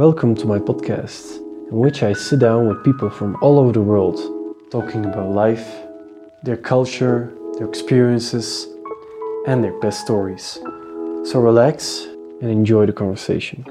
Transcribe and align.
Welcome 0.00 0.34
to 0.36 0.46
my 0.46 0.58
podcast, 0.58 1.36
in 1.70 1.76
which 1.76 2.02
I 2.02 2.14
sit 2.14 2.38
down 2.38 2.66
with 2.66 2.82
people 2.82 3.10
from 3.10 3.36
all 3.42 3.58
over 3.58 3.70
the 3.70 3.82
world, 3.82 4.18
talking 4.70 5.04
about 5.04 5.28
life, 5.28 5.68
their 6.42 6.56
culture, 6.56 7.30
their 7.58 7.68
experiences, 7.68 8.66
and 9.46 9.62
their 9.62 9.78
best 9.80 10.00
stories. 10.00 10.58
So 11.24 11.38
relax 11.38 12.06
and 12.40 12.50
enjoy 12.50 12.86
the 12.86 12.94
conversation. 12.94 13.62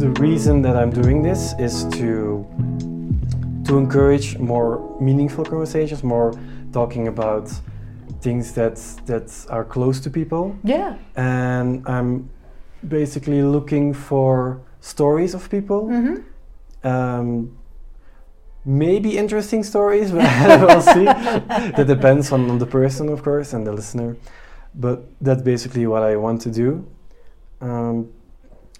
The 0.00 0.10
reason 0.18 0.62
that 0.62 0.76
I'm 0.76 0.90
doing 0.90 1.22
this 1.22 1.54
is 1.60 1.84
to 1.98 2.44
to 3.66 3.78
encourage 3.78 4.38
more 4.38 4.96
meaningful 5.00 5.44
conversations, 5.44 6.04
more 6.04 6.32
talking 6.80 7.08
about 7.08 7.46
things 8.20 8.52
that 8.58 8.76
that 9.10 9.26
are 9.56 9.64
close 9.64 10.00
to 10.04 10.10
people. 10.10 10.44
Yeah. 10.64 10.90
And 11.16 11.68
I'm 11.94 12.10
basically 12.98 13.42
looking 13.42 13.94
for 13.94 14.60
stories 14.80 15.34
of 15.34 15.42
people. 15.56 15.82
Mm-hmm. 15.96 16.16
Um, 16.92 17.30
maybe 18.64 19.10
interesting 19.22 19.62
stories, 19.64 20.08
but 20.16 20.60
we'll 20.66 20.86
see. 20.96 21.06
that 21.76 21.86
depends 21.86 22.32
on, 22.32 22.50
on 22.50 22.58
the 22.58 22.70
person, 22.80 23.08
of 23.08 23.22
course, 23.22 23.54
and 23.54 23.66
the 23.66 23.72
listener. 23.72 24.16
But 24.74 24.98
that's 25.20 25.42
basically 25.42 25.86
what 25.86 26.02
I 26.02 26.16
want 26.16 26.38
to 26.42 26.50
do. 26.50 26.68
Um, 27.60 28.12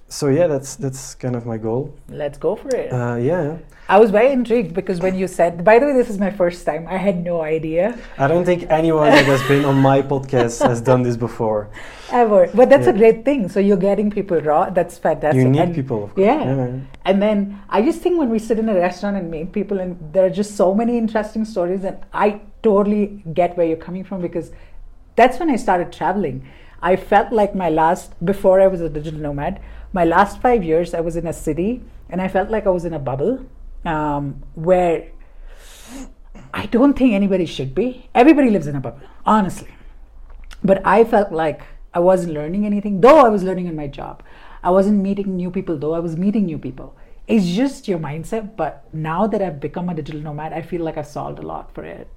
so 0.09 0.29
yeah, 0.29 0.47
that's 0.47 0.77
that's 0.77 1.15
kind 1.15 1.35
of 1.37 1.47
my 1.47 1.59
goal. 1.59 1.95
Let's 2.09 2.39
go 2.39 2.57
for 2.57 2.69
it. 2.75 2.93
Uh, 2.93 3.17
yeah, 3.17 3.59
I 3.89 3.99
was 3.99 4.11
very 4.11 4.33
intrigued 4.33 4.75
because 4.75 5.01
when 5.01 5.15
you 5.17 5.29
said, 5.29 5.65
by 5.65 5.79
the 5.79 5.87
way, 5.87 5.93
this 5.93 6.11
is 6.11 6.19
my 6.19 6.31
first 6.31 6.65
time. 6.67 6.87
I 6.89 6.97
had 6.97 7.23
no 7.23 7.43
idea 7.43 7.99
I 8.19 8.27
don't 8.27 8.45
think 8.45 8.67
anyone 8.71 9.11
that 9.11 9.25
has 9.25 9.43
been 9.45 9.65
on 9.65 9.77
my 9.77 10.03
podcast 10.03 10.67
has 10.67 10.81
done 10.81 11.03
this 11.03 11.17
before. 11.17 11.69
ever. 12.13 12.49
But 12.55 12.69
that's 12.69 12.87
a 12.87 12.93
great 12.93 13.25
thing. 13.25 13.49
So 13.49 13.61
you're 13.61 13.77
getting 13.77 14.11
people 14.11 14.41
raw. 14.41 14.71
That's 14.71 14.99
fantastic. 14.99 15.43
you 15.43 15.49
need 15.49 15.61
And- 15.61 15.75
people, 15.75 16.05
of 16.05 16.15
course. 16.15 16.25
Yeah. 16.25 16.79
And 17.05 17.23
then 17.23 17.63
I 17.69 17.83
just 17.83 18.01
think 18.01 18.19
when 18.19 18.31
we 18.31 18.39
sit 18.39 18.59
in 18.59 18.69
a 18.69 18.75
restaurant 18.75 19.17
and 19.17 19.31
meet 19.31 19.53
people, 19.53 19.81
and 19.81 19.99
there 20.13 20.25
are 20.25 20.31
just 20.31 20.57
so 20.57 20.75
many 20.75 20.99
interesting 20.99 21.45
stories, 21.45 21.85
and 21.85 21.99
I 22.13 22.41
totally 22.63 23.23
get 23.33 23.57
where 23.57 23.67
you're 23.67 23.77
coming 23.77 24.05
from 24.05 24.21
because 24.21 24.51
that's 25.15 25.39
when 25.39 25.51
I 25.51 25.57
started 25.57 25.93
traveling. 25.93 26.49
I 26.83 26.97
felt 26.97 27.33
like 27.33 27.55
my 27.55 27.71
last, 27.71 28.13
before 28.25 28.61
I 28.61 28.67
was 28.67 28.81
a 28.81 28.89
digital 28.89 29.21
nomad, 29.21 29.61
my 29.93 30.05
last 30.05 30.41
five 30.41 30.63
years 30.63 30.95
I 30.95 31.01
was 31.01 31.17
in 31.17 31.27
a 31.27 31.33
city 31.33 31.83
and 32.11 32.21
I 32.21 32.29
felt 32.29 32.51
like 32.51 32.67
I 32.67 32.71
was 32.71 32.85
in 32.85 32.93
a 32.93 32.99
bubble 32.99 33.47
um, 33.85 34.43
where 34.55 35.09
I 36.53 36.67
don't 36.67 36.97
think 36.97 37.13
anybody 37.13 37.47
should 37.47 37.75
be. 37.75 38.09
Everybody 38.15 38.51
lives 38.51 38.67
in 38.67 38.77
a 38.77 38.81
bubble, 38.81 39.01
honestly. 39.25 39.75
But 40.63 40.87
I 40.87 41.05
felt 41.05 41.33
like 41.33 41.63
I 41.95 42.01
wasn't 42.01 42.35
learning 42.35 42.67
anything, 42.67 43.01
though 43.01 43.21
I 43.21 43.29
was 43.29 43.43
learning 43.43 43.67
in 43.67 43.77
my 43.77 43.87
job. 43.87 44.23
I 44.63 44.71
wasn't 44.71 45.03
meeting 45.03 45.37
new 45.37 45.51
people, 45.51 45.79
though 45.79 45.95
I 45.95 45.99
was 45.99 46.17
meeting 46.17 46.47
new 46.47 46.59
people. 46.59 46.97
It's 47.27 47.47
just 47.47 47.89
your 47.89 47.99
mindset. 47.99 48.57
But 48.57 48.85
now 48.93 49.27
that 49.27 49.43
I've 49.43 49.61
become 49.61 49.89
a 49.89 49.95
digital 49.95 50.21
nomad, 50.21 50.53
I 50.53 50.63
feel 50.63 50.83
like 50.83 50.97
I've 50.97 51.07
solved 51.07 51.39
a 51.39 51.43
lot 51.43 51.75
for 51.75 51.85
it. 51.85 52.09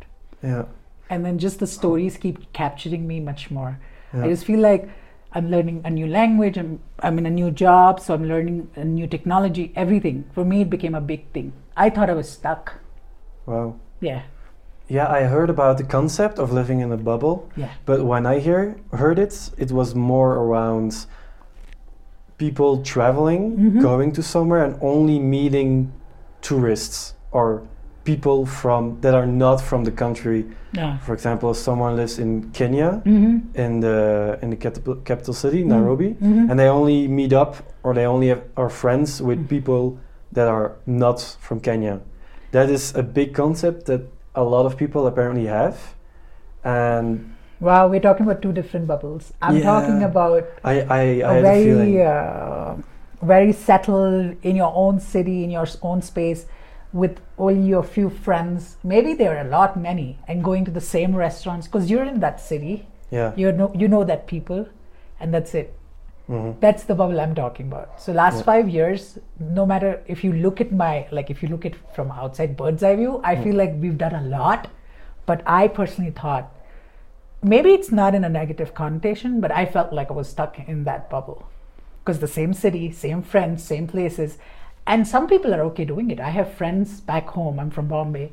Yeah. 0.43 0.65
And 1.09 1.25
then 1.25 1.37
just 1.37 1.59
the 1.59 1.67
stories 1.67 2.17
keep 2.17 2.51
capturing 2.53 3.07
me 3.07 3.19
much 3.19 3.51
more. 3.51 3.79
Yeah. 4.13 4.25
I 4.25 4.29
just 4.29 4.45
feel 4.45 4.59
like 4.59 4.89
I'm 5.33 5.51
learning 5.51 5.81
a 5.85 5.89
new 5.89 6.07
language, 6.07 6.57
I'm, 6.57 6.79
I'm 6.99 7.17
in 7.19 7.25
a 7.25 7.29
new 7.29 7.51
job, 7.51 7.99
so 7.99 8.13
I'm 8.15 8.25
learning 8.27 8.69
a 8.75 8.83
new 8.83 9.05
technology, 9.07 9.71
everything. 9.75 10.23
For 10.33 10.43
me, 10.43 10.61
it 10.61 10.69
became 10.69 10.95
a 10.95 11.01
big 11.01 11.31
thing. 11.33 11.53
I 11.77 11.89
thought 11.91 12.09
I 12.09 12.13
was 12.13 12.29
stuck. 12.29 12.73
Wow. 13.45 13.75
Yeah, 14.01 14.21
Yeah, 14.87 15.07
I 15.07 15.23
heard 15.25 15.49
about 15.51 15.77
the 15.77 15.83
concept 15.83 16.39
of 16.39 16.51
living 16.51 16.79
in 16.79 16.91
a 16.91 16.97
bubble, 16.97 17.47
yeah. 17.55 17.69
but 17.85 18.03
when 18.05 18.25
I 18.25 18.39
hear 18.39 18.75
heard 18.91 19.19
it, 19.19 19.51
it 19.57 19.71
was 19.71 19.93
more 19.93 20.33
around 20.33 21.05
people 22.37 22.81
traveling, 22.83 23.57
Mhm. 23.57 23.81
going 23.81 24.11
to 24.13 24.23
somewhere, 24.23 24.63
and 24.63 24.75
only 24.81 25.19
meeting 25.19 25.91
tourists 26.41 27.13
or 27.31 27.61
people 28.11 28.45
from 28.45 28.97
that 29.01 29.13
are 29.13 29.27
not 29.27 29.57
from 29.61 29.83
the 29.83 29.91
country. 30.03 30.41
Yeah. 30.73 30.97
For 31.05 31.13
example, 31.13 31.53
someone 31.53 31.95
lives 32.01 32.19
in 32.19 32.49
Kenya, 32.59 32.89
Mm-hmm. 33.05 33.35
in 33.65 33.71
the 33.85 33.97
in 34.43 34.49
the 34.49 34.59
capital, 34.65 34.95
capital 35.09 35.33
city, 35.33 35.61
Nairobi, 35.63 36.09
Mhm. 36.21 36.49
and 36.49 36.55
they 36.59 36.69
only 36.79 37.07
meet 37.07 37.33
up 37.33 37.51
or 37.83 37.93
they 37.93 38.05
only 38.07 38.27
have, 38.33 38.41
are 38.55 38.69
friends 38.69 39.21
with 39.21 39.39
Mm. 39.39 39.47
people 39.55 39.83
that 40.37 40.47
are 40.47 40.69
not 40.85 41.17
from 41.45 41.59
Kenya. 41.59 41.95
That 42.51 42.69
is 42.69 42.95
a 42.95 43.03
big 43.03 43.29
concept 43.41 43.85
that 43.85 44.01
a 44.35 44.43
lot 44.43 44.65
of 44.69 44.73
people 44.83 45.01
apparently 45.11 45.47
have, 45.47 45.75
and 46.63 47.19
Wow, 47.61 47.89
we're 47.91 47.99
talking 48.09 48.25
about 48.25 48.41
two 48.41 48.53
different 48.53 48.87
bubbles. 48.87 49.23
I'm 49.41 49.61
talking 49.61 50.01
about 50.11 50.43
I 50.63 50.75
I, 50.99 51.01
I 51.31 51.37
a 51.37 51.41
very, 51.41 52.01
uh, 52.01 52.73
very 53.21 53.51
settled 53.51 54.35
in 54.49 54.55
your 54.55 54.71
own 54.83 54.99
city, 54.99 55.37
in 55.43 55.49
your 55.51 55.67
own 55.81 56.01
space, 56.01 56.41
with 56.91 57.19
only 57.37 57.67
your 57.69 57.83
few 57.83 58.09
friends. 58.09 58.77
Maybe 58.83 59.13
there 59.13 59.37
are 59.37 59.41
a 59.47 59.49
lot, 59.49 59.77
many, 59.77 60.17
and 60.27 60.43
going 60.43 60.65
to 60.65 60.71
the 60.71 60.81
same 60.81 61.15
restaurants 61.15 61.67
because 61.67 61.89
you're 61.89 62.03
in 62.03 62.19
that 62.21 62.39
city. 62.41 62.87
yeah. 63.11 63.33
You 63.35 63.51
know, 63.51 63.71
you 63.73 63.87
know 63.87 64.03
that 64.03 64.27
people, 64.27 64.67
and 65.19 65.33
that's 65.33 65.53
it. 65.55 65.73
mhm. 66.29 66.49
That's 66.59 66.83
the 66.83 66.93
bubble 66.93 67.19
I'm 67.21 67.33
talking 67.33 67.67
about. 67.71 67.99
So 68.01 68.11
last 68.13 68.37
Yeah. 68.37 68.43
five 68.49 68.69
years, 68.69 69.17
no 69.39 69.65
matter 69.65 70.01
if 70.05 70.23
you 70.23 70.31
look 70.31 70.61
at 70.61 70.71
my 70.71 71.07
like 71.17 71.31
if 71.31 71.41
you 71.43 71.49
look 71.53 71.65
at 71.69 71.75
from 71.95 72.11
outside 72.11 72.55
bird's 72.59 72.83
eye 72.89 72.95
view, 72.99 73.13
I 73.23 73.35
Mm. 73.35 73.43
feel 73.45 73.55
like 73.61 73.73
we've 73.85 73.97
done 73.97 74.13
a 74.19 74.21
lot. 74.35 74.67
But 75.25 75.41
I 75.61 75.67
personally 75.79 76.11
thought 76.11 76.51
maybe 77.41 77.69
it's 77.71 77.91
not 77.91 78.13
in 78.15 78.23
a 78.23 78.29
negative 78.29 78.73
connotation, 78.73 79.39
but 79.41 79.51
I 79.51 79.65
felt 79.65 79.91
like 79.93 80.11
I 80.11 80.13
was 80.13 80.29
stuck 80.29 80.59
in 80.67 80.83
that 80.83 81.09
bubble. 81.09 81.43
Because 82.03 82.19
the 82.19 82.27
same 82.27 82.53
city, 82.53 82.91
same 82.91 83.21
friends, 83.21 83.63
same 83.63 83.87
places. 83.87 84.37
And 84.89 85.07
some 85.07 85.27
people 85.27 85.53
are 85.53 85.61
okay 85.69 85.85
doing 85.85 86.09
it. 86.11 86.19
I 86.19 86.31
have 86.31 86.51
friends 86.57 86.99
back 86.99 87.27
home, 87.29 87.59
I'm 87.59 87.69
from 87.69 87.87
Bombay. 87.87 88.31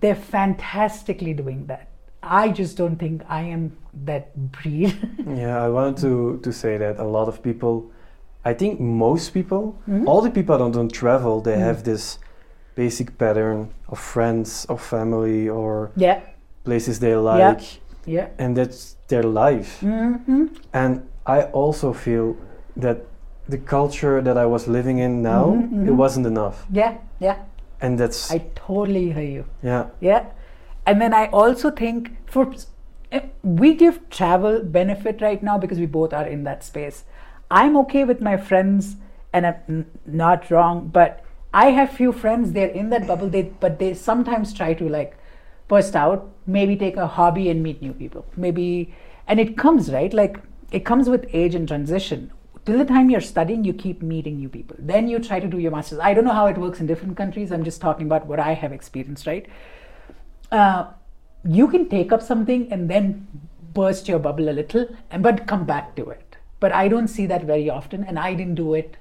They're 0.00 0.14
fantastically 0.16 1.34
doing 1.34 1.66
that. 1.66 1.88
I 2.22 2.48
just 2.48 2.76
don't 2.78 2.96
think 2.96 3.22
I 3.28 3.42
am 3.42 3.76
that 4.06 4.26
breed. 4.52 4.94
Yeah, 5.42 5.66
I 5.66 5.68
wanted 5.68 5.96
to 6.06 6.38
to 6.42 6.52
say 6.52 6.78
that 6.78 6.98
a 6.98 7.04
lot 7.04 7.28
of 7.28 7.42
people, 7.42 7.74
I 8.50 8.54
think 8.54 8.80
most 8.80 9.34
people, 9.34 9.62
Mhm. 9.88 10.06
all 10.08 10.22
the 10.22 10.30
people 10.30 10.56
that 10.58 10.72
don't 10.72 10.92
travel, 11.02 11.40
they 11.42 11.56
Mm. 11.56 11.66
have 11.68 11.82
this 11.82 12.18
basic 12.74 13.08
pattern 13.18 13.68
of 13.88 13.98
friends, 13.98 14.66
of 14.68 14.80
family, 14.80 15.48
or 15.48 15.90
yeah, 15.96 16.20
places 16.64 16.98
they 16.98 17.14
like, 17.16 17.62
yeah. 18.06 18.26
and 18.38 18.56
that's 18.56 18.96
their 19.08 19.22
life. 19.44 19.70
hmm 19.86 20.46
And 20.72 20.92
I 21.26 21.38
also 21.52 21.92
feel 21.92 22.36
that 22.80 22.96
the 23.52 23.58
culture 23.58 24.20
that 24.20 24.36
I 24.36 24.46
was 24.46 24.66
living 24.66 24.98
in 24.98 25.22
now, 25.22 25.44
Mhm, 25.46 25.86
it 25.88 25.92
mhm. 25.92 25.96
wasn't 26.02 26.26
enough. 26.26 26.66
Yeah, 26.80 26.94
yeah. 27.20 27.36
And 27.80 27.98
that's, 27.98 28.30
I 28.32 28.38
totally 28.54 29.12
hear 29.12 29.30
you. 29.38 29.44
yeah, 29.62 29.86
Yeah. 30.00 30.24
And 30.86 31.00
then 31.00 31.14
I 31.14 31.26
also 31.40 31.70
think 31.70 32.10
for 32.26 32.44
eh, 33.12 33.20
we 33.60 33.74
give 33.74 33.98
travel 34.10 34.60
benefit 34.78 35.20
right 35.22 35.42
now 35.50 35.56
because 35.64 35.78
we 35.78 35.86
both 35.86 36.12
are 36.20 36.26
in 36.26 36.42
that 36.44 36.64
space. 36.64 37.04
I'm 37.50 37.76
okay 37.82 38.04
with 38.04 38.20
my 38.20 38.36
friends 38.36 38.96
and 39.32 39.46
I'm 39.46 39.86
not 40.06 40.50
wrong, 40.50 40.88
but 40.92 41.22
I 41.54 41.66
have 41.78 41.90
few 42.00 42.10
friends 42.12 42.52
they're 42.52 42.74
in 42.82 42.90
that 42.90 43.06
bubble 43.06 43.28
they 43.28 43.42
but 43.64 43.78
they 43.78 43.94
sometimes 43.94 44.52
try 44.60 44.74
to 44.74 44.88
like 44.88 45.16
burst 45.68 45.94
out, 45.94 46.28
maybe 46.46 46.76
take 46.76 46.96
a 46.96 47.06
hobby 47.06 47.48
and 47.50 47.62
meet 47.62 47.82
new 47.82 47.92
people. 47.92 48.24
Maybe 48.36 48.94
and 49.28 49.38
it 49.38 49.56
comes, 49.56 49.92
right? 49.92 50.12
Like 50.12 50.38
it 50.72 50.84
comes 50.84 51.08
with 51.08 51.26
age 51.32 51.54
and 51.54 51.68
transition. 51.68 52.30
Till 52.64 52.78
the 52.78 52.84
time 52.84 53.10
you're 53.10 53.20
studying, 53.20 53.64
you 53.64 53.72
keep 53.72 54.02
meeting 54.02 54.36
new 54.36 54.48
people. 54.48 54.76
Then 54.78 55.08
you 55.08 55.18
try 55.18 55.40
to 55.40 55.48
do 55.48 55.58
your 55.58 55.72
masters. 55.72 55.98
I 55.98 56.14
don't 56.14 56.24
know 56.24 56.32
how 56.32 56.46
it 56.46 56.56
works 56.56 56.78
in 56.80 56.86
different 56.86 57.16
countries. 57.16 57.50
I'm 57.50 57.64
just 57.64 57.80
talking 57.80 58.06
about 58.06 58.26
what 58.26 58.38
I 58.38 58.54
have 58.54 58.72
experienced, 58.72 59.26
right? 59.26 59.48
uh, 60.52 60.84
you 61.44 61.66
can 61.66 61.88
take 61.88 62.12
up 62.12 62.22
something 62.22 62.70
and 62.70 62.88
then 62.88 63.26
burst 63.74 64.06
your 64.06 64.18
bubble 64.18 64.48
a 64.48 64.52
little 64.60 64.86
and 65.10 65.22
but 65.22 65.46
come 65.46 65.64
back 65.64 65.96
to 65.96 66.08
it 66.10 66.36
but 66.60 66.72
i 66.72 66.86
don't 66.86 67.08
see 67.08 67.24
that 67.26 67.44
very 67.44 67.70
often 67.70 68.04
and 68.04 68.18
i 68.18 68.34
didn't 68.34 68.54
do 68.54 68.74
it 68.74 68.98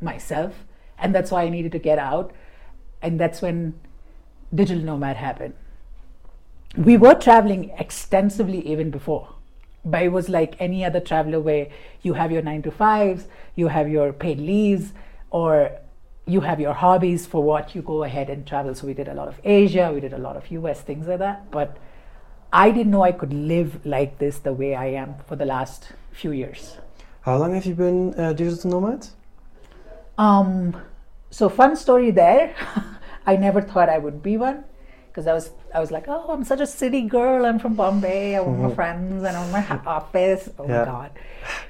myself 0.00 0.66
and 0.98 1.14
that's 1.14 1.30
why 1.30 1.42
i 1.42 1.48
needed 1.48 1.72
to 1.72 1.78
get 1.78 1.98
out 1.98 2.32
and 3.00 3.18
that's 3.18 3.40
when 3.40 3.74
digital 4.54 4.84
nomad 4.84 5.16
happened 5.16 5.54
we 6.76 6.98
were 6.98 7.14
traveling 7.14 7.70
extensively 7.78 8.60
even 8.68 8.90
before 8.90 9.34
but 9.84 10.02
it 10.02 10.08
was 10.08 10.28
like 10.28 10.54
any 10.58 10.84
other 10.84 11.00
traveler 11.00 11.40
where 11.40 11.68
you 12.02 12.14
have 12.14 12.30
your 12.30 12.42
nine 12.42 12.62
to 12.62 12.70
fives 12.70 13.26
you 13.54 13.68
have 13.68 13.88
your 13.88 14.12
paid 14.12 14.38
leaves 14.38 14.92
or 15.30 15.70
you 16.26 16.40
have 16.40 16.60
your 16.60 16.72
hobbies 16.72 17.26
for 17.26 17.42
what 17.42 17.74
you 17.74 17.82
go 17.82 18.04
ahead 18.04 18.30
and 18.30 18.46
travel. 18.46 18.74
So 18.74 18.86
we 18.86 18.94
did 18.94 19.08
a 19.08 19.14
lot 19.14 19.28
of 19.28 19.40
asia 19.44 19.90
we 19.92 20.00
did 20.00 20.12
a 20.12 20.18
lot 20.18 20.36
of 20.36 20.44
us 20.64 20.80
things 20.80 21.06
like 21.06 21.18
that. 21.18 21.50
But 21.50 21.76
i 22.52 22.70
didn't 22.70 22.90
know 22.90 23.02
i 23.02 23.12
could 23.12 23.32
live 23.32 23.84
like 23.86 24.18
this 24.18 24.38
the 24.38 24.52
way 24.52 24.74
i 24.74 24.86
am 24.86 25.14
for 25.26 25.36
the 25.36 25.44
last 25.44 25.92
few 26.12 26.32
years. 26.32 26.76
How 27.22 27.36
long 27.36 27.54
have 27.54 27.66
you 27.66 27.74
been 27.74 28.14
a 28.16 28.34
digital 28.34 28.70
nomad? 28.70 29.08
um 30.18 30.76
so 31.30 31.48
fun 31.48 31.76
story 31.76 32.10
there. 32.10 32.54
I 33.26 33.36
never 33.36 33.60
thought 33.60 33.88
i 33.88 33.98
would 33.98 34.22
be 34.22 34.36
one 34.36 34.64
because 35.10 35.26
I 35.26 35.34
was 35.34 35.50
I 35.74 35.80
was 35.80 35.90
like, 35.90 36.06
oh, 36.08 36.26
I'm 36.30 36.44
such 36.44 36.60
a 36.60 36.66
city 36.66 37.02
girl. 37.02 37.44
I'm 37.46 37.58
from 37.58 37.74
Bombay. 37.74 38.36
I 38.36 38.40
want 38.40 38.60
my 38.60 38.74
friends 38.74 39.24
and 39.24 39.36
I 39.36 39.40
want 39.40 39.52
my 39.52 39.60
ha- 39.60 39.82
office. 39.86 40.48
Oh 40.58 40.66
Yeah. 40.68 40.78
my 40.78 40.84
god. 40.84 41.10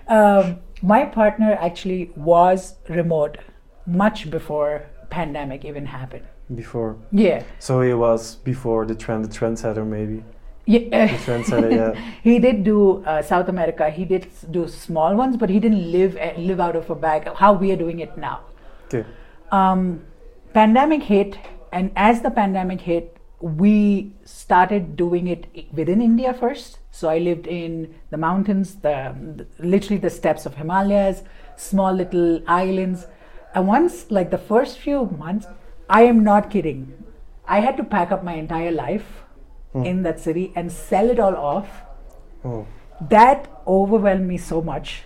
Um, 0.09 0.59
my 0.83 1.05
partner 1.05 1.53
actually 1.69 2.11
was 2.17 2.75
remote 2.89 3.39
much 3.87 4.31
before 4.31 4.83
pandemic 5.11 5.65
even 5.65 5.87
happened. 5.87 6.27
Before, 6.55 6.97
Yeah. 7.13 7.43
so 7.61 7.81
he 7.81 7.95
was 7.95 8.37
before 8.37 8.85
the 8.85 8.95
trend, 8.95 9.25
the 9.25 9.29
trendsetter 9.29 9.87
maybe. 9.87 10.25
Yeah. 10.67 11.07
The 11.13 11.19
trendsetter, 11.27 11.71
yeah. 11.77 12.01
he 12.25 12.39
did 12.39 12.65
do 12.65 13.05
uh, 13.05 13.23
South 13.23 13.49
America. 13.49 13.89
He 13.91 14.05
did 14.05 14.27
do 14.51 14.67
small 14.69 15.15
ones, 15.17 15.37
but 15.37 15.49
he 15.51 15.61
didn't 15.61 15.91
live 15.93 16.17
eh, 16.17 16.35
live 16.37 16.61
out 16.61 16.77
of 16.77 16.91
a 16.91 16.95
bag. 17.07 17.29
How 17.45 17.53
we 17.53 17.71
are 17.73 17.77
doing 17.77 18.01
it 18.01 18.17
now. 18.17 18.41
Okay. 18.87 19.05
um, 19.53 20.03
pandemic 20.55 21.03
hit 21.05 21.39
and 21.73 21.93
as 21.95 22.23
the 22.23 22.31
pandemic 22.31 22.81
hit 22.81 23.17
we 23.41 24.13
started 24.25 24.97
doing 24.97 25.27
it 25.27 25.47
within 25.73 26.01
india 26.01 26.33
first 26.35 26.79
so 26.91 27.09
i 27.09 27.19
lived 27.19 27.47
in 27.47 27.95
the 28.11 28.17
mountains 28.17 28.75
the, 28.77 29.47
literally 29.59 29.97
the 29.97 30.11
steppes 30.11 30.45
of 30.45 30.55
himalayas 30.57 31.23
small 31.57 31.93
little 31.93 32.43
islands 32.47 33.07
and 33.55 33.67
once 33.67 34.11
like 34.11 34.31
the 34.31 34.39
first 34.39 34.79
few 34.79 35.07
months 35.19 35.47
i 35.89 36.03
am 36.03 36.23
not 36.23 36.51
kidding 36.51 36.93
i 37.47 37.61
had 37.61 37.77
to 37.77 37.85
pack 37.85 38.13
up 38.13 38.23
my 38.23 38.35
entire 38.35 38.71
life 38.71 39.23
hmm. 39.73 39.85
in 39.85 40.03
that 40.03 40.21
city 40.21 40.53
and 40.55 40.71
sell 40.71 41.09
it 41.09 41.19
all 41.19 41.37
off 41.37 41.83
Oh, 42.43 42.67
that 43.11 43.51
overwhelmed 43.67 44.27
me 44.27 44.39
so 44.39 44.63
much 44.63 45.03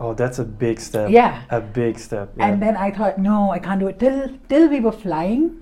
oh, 0.00 0.14
that's 0.14 0.38
a 0.38 0.44
big 0.44 0.80
step. 0.80 1.10
Yeah. 1.10 1.42
A 1.50 1.60
big 1.60 1.98
step. 1.98 2.32
Yeah. 2.36 2.46
And 2.46 2.62
then 2.62 2.76
I 2.76 2.90
thought, 2.90 3.18
no, 3.18 3.50
I 3.50 3.58
can't 3.58 3.80
do 3.80 3.88
it. 3.88 3.98
Till 3.98 4.38
till 4.48 4.68
we 4.68 4.80
were 4.80 4.92
flying 4.92 5.60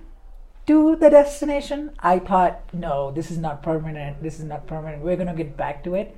to 0.67 0.97
the 0.97 1.09
destination, 1.11 1.91
I 2.01 2.19
thought, 2.19 2.61
no, 2.73 3.11
this 3.13 3.31
is 3.31 3.39
not 3.39 3.63
permanent. 3.63 4.23
This 4.23 4.39
is 4.41 4.45
not 4.45 4.67
permanent. 4.67 5.03
We're 5.03 5.17
gonna 5.17 5.35
get 5.35 5.57
back 5.57 5.85
to 5.85 5.95
it. 5.95 6.17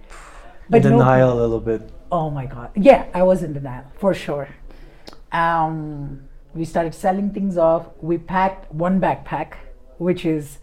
No- 0.71 0.79
denial 0.81 1.33
a 1.33 1.39
little 1.41 1.61
bit. 1.61 1.91
oh 2.13 2.31
my 2.31 2.47
god. 2.47 2.71
Yeah, 2.75 3.07
I 3.15 3.23
was 3.23 3.43
in 3.43 3.53
denial 3.53 3.85
for 3.99 4.15
sure. 4.15 4.49
Um, 5.33 6.25
we 6.55 6.65
started 6.65 6.95
selling 6.95 7.31
things 7.33 7.57
off. 7.59 7.87
We 8.01 8.19
packed 8.19 8.73
one 8.73 9.01
backpack, 9.01 9.55
which 9.99 10.25
is 10.25 10.59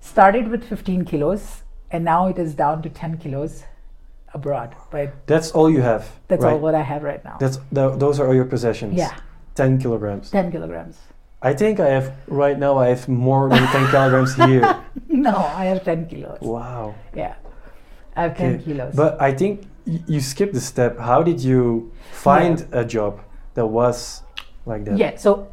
started 0.00 0.48
with 0.48 0.64
15 0.64 1.04
kilos, 1.04 1.62
and 1.90 2.04
now 2.04 2.26
it 2.28 2.38
is 2.38 2.54
down 2.54 2.82
to 2.82 2.88
10 2.88 3.18
kilos 3.18 3.64
abroad. 4.34 4.74
But 4.90 5.26
That's 5.26 5.50
all 5.52 5.70
you 5.70 5.80
have. 5.80 6.08
that's 6.28 6.42
right? 6.44 6.52
all 6.52 6.58
what 6.58 6.74
I 6.74 6.82
have 6.82 7.02
right 7.02 7.24
now. 7.24 7.36
That's 7.40 7.58
tho- 7.72 7.96
those 7.96 8.18
are 8.20 8.26
all 8.28 8.34
your 8.34 8.44
possessions. 8.44 8.94
yeah, 8.94 9.16
10 9.54 9.78
kilograms. 9.80 10.30
10 10.30 10.50
kilograms. 10.52 10.98
I 11.40 11.54
think 11.54 11.78
I 11.78 11.88
have 11.88 12.12
right 12.26 12.58
now. 12.58 12.78
I 12.78 12.88
have 12.88 13.08
more 13.08 13.48
than 13.48 13.62
10 13.68 13.90
kilograms 13.90 14.34
here. 14.34 14.82
No, 15.08 15.36
I 15.36 15.66
have 15.66 15.84
10 15.84 16.06
kilos. 16.08 16.38
Wow. 16.40 16.94
Yeah. 17.14 17.34
I 18.16 18.22
have 18.22 18.36
10 18.36 18.54
Okay. 18.54 18.64
kilos. 18.64 18.94
But 18.94 19.20
I 19.22 19.32
think 19.32 19.62
you 19.86 20.20
skipped 20.20 20.52
the 20.54 20.60
step. 20.60 20.98
How 20.98 21.22
did 21.22 21.40
you 21.40 21.92
find 22.12 22.66
a 22.72 22.84
job 22.84 23.20
that 23.54 23.66
was 23.66 24.22
like 24.66 24.84
that? 24.84 24.98
yeah, 24.98 25.16
so 25.16 25.48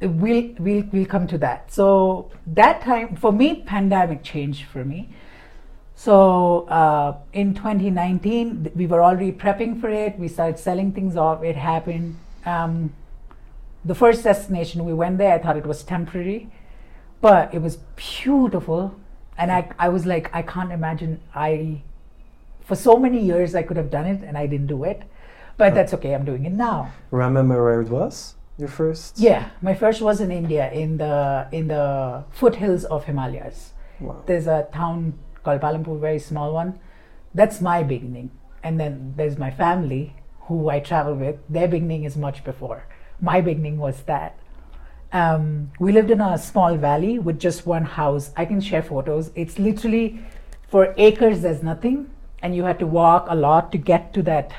we'll, 0.00 0.50
we'll, 0.58 0.84
we'll 0.92 1.06
come 1.06 1.26
to 1.26 1.38
that. 1.38 1.72
So 1.72 2.30
that 2.46 2.80
time, 2.82 3.16
for 3.16 3.32
me, 3.32 3.62
pandemic 3.66 4.22
changed 4.22 4.64
for 4.66 4.84
me. 4.84 5.08
So 5.96 6.66
uh, 6.68 7.16
in 7.32 7.54
2019, 7.54 8.70
we 8.74 8.86
were 8.86 9.02
already 9.02 9.32
prepping 9.32 9.80
for 9.80 9.88
it. 9.90 10.18
We 10.18 10.28
started 10.28 10.58
selling 10.58 10.92
things 10.92 11.16
off. 11.16 11.42
It 11.42 11.56
happened. 11.56 12.18
Um, 12.46 12.92
the 13.84 13.94
first 13.94 14.24
destination 14.24 14.84
we 14.84 14.94
went 14.94 15.18
there, 15.18 15.34
I 15.34 15.38
thought 15.38 15.56
it 15.56 15.66
was 15.66 15.82
temporary, 15.82 16.50
but 17.20 17.52
it 17.52 17.60
was 17.60 17.76
beautiful. 17.96 18.94
And 19.36 19.50
I, 19.50 19.70
I 19.78 19.88
was 19.88 20.06
like, 20.06 20.30
I 20.34 20.42
can't 20.42 20.72
imagine 20.72 21.20
I, 21.34 21.82
for 22.60 22.76
so 22.76 22.96
many 22.98 23.20
years, 23.20 23.54
I 23.54 23.62
could 23.62 23.76
have 23.76 23.90
done 23.90 24.06
it 24.06 24.22
and 24.22 24.38
I 24.38 24.46
didn't 24.46 24.68
do 24.68 24.84
it. 24.84 25.02
But 25.56 25.74
that's 25.74 25.94
okay, 25.94 26.14
I'm 26.14 26.24
doing 26.24 26.46
it 26.46 26.52
now. 26.52 26.92
Remember 27.10 27.62
where 27.62 27.80
it 27.80 27.88
was? 27.88 28.34
Your 28.58 28.68
first? 28.68 29.18
Yeah, 29.18 29.50
my 29.62 29.74
first 29.74 30.00
was 30.00 30.20
in 30.20 30.30
India, 30.30 30.70
in 30.72 30.96
the 30.98 31.48
in 31.52 31.68
the 31.68 32.24
foothills 32.30 32.84
of 32.84 33.04
Himalayas. 33.04 33.72
Wow. 34.00 34.22
There's 34.26 34.46
a 34.46 34.68
town 34.72 35.18
called 35.42 35.60
Palampur, 35.60 36.00
very 36.00 36.18
small 36.18 36.54
one. 36.54 36.78
That's 37.34 37.60
my 37.60 37.82
beginning. 37.82 38.30
And 38.62 38.78
then 38.80 39.14
there's 39.16 39.38
my 39.38 39.50
family, 39.50 40.14
who 40.42 40.68
I 40.68 40.80
travel 40.80 41.14
with. 41.14 41.36
Their 41.48 41.68
beginning 41.68 42.04
is 42.04 42.16
much 42.16 42.44
before. 42.44 42.86
My 43.20 43.40
beginning 43.40 43.78
was 43.78 44.02
that. 44.02 44.38
Um, 45.12 45.70
we 45.78 45.92
lived 45.92 46.10
in 46.10 46.20
a 46.20 46.36
small 46.38 46.76
valley 46.76 47.18
with 47.18 47.38
just 47.38 47.66
one 47.66 47.84
house. 47.84 48.32
I 48.36 48.44
can 48.44 48.60
share 48.60 48.82
photos. 48.82 49.30
It's 49.36 49.58
literally 49.58 50.20
for 50.68 50.92
acres. 50.96 51.42
There's 51.42 51.62
nothing, 51.62 52.10
and 52.42 52.54
you 52.56 52.64
had 52.64 52.78
to 52.80 52.86
walk 52.86 53.26
a 53.28 53.34
lot 53.36 53.70
to 53.72 53.78
get 53.78 54.12
to 54.14 54.22
that 54.22 54.52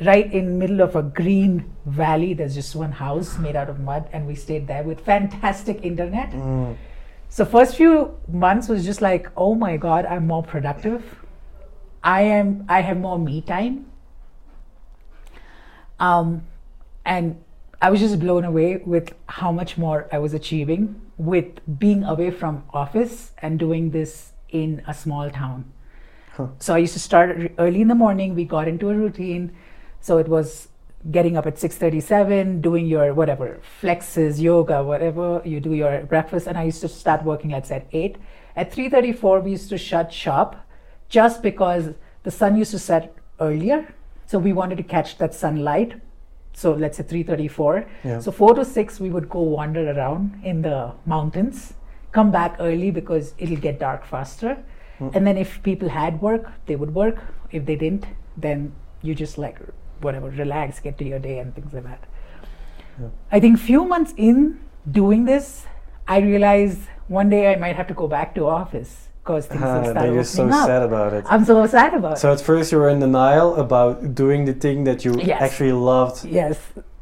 right 0.00 0.32
in 0.32 0.58
middle 0.58 0.80
of 0.80 0.96
a 0.96 1.02
green 1.02 1.70
valley 1.86 2.34
there's 2.34 2.52
just 2.56 2.74
one 2.74 2.90
house 2.90 3.38
made 3.38 3.54
out 3.54 3.70
of 3.70 3.78
mud 3.78 4.08
and 4.12 4.26
we 4.26 4.34
stayed 4.34 4.66
there 4.66 4.82
with 4.82 4.98
fantastic 5.00 5.84
internet 5.84 6.30
Mm. 6.32 6.74
so 7.28 7.44
first 7.44 7.76
few 7.76 8.18
months 8.26 8.68
was 8.68 8.84
just 8.84 9.00
like 9.00 9.28
oh 9.36 9.54
my 9.54 9.76
god 9.76 10.04
i'm 10.04 10.26
more 10.26 10.42
productive 10.42 11.04
i 12.02 12.22
am 12.22 12.64
i 12.68 12.80
have 12.80 12.96
more 12.98 13.20
me 13.20 13.40
time 13.40 13.86
um 16.00 16.42
and 17.04 17.36
i 17.86 17.90
was 17.92 18.00
just 18.00 18.18
blown 18.24 18.44
away 18.48 18.68
with 18.94 19.12
how 19.38 19.50
much 19.60 19.76
more 19.84 19.96
i 20.18 20.18
was 20.24 20.34
achieving 20.38 20.88
with 21.30 21.60
being 21.84 22.04
away 22.12 22.30
from 22.42 22.62
office 22.82 23.32
and 23.38 23.58
doing 23.58 23.90
this 23.96 24.32
in 24.62 24.82
a 24.86 24.94
small 25.04 25.30
town 25.30 25.64
Huh. 26.36 26.48
so 26.58 26.74
I 26.74 26.78
used 26.78 26.94
to 26.94 26.98
start 26.98 27.52
early 27.58 27.80
in 27.80 27.86
the 27.86 27.94
morning. 27.94 28.34
We 28.34 28.44
got 28.44 28.66
into 28.66 28.90
a 28.90 28.94
routine. 28.94 29.52
So 30.00 30.18
it 30.18 30.26
was 30.26 30.68
getting 31.10 31.36
up 31.36 31.46
at 31.46 31.58
6:37, 31.58 32.60
doing 32.60 32.86
your 32.86 33.14
whatever 33.14 33.60
flexes, 33.80 34.40
yoga, 34.40 34.82
whatever. 34.82 35.42
You 35.44 35.60
do 35.60 35.74
your 35.74 36.00
breakfast, 36.14 36.48
and 36.48 36.58
I 36.58 36.64
used 36.64 36.80
to 36.80 36.88
start 36.88 37.22
working 37.24 37.50
let's 37.50 37.70
at 37.70 37.86
eight. 37.92 38.16
At 38.56 38.72
3:34, 38.72 39.40
we 39.44 39.52
used 39.52 39.68
to 39.68 39.78
shut 39.78 40.12
shop, 40.12 40.56
just 41.08 41.40
because 41.40 41.90
the 42.24 42.32
sun 42.32 42.56
used 42.56 42.72
to 42.72 42.80
set 42.80 43.14
earlier. 43.38 43.94
So 44.26 44.40
we 44.40 44.52
wanted 44.52 44.78
to 44.78 44.88
catch 44.96 45.18
that 45.18 45.34
sunlight. 45.34 45.94
So 46.54 46.72
let's 46.72 46.96
say 46.96 47.04
3:34. 47.04 47.86
Yeah. 48.04 48.20
So 48.20 48.32
four 48.32 48.54
to 48.54 48.64
six, 48.64 49.00
we 49.00 49.10
would 49.10 49.28
go 49.28 49.40
wander 49.40 49.90
around 49.90 50.40
in 50.44 50.62
the 50.62 50.92
mountains. 51.04 51.74
Come 52.12 52.30
back 52.30 52.56
early 52.60 52.90
because 52.90 53.34
it'll 53.38 53.56
get 53.56 53.80
dark 53.80 54.04
faster. 54.04 54.56
Hmm. 54.98 55.08
And 55.14 55.26
then 55.26 55.36
if 55.36 55.62
people 55.62 55.88
had 55.88 56.20
work, 56.22 56.52
they 56.66 56.76
would 56.76 56.94
work. 56.94 57.22
If 57.50 57.66
they 57.66 57.76
didn't, 57.76 58.06
then 58.36 58.72
you 59.02 59.14
just 59.14 59.36
like 59.36 59.58
whatever, 60.00 60.30
relax, 60.30 60.80
get 60.80 60.98
to 60.98 61.04
your 61.04 61.18
day 61.18 61.38
and 61.38 61.54
things 61.54 61.72
like 61.72 61.84
that. 61.84 62.04
Yeah. 63.00 63.08
I 63.32 63.40
think 63.40 63.58
few 63.58 63.84
months 63.84 64.14
in 64.16 64.60
doing 64.90 65.24
this, 65.24 65.66
I 66.06 66.18
realized 66.18 66.80
one 67.08 67.28
day 67.30 67.52
I 67.52 67.56
might 67.56 67.76
have 67.76 67.88
to 67.88 67.94
go 67.94 68.06
back 68.06 68.34
to 68.36 68.46
office 68.46 69.08
because 69.24 69.46
things 69.46 69.62
then 69.62 69.70
ah, 69.86 69.90
started 69.90 70.12
you're 70.14 70.22
so 70.24 70.46
up. 70.48 70.66
sad 70.66 70.82
about 70.82 71.14
it. 71.14 71.24
I'm 71.28 71.46
so 71.46 71.66
sad 71.66 71.94
about 71.94 72.12
it. 72.12 72.18
So 72.18 72.30
at 72.30 72.42
first 72.42 72.70
you 72.70 72.78
were 72.78 72.90
in 72.90 73.00
denial 73.00 73.56
about 73.56 74.14
doing 74.14 74.44
the 74.44 74.52
thing 74.52 74.84
that 74.84 75.02
you 75.04 75.14
Yes. 75.18 75.40
actually 75.40 75.72
loved. 75.72 76.26
Yes. 76.26 76.58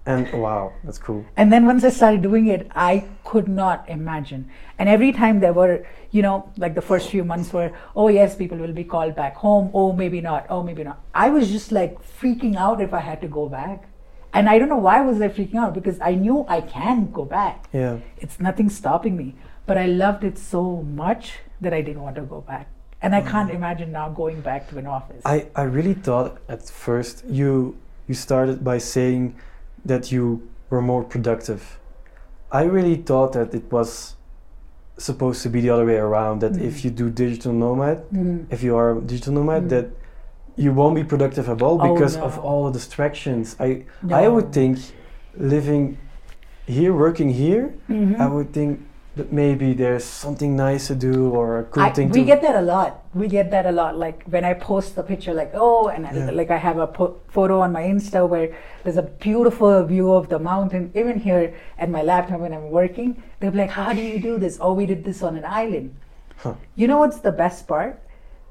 and 0.07 0.33
wow, 0.33 0.73
that's 0.85 0.99
cool. 0.99 1.25
And 1.37 1.53
then 1.53 1.67
once 1.67 1.83
I 1.83 1.91
started 1.91 2.23
doing 2.23 2.47
it, 2.47 2.69
I 2.77 3.05
could 3.25 3.49
not 3.49 3.89
imagine. 3.89 4.49
And 4.79 4.89
every 4.89 5.11
time 5.13 5.41
there 5.41 5.53
were, 5.53 5.85
you 6.13 6.23
know, 6.23 6.49
like 6.57 6.75
the 6.77 6.83
first 6.91 7.11
few 7.11 7.25
months 7.25 7.53
were, 7.53 7.73
oh 7.97 8.07
yes, 8.09 8.37
people 8.37 8.59
will 8.59 8.73
be 8.73 8.85
called 8.85 9.17
back 9.17 9.35
home. 9.37 9.71
Oh, 9.75 9.93
maybe 9.93 10.21
not. 10.21 10.47
Oh, 10.49 10.63
maybe 10.63 10.85
not. 10.85 11.01
I 11.15 11.29
was 11.31 11.51
just 11.51 11.73
like 11.73 11.99
freaking 12.21 12.55
out 12.57 12.81
if 12.81 12.95
I 12.95 13.01
had 13.01 13.21
to 13.23 13.29
go 13.29 13.49
back. 13.49 13.89
And 14.33 14.49
I 14.49 14.59
don't 14.59 14.69
know 14.69 14.79
why 14.89 14.99
I 14.99 15.03
was 15.03 15.21
I 15.21 15.29
freaking 15.29 15.57
out 15.57 15.75
because 15.75 15.99
I 16.01 16.15
knew 16.15 16.45
I 16.49 16.61
can 16.61 17.11
go 17.11 17.25
back. 17.25 17.69
Yeah. 17.73 17.99
It's 18.19 18.39
nothing 18.41 18.69
stopping 18.71 19.17
me. 19.17 19.35
But 19.67 19.77
I 19.77 19.87
loved 19.87 20.23
it 20.25 20.39
so 20.39 20.83
much 20.83 21.33
that 21.63 21.73
I 21.73 21.81
didn't 21.81 22.03
want 22.03 22.17
to 22.17 22.23
go 22.23 22.41
back. 22.41 22.67
And 23.01 23.15
I 23.15 23.21
can't 23.21 23.51
imagine 23.51 23.91
now 23.91 24.09
going 24.11 24.41
back 24.43 24.69
to 24.71 24.79
an 24.79 24.87
office. 24.87 25.23
I, 25.25 25.47
I 25.57 25.63
really 25.63 25.95
thought 25.95 26.39
at 26.49 26.63
first 26.69 27.25
you 27.29 27.77
you 28.09 28.15
started 28.15 28.63
by 28.65 28.79
saying 28.79 29.35
that 29.85 30.13
you 30.13 30.49
were 30.71 30.83
more 30.83 31.03
productive. 31.05 31.79
I 32.51 32.63
really 32.65 32.97
thought 32.97 33.33
that 33.33 33.55
it 33.55 33.65
was 33.73 34.15
supposed 34.99 35.43
to 35.43 35.49
be 35.49 35.61
the 35.61 35.71
other 35.71 35.87
way 35.87 35.97
around 35.97 36.41
that 36.43 36.53
if 36.57 36.75
Mhm. 36.79 36.85
you 36.85 36.91
do 36.91 37.11
digital 37.11 37.53
nomad, 37.53 37.99
Mhm. 38.13 38.47
if 38.51 38.63
you 38.63 38.77
are 38.77 38.91
a 38.99 39.01
digital 39.01 39.33
nomad 39.35 39.63
Mm. 39.65 39.69
that 39.71 39.87
you 40.57 40.71
won't 40.79 40.95
be 40.95 41.05
productive 41.05 41.49
at 41.49 41.63
all 41.63 41.77
Oh, 41.81 41.95
because 41.95 42.17
of 42.17 42.39
all 42.39 42.67
the 42.67 42.73
distractions. 42.81 43.57
I 43.59 43.69
I 44.11 44.29
would 44.29 44.53
think 44.53 44.79
living 45.37 45.85
here 46.67 46.93
working 47.05 47.31
here, 47.31 47.65
Mhm. 47.89 48.21
I 48.21 48.27
would 48.35 48.53
think 48.53 48.81
that 49.15 49.31
maybe 49.31 49.75
there's 49.75 50.05
something 50.05 50.57
nice 50.57 50.87
to 50.87 50.95
do 50.95 51.29
or 51.31 51.59
a 51.59 51.65
cool 51.65 51.83
I, 51.83 51.91
thing 51.91 52.09
we 52.09 52.25
get 52.25 52.41
that 52.43 52.57
a 52.57 52.63
lot. 52.63 53.05
We 53.13 53.29
get 53.29 53.51
that 53.51 53.67
a 53.67 53.73
lot. 53.73 53.99
Like 53.99 54.25
when 54.25 54.45
I 54.45 54.55
post 54.55 54.97
the 54.97 55.03
picture, 55.03 55.35
like 55.35 55.51
oh, 55.55 55.89
and 55.89 56.07
I- 56.07 56.31
like 56.31 56.51
I 56.51 56.57
have 56.57 56.79
a 56.79 56.87
po- 56.87 57.21
photo 57.29 57.61
on 57.61 57.73
my 57.73 57.83
Insta 57.83 58.27
where 58.27 58.57
there's 58.85 58.97
a 58.97 59.03
beautiful 59.03 59.85
view 59.85 60.13
of 60.13 60.29
the 60.31 60.39
mountain. 60.39 60.91
Even 60.95 61.19
here 61.21 61.55
at 61.79 61.91
my 61.91 62.03
laptop 62.03 62.41
when 62.41 62.55
I'm 62.55 62.71
working, 62.71 63.23
they're 63.41 63.51
like, 63.51 63.71
"How 63.71 63.93
do 63.93 64.01
you 64.01 64.19
do 64.19 64.39
this?" 64.39 64.57
Oh, 64.61 64.73
we 64.73 64.87
did 64.87 65.05
this 65.05 65.23
on 65.23 65.37
an 65.37 65.45
island. 65.45 65.95
Huh. 66.39 66.55
You 66.75 66.87
know 66.89 66.99
what's 66.99 67.21
the 67.21 67.33
best 67.33 67.69
part? 67.69 68.01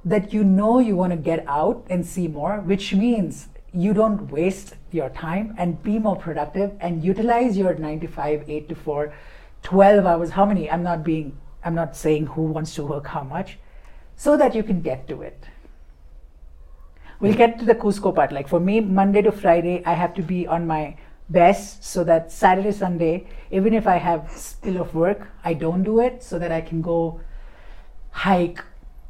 That 0.06 0.32
you 0.34 0.44
know 0.44 0.80
you 0.80 0.96
want 0.96 1.12
to 1.12 1.18
get 1.18 1.44
out 1.48 1.86
and 1.90 2.06
see 2.06 2.28
more, 2.28 2.60
which 2.60 2.94
means 2.94 3.48
you 3.74 3.94
don't 3.94 4.30
waste 4.30 4.76
your 4.92 5.10
time 5.10 5.56
and 5.58 5.82
be 5.82 5.98
more 5.98 6.16
productive 6.16 6.72
and 6.80 7.04
utilize 7.04 7.58
your 7.58 7.74
95, 7.74 8.44
8 8.50 8.70
to 8.70 8.76
4, 8.76 9.14
12 9.64 10.06
hours. 10.06 10.30
How 10.32 10.46
many? 10.46 10.70
I'm 10.70 10.84
not 10.84 11.04
being, 11.04 11.38
I'm 11.64 11.76
not 11.76 11.96
saying 11.96 12.28
who 12.28 12.44
wants 12.44 12.76
to 12.76 12.86
work 12.86 13.08
how 13.08 13.24
much, 13.24 13.58
so 14.16 14.38
that 14.38 14.56
you 14.56 14.64
can 14.64 14.82
get 14.82 15.08
to 15.08 15.22
it. 15.22 15.46
We'll 17.20 17.36
get 17.36 17.60
to 17.60 17.66
the 17.66 17.76
Cusco 17.76 18.14
part. 18.16 18.32
Like 18.32 18.48
for 18.48 18.60
me, 18.60 18.80
Monday 18.80 19.22
to 19.22 19.32
Friday, 19.32 19.84
I 19.86 19.94
have 19.94 20.14
to 20.16 20.24
be 20.24 20.48
on 20.48 20.66
my 20.66 20.98
best 21.30 21.84
so 21.84 22.04
that 22.04 22.32
Saturday, 22.32 22.72
Sunday, 22.72 23.28
even 23.52 23.74
if 23.74 23.86
I 23.88 23.98
have 23.98 24.32
spill 24.32 24.82
of 24.82 24.96
work, 24.96 25.28
I 25.44 25.54
don't 25.54 25.84
do 25.84 26.00
it 26.00 26.24
so 26.24 26.40
that 26.40 26.52
I 26.52 26.62
can 26.62 26.82
go 26.82 27.22
hike, 28.10 28.64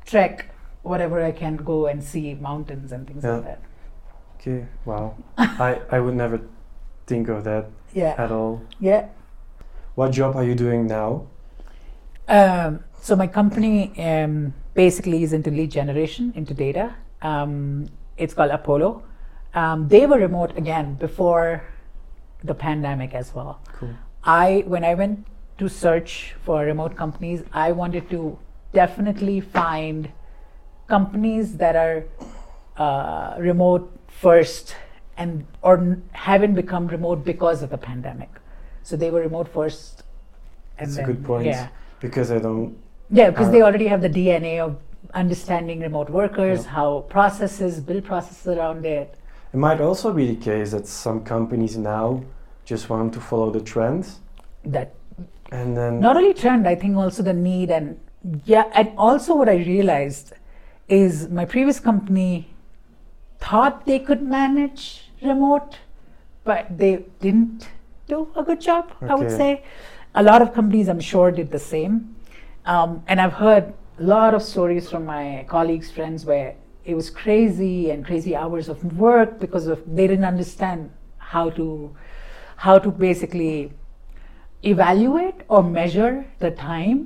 trek, 0.05 0.53
whatever 0.84 1.24
I 1.24 1.31
can 1.31 1.55
go 1.55 1.88
and 1.88 2.03
see 2.03 2.34
mountains 2.36 2.91
and 2.91 3.08
things 3.08 3.24
Yeah. 3.24 3.36
like 3.36 3.46
that. 3.46 3.62
Okay, 4.39 4.65
wow. 4.86 5.15
I, 5.38 5.79
I 5.89 6.00
would 6.00 6.15
never 6.15 6.41
think 7.08 7.29
of 7.29 7.43
that 7.46 7.67
Yeah. 7.93 8.15
at 8.17 8.31
all. 8.31 8.62
Yeah. 8.79 9.08
What 9.95 10.12
job 10.12 10.36
are 10.36 10.43
you 10.43 10.55
doing 10.55 10.88
now? 10.88 11.27
Um, 12.27 12.83
so 13.01 13.15
my 13.15 13.27
company 13.27 13.91
um, 14.00 14.53
basically 14.74 15.24
is 15.24 15.33
into 15.33 15.51
lead 15.51 15.71
generation, 15.71 16.31
into 16.36 16.53
data. 16.53 16.95
Um, 17.21 17.89
it's 18.17 18.33
called 18.33 18.51
Apollo. 18.51 19.03
Um, 19.53 19.88
they 19.89 20.05
were 20.05 20.17
remote 20.17 20.57
again 20.57 20.95
before 20.95 21.63
the 22.43 22.53
pandemic 22.53 23.13
as 23.13 23.36
well. 23.36 23.60
Cool. 23.74 23.95
I 24.24 24.63
when 24.65 24.83
I 24.86 24.93
went 24.93 25.25
to 25.57 25.67
search 25.67 26.36
for 26.43 26.63
remote 26.63 26.95
companies, 26.95 27.43
I 27.51 27.71
wanted 27.71 28.10
to 28.12 28.39
definitely 28.74 29.41
find 29.41 30.12
companies 30.88 31.57
that 31.57 31.75
are 31.75 32.05
uh, 32.77 33.36
remote 33.39 33.91
first 34.07 34.75
and 35.17 35.45
or 35.62 35.98
haven't 36.13 36.55
become 36.55 36.88
remote 36.88 37.25
because 37.25 37.62
of 37.62 37.69
the 37.69 37.77
pandemic. 37.77 38.29
So 38.84 38.96
they 38.96 39.12
were 39.12 39.22
remote 39.22 39.48
first. 39.48 40.04
and 40.78 40.88
That's 40.88 40.94
a 40.94 40.98
then- 41.02 41.06
good 41.06 41.24
point. 41.26 41.46
Yeah, 41.46 41.68
Because 42.00 42.32
I 42.32 42.40
don't. 42.40 42.76
yeah, 43.12 43.30
because 43.30 43.50
Uh, 43.50 43.52
they 43.52 43.62
already 43.62 43.88
have 43.88 44.02
the 44.02 44.10
DNA 44.10 44.60
of 44.60 44.78
understanding 45.14 45.80
remote 45.82 46.10
workers, 46.10 46.64
Yeah. 46.66 46.72
how 46.72 47.02
processes, 47.10 47.80
build 47.82 48.04
processes 48.06 48.48
around 48.58 48.86
it. 48.86 49.14
It 49.54 49.58
might 49.58 49.80
also 49.82 50.12
be 50.14 50.26
the 50.34 50.40
case 50.50 50.72
that 50.72 50.88
some 50.88 51.20
companies 51.24 51.78
now 51.78 52.24
just 52.66 52.90
want 52.90 53.14
to 53.14 53.20
follow 53.20 53.52
the 53.52 53.60
trends 53.62 54.20
That 54.66 54.94
and 55.52 55.76
then. 55.78 56.00
not 56.00 56.16
only 56.16 56.34
trend 56.34 56.68
i 56.68 56.76
think 56.76 56.96
also 56.96 57.22
the 57.22 57.34
need 57.34 57.70
and 57.70 58.00
yeah 58.46 58.66
and 58.74 58.88
also 58.98 59.36
what 59.36 59.50
i 59.50 59.58
realized 59.58 60.34
is 60.88 61.28
my 61.30 61.44
previous 61.54 61.80
company 61.80 62.48
thought 63.40 63.86
they 63.86 64.00
could 64.00 64.22
manage 64.22 65.12
remote 65.22 65.80
but 66.46 66.78
they 66.78 66.94
didn't 67.20 67.68
do 68.13 68.20
a 68.41 68.44
good 68.50 68.62
job 68.70 68.84
i 69.12 69.13
would 69.20 69.32
say 69.41 69.51
a 70.22 70.24
lot 70.30 70.41
of 70.46 70.53
companies 70.60 70.88
i'm 70.94 71.03
sure 71.12 71.30
did 71.39 71.50
the 71.58 71.63
same 71.74 71.94
um, 72.74 72.89
and 73.08 73.22
i've 73.24 73.38
heard 73.46 73.65
a 74.00 74.03
lot 74.15 74.34
of 74.38 74.41
stories 74.53 74.89
from 74.91 75.06
my 75.06 75.25
colleagues 75.56 75.89
friends 75.98 76.25
where 76.32 76.50
it 76.91 76.96
was 76.96 77.10
crazy 77.24 77.91
and 77.91 78.06
crazy 78.10 78.34
hours 78.36 78.68
of 78.74 78.77
work 79.08 79.39
because 79.46 79.68
of 79.74 79.77
they 79.98 80.08
didn't 80.12 80.30
understand 80.36 80.89
how 81.34 81.46
to 81.60 81.65
how 82.65 82.75
to 82.86 82.89
basically 83.08 83.72
evaluate 84.63 85.36
or 85.48 85.63
measure 85.63 86.25
the 86.39 86.51
time 86.51 87.00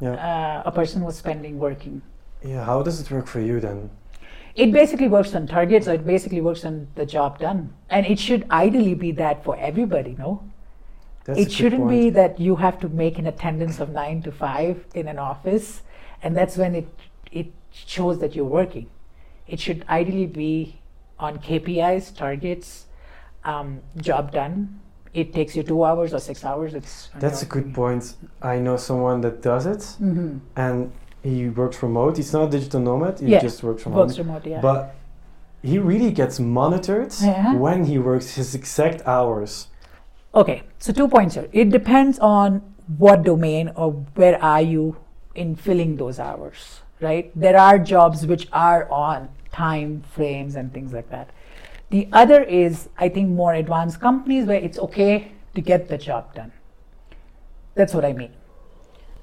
Yeah. 0.00 0.14
uh, 0.28 0.70
a 0.70 0.72
person 0.72 1.02
was 1.08 1.16
spending 1.16 1.58
working. 1.58 2.02
Yeah, 2.44 2.64
how 2.64 2.82
does 2.82 3.00
it 3.00 3.10
work 3.10 3.26
for 3.34 3.40
you 3.40 3.60
then? 3.60 3.78
It 4.56 4.72
basically 4.72 5.08
works 5.08 5.34
on 5.34 5.46
targets, 5.46 5.86
or 5.86 5.92
it 5.94 6.06
basically 6.06 6.40
works 6.40 6.64
on 6.64 6.88
the 6.94 7.04
job 7.04 7.38
done, 7.38 7.74
and 7.90 8.06
it 8.06 8.18
should 8.18 8.50
ideally 8.50 8.94
be 8.94 9.12
that 9.12 9.44
for 9.44 9.54
everybody. 9.58 10.16
No, 10.18 10.42
That's 11.24 11.38
it 11.38 11.52
shouldn't 11.52 11.88
be 11.88 12.08
that 12.10 12.40
you 12.40 12.56
have 12.56 12.80
to 12.80 12.88
make 12.88 13.18
an 13.18 13.26
attendance 13.26 13.80
of 13.80 13.90
nine 13.90 14.22
to 14.22 14.32
five 14.32 14.86
in 14.94 15.08
an 15.08 15.18
office, 15.18 15.82
and 16.22 16.34
that's 16.34 16.56
when 16.56 16.74
it 16.74 16.88
it 17.30 17.52
shows 17.70 18.18
that 18.20 18.34
you're 18.34 18.46
working. 18.60 18.88
It 19.46 19.60
should 19.60 19.84
ideally 19.90 20.26
be 20.26 20.80
on 21.18 21.38
KPIs, 21.38 22.16
targets, 22.16 22.86
um, 23.44 23.80
job 23.98 24.32
done. 24.32 24.80
It 25.12 25.32
takes 25.34 25.54
you 25.56 25.62
two 25.62 25.84
hours 25.84 26.12
or 26.14 26.18
six 26.18 26.44
hours. 26.44 26.74
It's 26.74 27.10
That's 27.18 27.42
a 27.42 27.46
good 27.46 27.72
point. 27.74 28.14
I 28.42 28.58
know 28.58 28.76
someone 28.76 29.20
that 29.22 29.42
does 29.42 29.66
it 29.66 29.80
Mm-hmm. 30.00 30.38
and 30.56 30.92
he 31.26 31.48
works 31.48 31.82
remote. 31.82 32.16
He's 32.16 32.32
not 32.32 32.44
a 32.48 32.50
digital 32.50 32.80
nomad, 32.80 33.20
he 33.20 33.26
Yeah, 33.26 33.40
just 33.40 33.62
works 33.62 33.82
from 33.82 33.92
Works 33.94 34.16
home. 34.16 34.26
remote, 34.26 34.46
yeah. 34.46 34.60
But 34.60 34.94
he 35.62 35.78
really 35.78 36.10
gets 36.10 36.38
monitored 36.38 37.12
Yeah. 37.22 37.54
when 37.54 37.84
he 37.84 37.98
works 37.98 38.34
his 38.36 38.54
exact 38.54 39.06
hours. 39.06 39.68
Okay, 40.34 40.62
so 40.78 40.92
two 40.92 41.08
points 41.08 41.34
here. 41.34 41.48
It 41.52 41.70
depends 41.70 42.18
on 42.18 42.62
what 42.98 43.22
domain 43.22 43.72
or 43.74 43.92
where 44.14 44.42
are 44.42 44.62
you 44.62 44.96
in 45.34 45.56
filling 45.56 45.96
those 45.96 46.18
hours, 46.20 46.80
right? 47.00 47.30
There 47.34 47.58
are 47.58 47.78
jobs 47.78 48.26
which 48.26 48.46
are 48.52 48.88
on 48.90 49.28
time 49.50 50.02
frames 50.12 50.54
and 50.56 50.72
things 50.72 50.92
like 50.92 51.10
that. 51.10 51.30
The 51.90 52.08
other 52.12 52.42
is, 52.42 52.88
I 52.98 53.08
think, 53.08 53.30
more 53.30 53.54
advanced 53.54 54.00
companies 54.00 54.46
where 54.46 54.58
it's 54.60 54.78
okay 54.78 55.32
to 55.54 55.60
get 55.60 55.88
the 55.88 55.96
job 55.98 56.34
done. 56.34 56.52
That's 57.74 57.94
what 57.94 58.04
I 58.04 58.12
mean. 58.12 58.32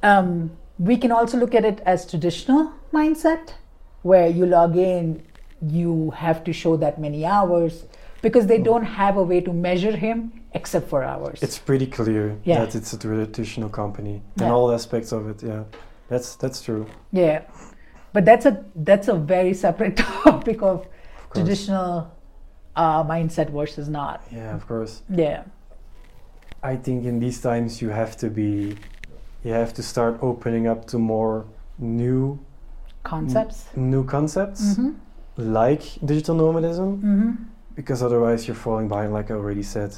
Um, 0.02 0.52
we 0.80 0.98
can 0.98 1.12
also 1.12 1.38
look 1.38 1.54
at 1.56 1.66
it 1.66 1.82
as 1.86 2.06
traditional 2.10 2.72
mindset, 2.92 3.54
where 4.02 4.28
you 4.28 4.46
log 4.46 4.76
in, 4.78 5.24
you 5.62 6.12
have 6.12 6.44
to 6.44 6.54
show 6.54 6.76
that 6.78 7.00
many 7.00 7.26
hours 7.26 7.86
because 8.22 8.48
they 8.48 8.58
don't 8.58 8.84
have 8.84 9.18
a 9.18 9.24
way 9.24 9.40
to 9.42 9.54
measure 9.54 9.96
him 9.96 10.32
except 10.54 10.90
for 10.90 11.04
hours. 11.04 11.42
It's 11.42 11.58
pretty 11.60 11.88
clear 11.88 12.38
Yeah. 12.44 12.60
that 12.66 12.76
it's 12.76 12.94
a 12.94 12.98
traditional 12.98 13.70
company 13.70 14.22
Yeah. 14.38 14.46
and 14.46 14.54
all 14.54 14.72
aspects 14.72 15.12
of 15.12 15.28
it. 15.30 15.42
Yeah, 15.44 15.64
that's 16.10 16.36
that's 16.36 16.62
true. 16.62 16.86
yeah, 17.12 17.42
but 18.14 18.26
that's 18.26 18.46
a 18.46 18.64
that's 18.76 19.08
a 19.08 19.14
very 19.16 19.54
separate 19.54 19.98
topic 20.26 20.62
of 20.62 20.80
Of 20.82 20.88
traditional 21.34 22.12
uh, 22.76 23.04
mindset 23.04 23.50
versus 23.52 23.88
not. 23.90 24.22
Yeah, 24.32 24.56
of 24.56 24.68
course. 24.68 25.02
Yeah, 25.10 25.44
I 26.62 26.76
think 26.76 27.06
in 27.06 27.20
these 27.20 27.40
times 27.42 27.82
you 27.82 27.90
have 27.90 28.16
to 28.18 28.30
be, 28.30 28.76
you 29.44 29.52
have 29.54 29.74
to 29.74 29.84
start 29.84 30.18
opening 30.22 30.68
up 30.68 30.86
to 30.88 30.98
more 30.98 31.46
new 31.80 32.40
concepts. 33.04 33.66
new 33.76 34.04
concepts 34.06 34.62
Mm-hmm. 34.62 34.92
like 35.60 35.84
digital 36.06 36.36
nomadism 36.36 36.98
Mm-hmm. 36.98 37.32
because 37.76 38.02
otherwise 38.04 38.48
you're 38.48 38.56
falling 38.68 38.88
behind. 38.88 39.14
Like 39.14 39.32
I 39.32 39.36
already 39.36 39.64
said, 39.64 39.96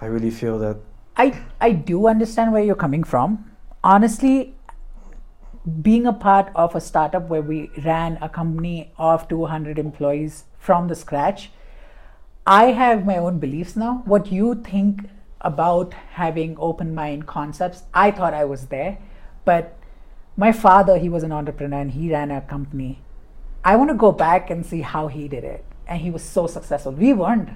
I 0.00 0.06
really 0.06 0.30
feel 0.30 0.58
that. 0.58 0.76
I 1.16 1.26
I 1.60 1.70
do 1.72 2.06
understand 2.08 2.52
where 2.52 2.64
you're 2.64 2.82
coming 2.86 3.04
from. 3.04 3.44
Honestly, 3.84 4.54
being 5.82 6.06
a 6.06 6.12
part 6.12 6.48
of 6.54 6.74
a 6.74 6.80
startup 6.80 7.28
where 7.28 7.42
we 7.42 7.70
ran 7.84 8.18
a 8.20 8.28
company 8.28 8.92
of 8.98 9.28
200 9.28 9.78
employees 9.78 10.44
from 10.58 10.88
the 10.88 10.94
scratch, 10.94 11.50
I 12.46 12.72
have 12.72 13.04
my 13.06 13.16
own 13.18 13.38
beliefs 13.38 13.76
now. 13.76 14.02
What 14.04 14.32
you 14.32 14.54
think 14.56 15.08
about 15.44 15.94
having 16.14 16.56
open 16.58 16.94
mind 16.94 17.26
concepts, 17.26 17.84
I 17.92 18.10
thought 18.10 18.34
I 18.34 18.44
was 18.44 18.66
there, 18.66 18.98
but 19.44 19.76
my 20.36 20.50
father, 20.50 20.98
he 20.98 21.08
was 21.08 21.22
an 21.22 21.30
entrepreneur 21.30 21.78
and 21.80 21.92
he 21.92 22.10
ran 22.10 22.30
a 22.32 22.40
company. 22.40 23.00
I 23.64 23.76
want 23.76 23.90
to 23.90 23.94
go 23.94 24.10
back 24.10 24.50
and 24.50 24.66
see 24.66 24.80
how 24.80 25.06
he 25.08 25.28
did 25.28 25.44
it. 25.44 25.64
And 25.86 26.00
he 26.00 26.10
was 26.10 26.22
so 26.22 26.46
successful. 26.46 26.92
We 26.92 27.12
weren't. 27.12 27.50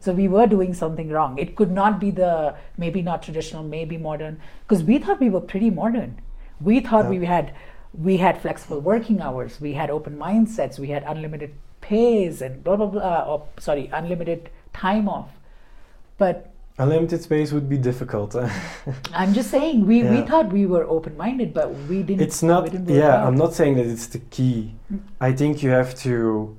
So 0.00 0.12
we 0.12 0.26
were 0.28 0.46
doing 0.46 0.74
something 0.74 1.10
wrong. 1.10 1.38
It 1.38 1.54
could 1.54 1.70
not 1.70 2.00
be 2.00 2.10
the 2.10 2.56
maybe 2.76 3.02
not 3.02 3.22
traditional, 3.22 3.62
maybe 3.62 3.96
modern, 3.96 4.40
because 4.66 4.82
we 4.82 4.98
thought 4.98 5.20
we 5.20 5.30
were 5.30 5.40
pretty 5.40 5.70
modern. 5.70 6.20
We 6.60 6.80
thought 6.80 7.04
Yeah. 7.04 7.10
we 7.20 7.26
had 7.26 7.54
we 8.08 8.16
had 8.16 8.40
flexible 8.40 8.80
working 8.80 9.20
hours, 9.20 9.60
we 9.60 9.74
had 9.74 9.88
open 9.90 10.18
mindsets, 10.18 10.78
we 10.78 10.88
had 10.88 11.04
unlimited 11.06 11.54
pays 11.80 12.42
and 12.42 12.64
blah 12.64 12.76
blah 12.76 12.86
blah. 12.86 13.02
Uh, 13.02 13.24
or 13.28 13.46
sorry, 13.58 13.88
unlimited 13.92 14.50
time 14.72 15.08
off. 15.08 15.30
But 16.18 16.50
Unlimited 16.76 17.22
space 17.22 17.52
would 17.52 17.68
be 17.68 17.78
difficult. 17.78 18.34
I'm 19.14 19.32
just 19.32 19.48
saying 19.48 19.86
we, 19.86 20.02
we 20.02 20.22
thought 20.22 20.52
we 20.52 20.66
were 20.66 20.84
open 20.88 21.16
minded, 21.16 21.54
but 21.54 21.72
we 21.88 22.02
didn't. 22.02 22.20
it's 22.20 22.42
not. 22.42 22.64
didn't 22.64 22.88
Yeah, 22.88 23.14
out. 23.14 23.28
I'm 23.28 23.36
not 23.36 23.54
saying 23.54 23.76
that 23.76 23.86
it's 23.86 24.08
the 24.08 24.18
key. 24.18 24.74
I 25.20 25.30
think 25.32 25.62
you 25.62 25.70
have 25.70 25.94
to 26.00 26.56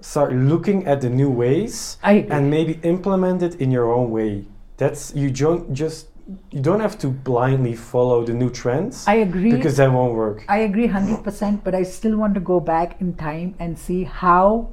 start 0.00 0.32
looking 0.32 0.86
at 0.86 1.02
the 1.02 1.10
new 1.10 1.30
ways 1.30 1.98
and 2.02 2.50
maybe 2.50 2.80
implement 2.82 3.42
it 3.42 3.56
in 3.56 3.70
your 3.70 3.92
own 3.92 4.10
way. 4.10 4.46
That's 4.78 5.14
you 5.14 5.30
don't 5.30 5.74
just 5.74 6.08
you 6.50 6.60
don't 6.60 6.80
have 6.80 6.98
to 6.98 7.08
blindly 7.08 7.76
follow 7.76 8.24
the 8.24 8.32
new 8.32 8.50
trends 8.50 9.06
I 9.06 9.16
agree. 9.16 9.52
because 9.52 9.76
that 9.76 9.92
won't 9.92 10.14
work. 10.14 10.44
I 10.48 10.58
agree 10.58 10.88
100%, 10.88 11.62
but 11.62 11.74
I 11.74 11.82
still 11.84 12.16
want 12.16 12.34
to 12.34 12.40
go 12.40 12.58
back 12.58 13.00
in 13.00 13.14
time 13.14 13.54
and 13.58 13.78
see 13.78 14.04
how 14.04 14.70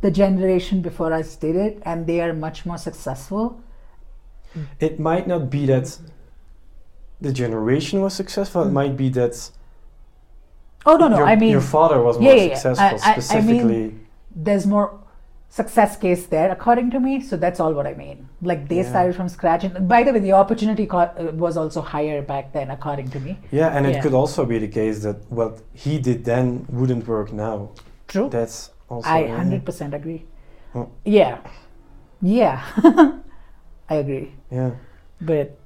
the 0.00 0.10
generation 0.10 0.80
before 0.80 1.12
us 1.12 1.36
did 1.36 1.56
it, 1.56 1.82
and 1.84 2.06
they 2.06 2.20
are 2.20 2.32
much 2.32 2.64
more 2.64 2.78
successful. 2.78 3.60
It 4.80 4.98
might 5.00 5.26
not 5.26 5.50
be 5.50 5.66
that 5.66 5.98
the 7.20 7.32
generation 7.32 8.00
was 8.02 8.14
successful. 8.14 8.62
It 8.62 8.68
Mm. 8.70 8.72
might 8.80 8.96
be 8.96 9.08
that 9.10 9.50
Oh 10.84 10.96
no, 10.96 11.06
no. 11.08 11.18
your, 11.18 11.26
I 11.26 11.36
mean, 11.36 11.50
your 11.50 11.60
father 11.60 12.02
was 12.02 12.16
Yeah, 12.16 12.22
more 12.24 12.34
yeah, 12.34 12.42
yeah. 12.42 12.54
successful 12.56 12.84
I- 12.84 13.10
I- 13.10 13.12
I 13.12 13.16
mean- 13.16 13.22
specifically. 13.22 13.94
there's 14.34 14.66
more 14.66 14.88
success 15.48 15.96
case 15.98 16.24
there 16.34 16.50
according 16.50 16.90
to 16.90 16.98
me 16.98 17.20
so 17.20 17.36
that's 17.36 17.60
all 17.60 17.74
what 17.74 17.86
i 17.86 17.92
mean 17.92 18.26
like 18.40 18.68
they 18.70 18.76
Yeah. 18.80 18.88
started 18.92 19.14
from 19.14 19.28
scratch 19.28 19.64
and 19.64 19.86
by 19.86 20.02
the 20.02 20.10
way 20.14 20.18
the 20.28 20.32
opportunity 20.32 20.86
co- 20.86 21.12
uh, 21.22 21.30
was 21.44 21.58
also 21.58 21.82
higher 21.82 22.22
back 22.22 22.54
then 22.54 22.70
according 22.70 23.08
to 23.10 23.20
me 23.20 23.32
yeah, 23.50 23.68
and 23.76 23.84
it 23.86 24.00
could 24.02 24.14
also 24.14 24.46
be 24.46 24.58
the 24.58 24.66
case 24.80 25.00
that 25.06 25.16
what 25.30 25.52
he 25.74 25.98
did 25.98 26.24
then 26.24 26.64
wouldn't 26.70 27.06
work 27.06 27.28
now. 27.34 27.68
true 28.08 28.28
That's 28.30 28.70
also. 28.88 29.06
i 29.06 29.24
100% 29.24 29.92
agree 29.92 30.24
Oh. 30.74 30.88
yeah 31.04 31.36
yeah 32.22 32.62
i 33.92 33.94
agree 33.96 34.32
Yeah. 34.52 34.70
but 35.20 35.56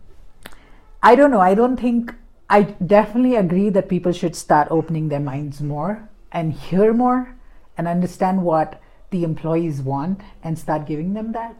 i 1.02 1.14
don't 1.16 1.30
know 1.34 1.40
i 1.40 1.54
don't 1.54 1.76
think 1.84 2.14
i 2.56 2.62
definitely 2.94 3.34
agree 3.36 3.68
that 3.76 3.88
people 3.88 4.12
should 4.12 4.36
start 4.40 4.68
opening 4.70 5.08
their 5.08 5.20
minds 5.28 5.60
more 5.60 6.08
and 6.32 6.52
hear 6.52 6.92
more 6.92 7.34
and 7.76 7.88
understand 7.88 8.42
what 8.42 8.80
the 9.10 9.24
employees 9.24 9.80
want 9.82 10.20
and 10.42 10.58
start 10.58 10.86
giving 10.86 11.14
them 11.14 11.32
that 11.32 11.54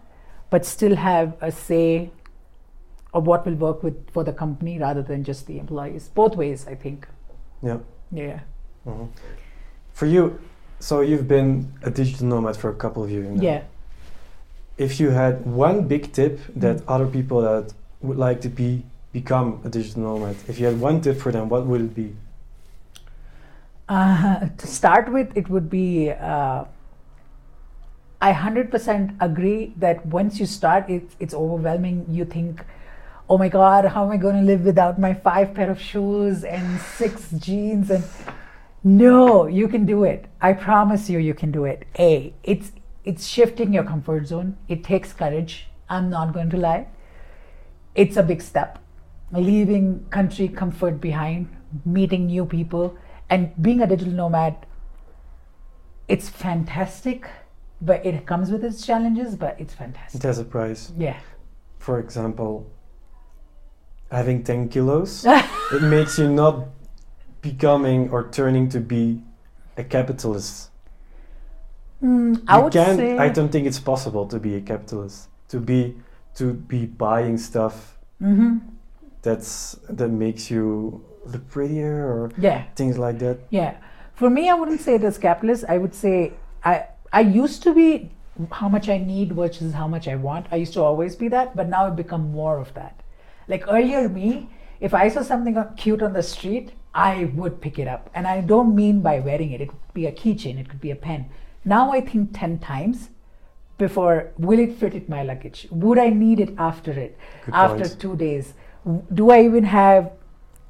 but 0.51 0.65
still 0.65 0.95
have 0.97 1.35
a 1.41 1.51
say 1.51 2.11
of 3.13 3.27
what 3.27 3.47
will 3.47 3.55
work 3.67 3.83
with 3.83 3.97
for 4.11 4.23
the 4.25 4.33
company 4.33 4.79
rather 4.79 5.03
than 5.03 5.25
just 5.25 5.47
the 5.47 5.59
employees 5.59 6.09
both 6.23 6.37
ways 6.37 6.67
i 6.69 6.75
think 6.75 7.09
Yeah. 7.63 7.79
yeah 8.13 8.41
Mhm. 8.87 9.09
For 9.93 10.07
you, 10.07 10.39
so 10.79 11.01
you've 11.01 11.27
been 11.27 11.73
a 11.83 11.91
digital 11.91 12.27
nomad 12.29 12.57
for 12.57 12.71
a 12.71 12.75
couple 12.75 13.03
of 13.03 13.11
years 13.11 13.27
now. 13.31 13.43
yeah 13.43 13.63
If 14.79 15.01
you 15.01 15.11
had 15.11 15.47
one 15.47 15.89
big 15.89 16.13
tip 16.13 16.41
that 16.55 16.77
Mm. 16.77 16.95
other 16.95 17.07
people 17.07 17.41
that 17.43 17.73
would 18.03 18.19
like 18.19 18.41
to 18.43 18.49
be 18.49 18.85
become 19.13 19.61
a 19.65 19.69
digital 19.69 20.03
nomad, 20.03 20.37
if 20.49 20.59
you 20.59 20.67
had 20.67 20.81
one 20.81 21.01
tip 21.01 21.19
for 21.19 21.33
them, 21.33 21.49
what 21.49 21.67
would 21.67 21.81
it 21.81 21.95
be? 21.95 22.15
Uh, 23.89 24.49
to 24.59 24.67
start 24.67 25.11
with, 25.11 25.35
it 25.37 25.49
would 25.49 25.71
be 25.71 26.11
uh, 26.11 26.65
I 28.21 28.33
100% 28.33 29.17
agree 29.21 29.75
that 29.77 30.05
once 30.07 30.41
you 30.41 30.47
start, 30.47 30.89
it's, 30.89 31.15
it's 31.21 31.35
overwhelming. 31.35 32.07
You 32.11 32.25
think, 32.25 32.65
oh 33.29 33.37
my 33.37 33.49
God, 33.49 33.85
how 33.85 34.05
am 34.05 34.11
I 34.11 34.17
going 34.17 34.37
to 34.37 34.43
live 34.43 34.63
without 34.65 34.99
my 34.99 35.13
five 35.13 35.55
pair 35.55 35.71
of 35.71 35.81
shoes 35.81 36.43
and 36.43 36.81
six 36.81 37.31
jeans? 37.33 37.91
And 37.91 38.05
no, 38.83 39.47
you 39.47 39.69
can 39.69 39.85
do 39.85 40.05
it. 40.05 40.27
I 40.41 40.55
promise 40.55 41.11
you, 41.11 41.19
you 41.19 41.35
can 41.35 41.51
do 41.51 41.65
it. 41.67 41.85
A, 41.99 42.33
it's 42.43 42.73
it's 43.07 43.27
shifting 43.27 43.73
your 43.73 43.85
comfort 43.85 44.27
zone. 44.27 44.57
It 44.69 44.83
takes 44.83 45.13
courage. 45.13 45.69
I'm 45.89 46.11
not 46.11 46.35
going 46.35 46.51
to 46.51 46.57
lie. 46.57 46.89
It's 47.95 48.17
a 48.17 48.23
big 48.23 48.43
step. 48.43 48.81
Leaving 49.33 50.05
country 50.11 50.49
comfort 50.49 51.01
behind, 51.01 51.49
meeting 51.85 52.27
new 52.27 52.45
people, 52.45 52.97
and 53.31 53.51
being 53.63 53.81
a 53.81 53.87
digital 53.87 54.13
nomad. 54.13 54.67
It's 56.09 56.29
fantastic, 56.29 57.29
but 57.81 58.05
it 58.05 58.27
comes 58.27 58.51
with 58.51 58.65
its 58.65 58.85
challenges. 58.85 59.37
But 59.37 59.59
it's 59.61 59.73
fantastic. 59.73 60.21
It 60.21 60.27
has 60.27 60.39
a 60.41 60.45
price. 60.45 60.93
Yeah. 60.99 61.19
For 61.79 62.01
example, 62.01 62.69
having 64.11 64.43
10 64.43 64.69
kilos, 64.69 65.25
it 65.73 65.83
makes 65.83 66.19
you 66.19 66.29
not 66.29 66.67
becoming 67.41 68.11
or 68.11 68.29
turning 68.31 68.69
to 68.71 68.81
be 68.81 69.23
a 69.77 69.85
capitalist. 69.85 70.71
Mm, 72.07 72.43
I 72.47 72.59
would 72.59 72.73
can't, 72.73 72.99
say. 72.99 73.19
I 73.19 73.29
don't 73.29 73.51
think 73.51 73.67
it's 73.67 73.81
possible 73.81 74.27
to 74.27 74.39
be 74.39 74.55
a 74.55 74.61
capitalist. 74.61 75.29
To 75.49 75.59
be 75.61 75.95
to 76.35 76.53
be 76.53 76.81
buying 76.87 77.39
stuff 77.39 77.97
Mhm. 78.23 78.61
that's 79.23 79.77
that 79.89 80.11
makes 80.11 80.51
you 80.51 81.01
look 81.33 81.45
prettier 81.49 81.95
or 82.13 82.31
Yeah. 82.39 82.63
things 82.81 82.97
like 82.99 83.19
that. 83.25 83.39
Yeah. 83.51 83.73
For 84.15 84.29
me, 84.31 84.43
I 84.51 84.55
wouldn't 84.55 84.81
say 84.81 84.95
it 84.95 85.05
as 85.05 85.19
capitalist. 85.19 85.65
I 85.69 85.79
would 85.79 85.95
say 85.95 86.33
I 86.65 86.75
I 87.13 87.21
used 87.21 87.63
to 87.67 87.75
be 87.75 88.11
how 88.61 88.69
much 88.69 88.89
I 88.89 88.99
need 88.99 89.33
versus 89.33 89.73
how 89.81 89.89
much 89.89 90.07
I 90.09 90.17
want. 90.29 90.47
I 90.53 90.57
used 90.65 90.75
to 90.75 90.83
always 90.83 91.17
be 91.17 91.29
that, 91.37 91.57
but 91.57 91.69
now 91.69 91.87
I've 91.87 91.97
become 91.97 92.25
more 92.31 92.59
of 92.59 92.73
that. 92.75 92.95
Like 93.49 93.65
earlier, 93.69 94.09
me, 94.09 94.49
if 94.81 94.93
I 94.93 95.09
saw 95.09 95.23
something 95.23 95.57
cute 95.77 96.03
on 96.03 96.13
the 96.13 96.23
street, 96.23 96.73
I 96.95 97.31
would 97.39 97.61
pick 97.61 97.79
it 97.79 97.89
up. 97.89 98.11
And 98.15 98.27
I 98.27 98.41
don't 98.53 98.75
mean 98.75 99.01
by 99.01 99.21
wearing 99.21 99.53
it. 99.53 99.61
It 99.61 99.69
could 99.69 99.95
be 99.95 100.07
a 100.07 100.13
keychain. 100.13 100.59
It 100.61 100.69
could 100.69 100.81
be 100.81 100.91
a 100.91 100.97
pen. 101.09 101.27
Now 101.67 101.93
I 101.93 102.01
think 102.01 102.31
10 102.33 102.61
times 102.61 103.11
before 103.77 104.33
will 104.39 104.59
it 104.59 104.75
fit 104.75 104.95
in 104.95 105.05
my 105.09 105.23
luggage? 105.23 105.67
Would 105.71 105.99
I 105.99 106.11
need 106.11 106.41
it 106.41 106.55
after 106.57 106.93
it? 106.93 107.19
Good 107.45 107.55
after 107.55 107.89
point. 107.89 108.01
two 108.01 108.17
days? 108.17 108.55
Do 109.13 109.31
I 109.31 109.43
even 109.43 109.65
have 109.65 110.13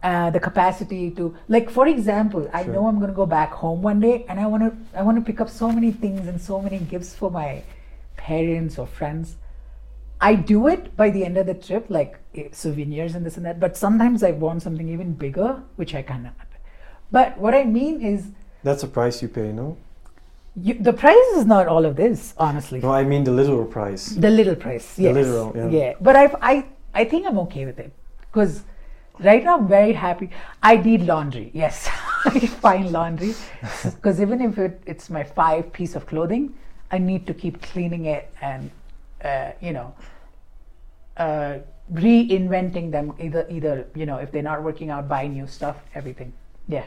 uh, 0.02 0.30
the 0.30 0.40
capacity 0.40 1.10
to 1.10 1.34
like 1.48 1.68
for 1.68 1.88
example 1.88 2.48
i 2.52 2.62
know 2.62 2.86
i'm 2.86 2.98
going 2.98 3.10
to 3.10 3.16
go 3.16 3.26
back 3.26 3.50
home 3.50 3.82
one 3.82 3.98
day 3.98 4.24
and 4.28 4.38
i 4.38 4.46
want 4.46 4.62
to 4.62 4.98
i 4.98 5.02
want 5.02 5.16
to 5.18 5.24
pick 5.24 5.40
up 5.40 5.48
so 5.48 5.72
many 5.72 5.90
things 5.90 6.28
and 6.28 6.40
so 6.40 6.60
many 6.60 6.78
gifts 6.78 7.14
for 7.14 7.30
my 7.30 7.62
parents 8.16 8.78
or 8.78 8.86
friends 8.86 9.36
i 10.20 10.34
do 10.34 10.68
it 10.68 10.94
by 10.96 11.10
the 11.10 11.24
end 11.24 11.36
of 11.36 11.46
the 11.46 11.54
trip 11.54 11.86
like 11.88 12.18
eh, 12.36 12.46
souvenirs 12.52 13.14
and 13.16 13.26
this 13.26 13.36
and 13.36 13.46
that 13.46 13.58
but 13.58 13.76
sometimes 13.76 14.22
i 14.22 14.30
want 14.30 14.62
something 14.62 14.88
even 14.88 15.12
bigger 15.12 15.62
which 15.76 15.94
i 15.94 16.02
cannot 16.02 16.34
but 17.10 17.36
what 17.38 17.54
i 17.54 17.64
mean 17.64 18.00
is 18.00 18.28
That's 18.62 18.82
a 18.82 18.88
price 18.88 19.22
you 19.22 19.28
pay, 19.28 19.52
no? 19.52 19.76
You, 20.62 20.74
the 20.74 20.92
price 20.92 21.28
is 21.36 21.44
not 21.46 21.68
all 21.68 21.84
of 21.84 21.96
this 21.96 22.34
honestly. 22.38 22.80
No, 22.80 22.90
I 22.92 23.04
mean 23.04 23.24
the 23.24 23.32
literal 23.32 23.64
price. 23.64 24.08
the 24.08 24.30
little 24.30 24.54
price 24.56 24.94
The 24.94 25.02
yes. 25.04 25.14
literal, 25.14 25.72
yeah. 25.72 25.94
but 26.00 26.16
i 26.16 26.24
i 26.40 26.66
i 26.94 27.04
think 27.04 27.26
i'm 27.26 27.38
okay 27.40 27.66
with 27.66 27.78
it. 27.78 27.92
Because 28.20 28.62
right 29.20 29.44
now 29.44 29.58
i'm 29.58 29.68
very 29.68 29.92
happy. 29.92 30.30
I 30.62 30.76
need 30.76 31.02
laundry 31.02 31.50
yes. 31.54 31.88
I 32.24 32.40
find 32.40 32.90
laundry. 32.90 33.34
Because 33.84 34.20
even 34.20 34.40
if 34.40 34.58
it, 34.58 34.80
it's 34.86 35.10
my 35.10 35.24
five 35.24 35.72
piece 35.72 35.94
of 35.94 36.06
clothing 36.06 36.54
i 36.92 36.98
need 36.98 37.26
to 37.26 37.34
keep 37.34 37.60
cleaning 37.62 38.04
it 38.06 38.32
and 38.40 38.70
uh, 39.24 39.50
you 39.60 39.72
know 39.72 39.92
uh, 41.16 41.58
reinventing 41.92 42.92
them 42.92 43.12
either 43.18 43.44
either 43.50 43.86
you 43.94 44.06
know 44.06 44.18
if 44.18 44.30
they're 44.30 44.42
not 44.42 44.62
working 44.62 44.90
out 44.90 45.08
buy 45.08 45.26
new 45.26 45.46
stuff 45.46 45.76
everything. 45.94 46.32
Yeah 46.68 46.84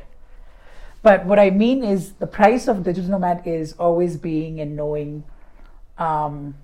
but 1.01 1.25
what 1.25 1.39
i 1.39 1.49
mean 1.49 1.83
is 1.83 2.13
the 2.13 2.27
price 2.27 2.67
of 2.67 2.83
digital 2.83 3.11
nomad 3.11 3.41
is 3.45 3.73
always 3.73 4.17
being 4.17 4.59
and 4.59 4.75
knowing 4.75 5.23
um, 5.97 6.55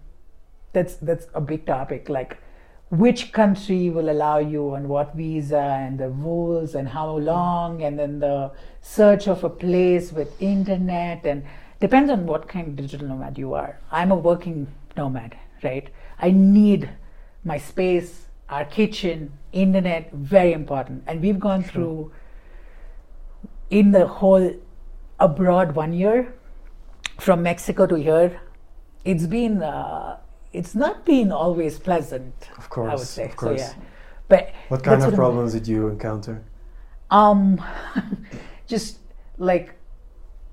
that's 0.73 0.95
that's 0.95 1.27
a 1.33 1.41
big 1.41 1.65
topic 1.65 2.09
like 2.09 2.37
which 2.89 3.31
country 3.31 3.89
will 3.89 4.09
allow 4.09 4.37
you 4.37 4.75
and 4.75 4.87
what 4.87 5.15
visa 5.15 5.59
and 5.59 5.99
the 5.99 6.09
rules 6.09 6.75
and 6.75 6.87
how 6.89 7.17
long 7.17 7.81
and 7.81 7.97
then 7.97 8.19
the 8.19 8.51
search 8.81 9.27
of 9.27 9.43
a 9.43 9.49
place 9.49 10.11
with 10.11 10.41
internet 10.41 11.25
and 11.25 11.43
depends 11.79 12.11
on 12.11 12.25
what 12.25 12.47
kind 12.47 12.67
of 12.67 12.75
digital 12.75 13.07
nomad 13.07 13.37
you 13.37 13.53
are. 13.53 13.79
I'm 13.91 14.11
a 14.11 14.15
working 14.15 14.67
nomad 14.95 15.35
right? 15.63 15.89
I 16.19 16.31
need 16.31 16.89
my 17.43 17.57
space 17.57 18.25
our 18.47 18.65
kitchen 18.65 19.31
internet 19.51 20.11
very 20.13 20.53
important. 20.53 21.03
And 21.07 21.21
we've 21.21 21.39
gone 21.39 21.63
through 21.63 22.11
in 23.69 23.91
the 23.91 24.05
whole 24.07 24.51
abroad 25.19 25.75
one 25.75 25.93
year 25.93 26.33
from 27.19 27.41
mexico 27.43 27.85
to 27.85 27.95
here 27.95 28.39
it's 29.03 29.25
been 29.27 29.61
uh, 29.63 30.17
it's 30.53 30.75
not 30.75 31.05
been 31.05 31.31
always 31.31 31.79
pleasant 31.79 32.33
Of 32.57 32.69
course, 32.69 32.91
i 32.91 32.95
would 32.95 33.07
say 33.07 33.25
of 33.25 33.35
course. 33.35 33.61
so 33.61 33.67
yeah 33.67 33.73
but 34.27 34.51
What 34.69 34.83
kind 34.83 35.01
of 35.01 35.07
what 35.09 35.15
problems 35.15 35.53
did 35.53 35.67
you 35.67 35.87
encounter? 35.87 36.43
um 37.11 37.61
just 38.67 38.99
like 39.37 39.73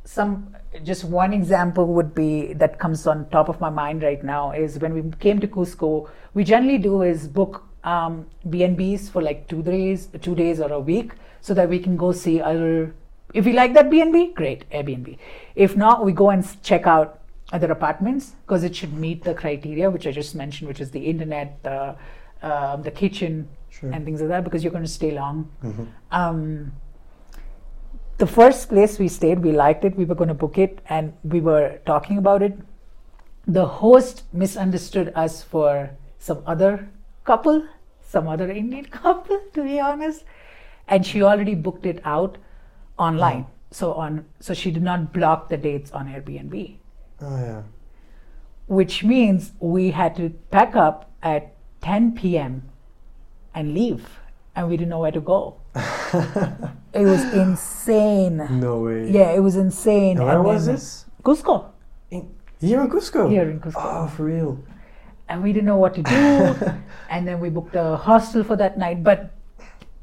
some 0.05 0.55
just 0.85 1.05
one 1.05 1.33
example 1.33 1.87
would 1.87 2.14
be 2.14 2.53
that 2.55 2.79
comes 2.79 3.07
on 3.07 3.29
top 3.31 3.48
of 3.48 3.61
my 3.61 3.70
mind 3.70 4.03
right 4.03 4.22
now 4.25 4.53
is 4.53 4.79
when 4.79 4.92
we 4.94 5.03
came 5.18 5.38
to 5.40 5.46
cusco 5.46 6.09
we 6.35 6.44
generally 6.44 6.79
do 6.79 7.03
is 7.03 7.29
book 7.29 7.64
um, 7.85 8.27
bnbs 8.48 9.11
for 9.11 9.22
like 9.22 9.48
two 9.48 9.62
days 9.62 10.09
two 10.20 10.35
days 10.35 10.61
or 10.61 10.72
a 10.72 10.81
week 10.81 11.12
so 11.40 11.55
that 11.55 11.68
we 11.68 11.79
can 11.79 11.96
go 11.96 12.12
see 12.12 12.40
other 12.40 12.94
if 13.34 13.44
we 13.44 13.52
like 13.52 13.72
that 13.74 13.88
bnb 13.90 14.34
great 14.34 14.68
airbnb 14.70 15.16
if 15.54 15.76
not 15.76 16.04
we 16.04 16.12
go 16.12 16.30
and 16.30 16.44
check 16.62 16.86
out 16.86 17.18
other 17.52 17.70
apartments 17.72 18.32
because 18.46 18.64
it 18.64 18.74
should 18.74 18.92
meet 18.94 19.24
the 19.24 19.34
criteria 19.34 19.90
which 19.90 20.06
i 20.06 20.12
just 20.12 20.34
mentioned 20.34 20.68
which 20.68 20.80
is 20.80 20.90
the 20.90 21.04
internet 21.14 21.62
the 21.62 21.94
um, 22.42 22.82
the 22.82 22.90
kitchen 22.90 23.48
Sure. 23.70 23.90
and 23.90 24.04
things 24.04 24.20
like 24.20 24.28
that 24.28 24.44
because 24.44 24.62
you're 24.62 24.72
going 24.72 24.84
to 24.84 24.90
stay 24.90 25.10
long 25.12 25.50
Mhm. 25.64 25.86
um, 26.10 26.72
the 28.18 28.26
first 28.26 28.68
place 28.68 28.98
we 28.98 29.08
stayed, 29.08 29.40
we 29.42 29.50
liked 29.50 29.84
it. 29.84 29.96
We 29.96 30.04
were 30.04 30.14
going 30.14 30.28
to 30.28 30.34
book 30.34 30.56
it, 30.56 30.80
and 30.88 31.12
we 31.24 31.40
were 31.40 31.80
talking 31.86 32.18
about 32.18 32.40
it. 32.42 32.56
The 33.48 33.66
host 33.66 34.22
misunderstood 34.32 35.12
us 35.16 35.42
for 35.42 35.90
some 36.18 36.42
other 36.46 36.88
couple, 37.24 37.64
some 38.00 38.28
other 38.28 38.48
Indian 38.48 38.84
couple, 39.00 39.40
to 39.54 39.64
be 39.64 39.80
honest, 39.80 40.22
and 40.86 41.04
she 41.04 41.22
already 41.22 41.54
booked 41.56 41.84
it 41.86 42.00
out 42.04 42.36
online. 42.98 43.44
Mm. 43.44 43.46
So 43.70 43.94
on, 43.94 44.24
so 44.40 44.52
she 44.55 44.70
did 44.70 44.83
not 44.83 45.12
block 45.12 45.48
the 45.48 45.57
dates 45.57 45.90
on 45.92 46.07
Airbnb, 46.07 46.76
Oh 47.22 47.37
yeah. 47.38 47.62
which 48.66 49.02
means 49.02 49.52
we 49.61 49.90
had 49.92 50.14
to 50.16 50.31
pack 50.50 50.76
up 50.76 51.11
at 51.22 51.55
10 51.81 52.12
p.m. 52.14 52.68
and 53.55 53.72
leave 53.74 54.18
and 54.55 54.68
we 54.68 54.76
didn't 54.76 54.90
know 54.90 55.00
where 55.00 55.12
to 55.12 55.20
go. 55.20 55.57
It 56.92 57.07
was 57.09 57.24
insane. 57.33 58.37
no 58.61 58.81
way. 58.81 59.11
Yeah, 59.11 59.33
it 59.33 59.40
was 59.40 59.57
insane. 59.57 60.18
And 60.18 60.26
where 60.26 60.37
And 60.37 60.44
was 60.44 60.66
this? 60.66 61.07
Cusco. 61.24 61.72
Here 62.11 62.83
in 62.83 62.90
Cusco. 62.90 63.31
Here 63.31 63.48
in 63.48 63.59
Cusco. 63.61 63.81
Oh, 63.81 64.07
for 64.09 64.24
real. 64.24 64.59
and 65.28 65.42
we 65.42 65.55
didn't 65.55 65.64
know 65.64 65.78
what 65.78 65.94
to 65.94 66.02
do. 66.02 66.12
and 67.09 67.26
then 67.26 67.40
we 67.40 67.48
booked 67.48 67.74
a 67.74 67.96
hostel 67.96 68.44
for 68.44 68.57
that 68.57 68.76
night. 68.76 69.02
But 69.02 69.33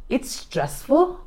it's 0.10 0.32
stressful 0.32 1.22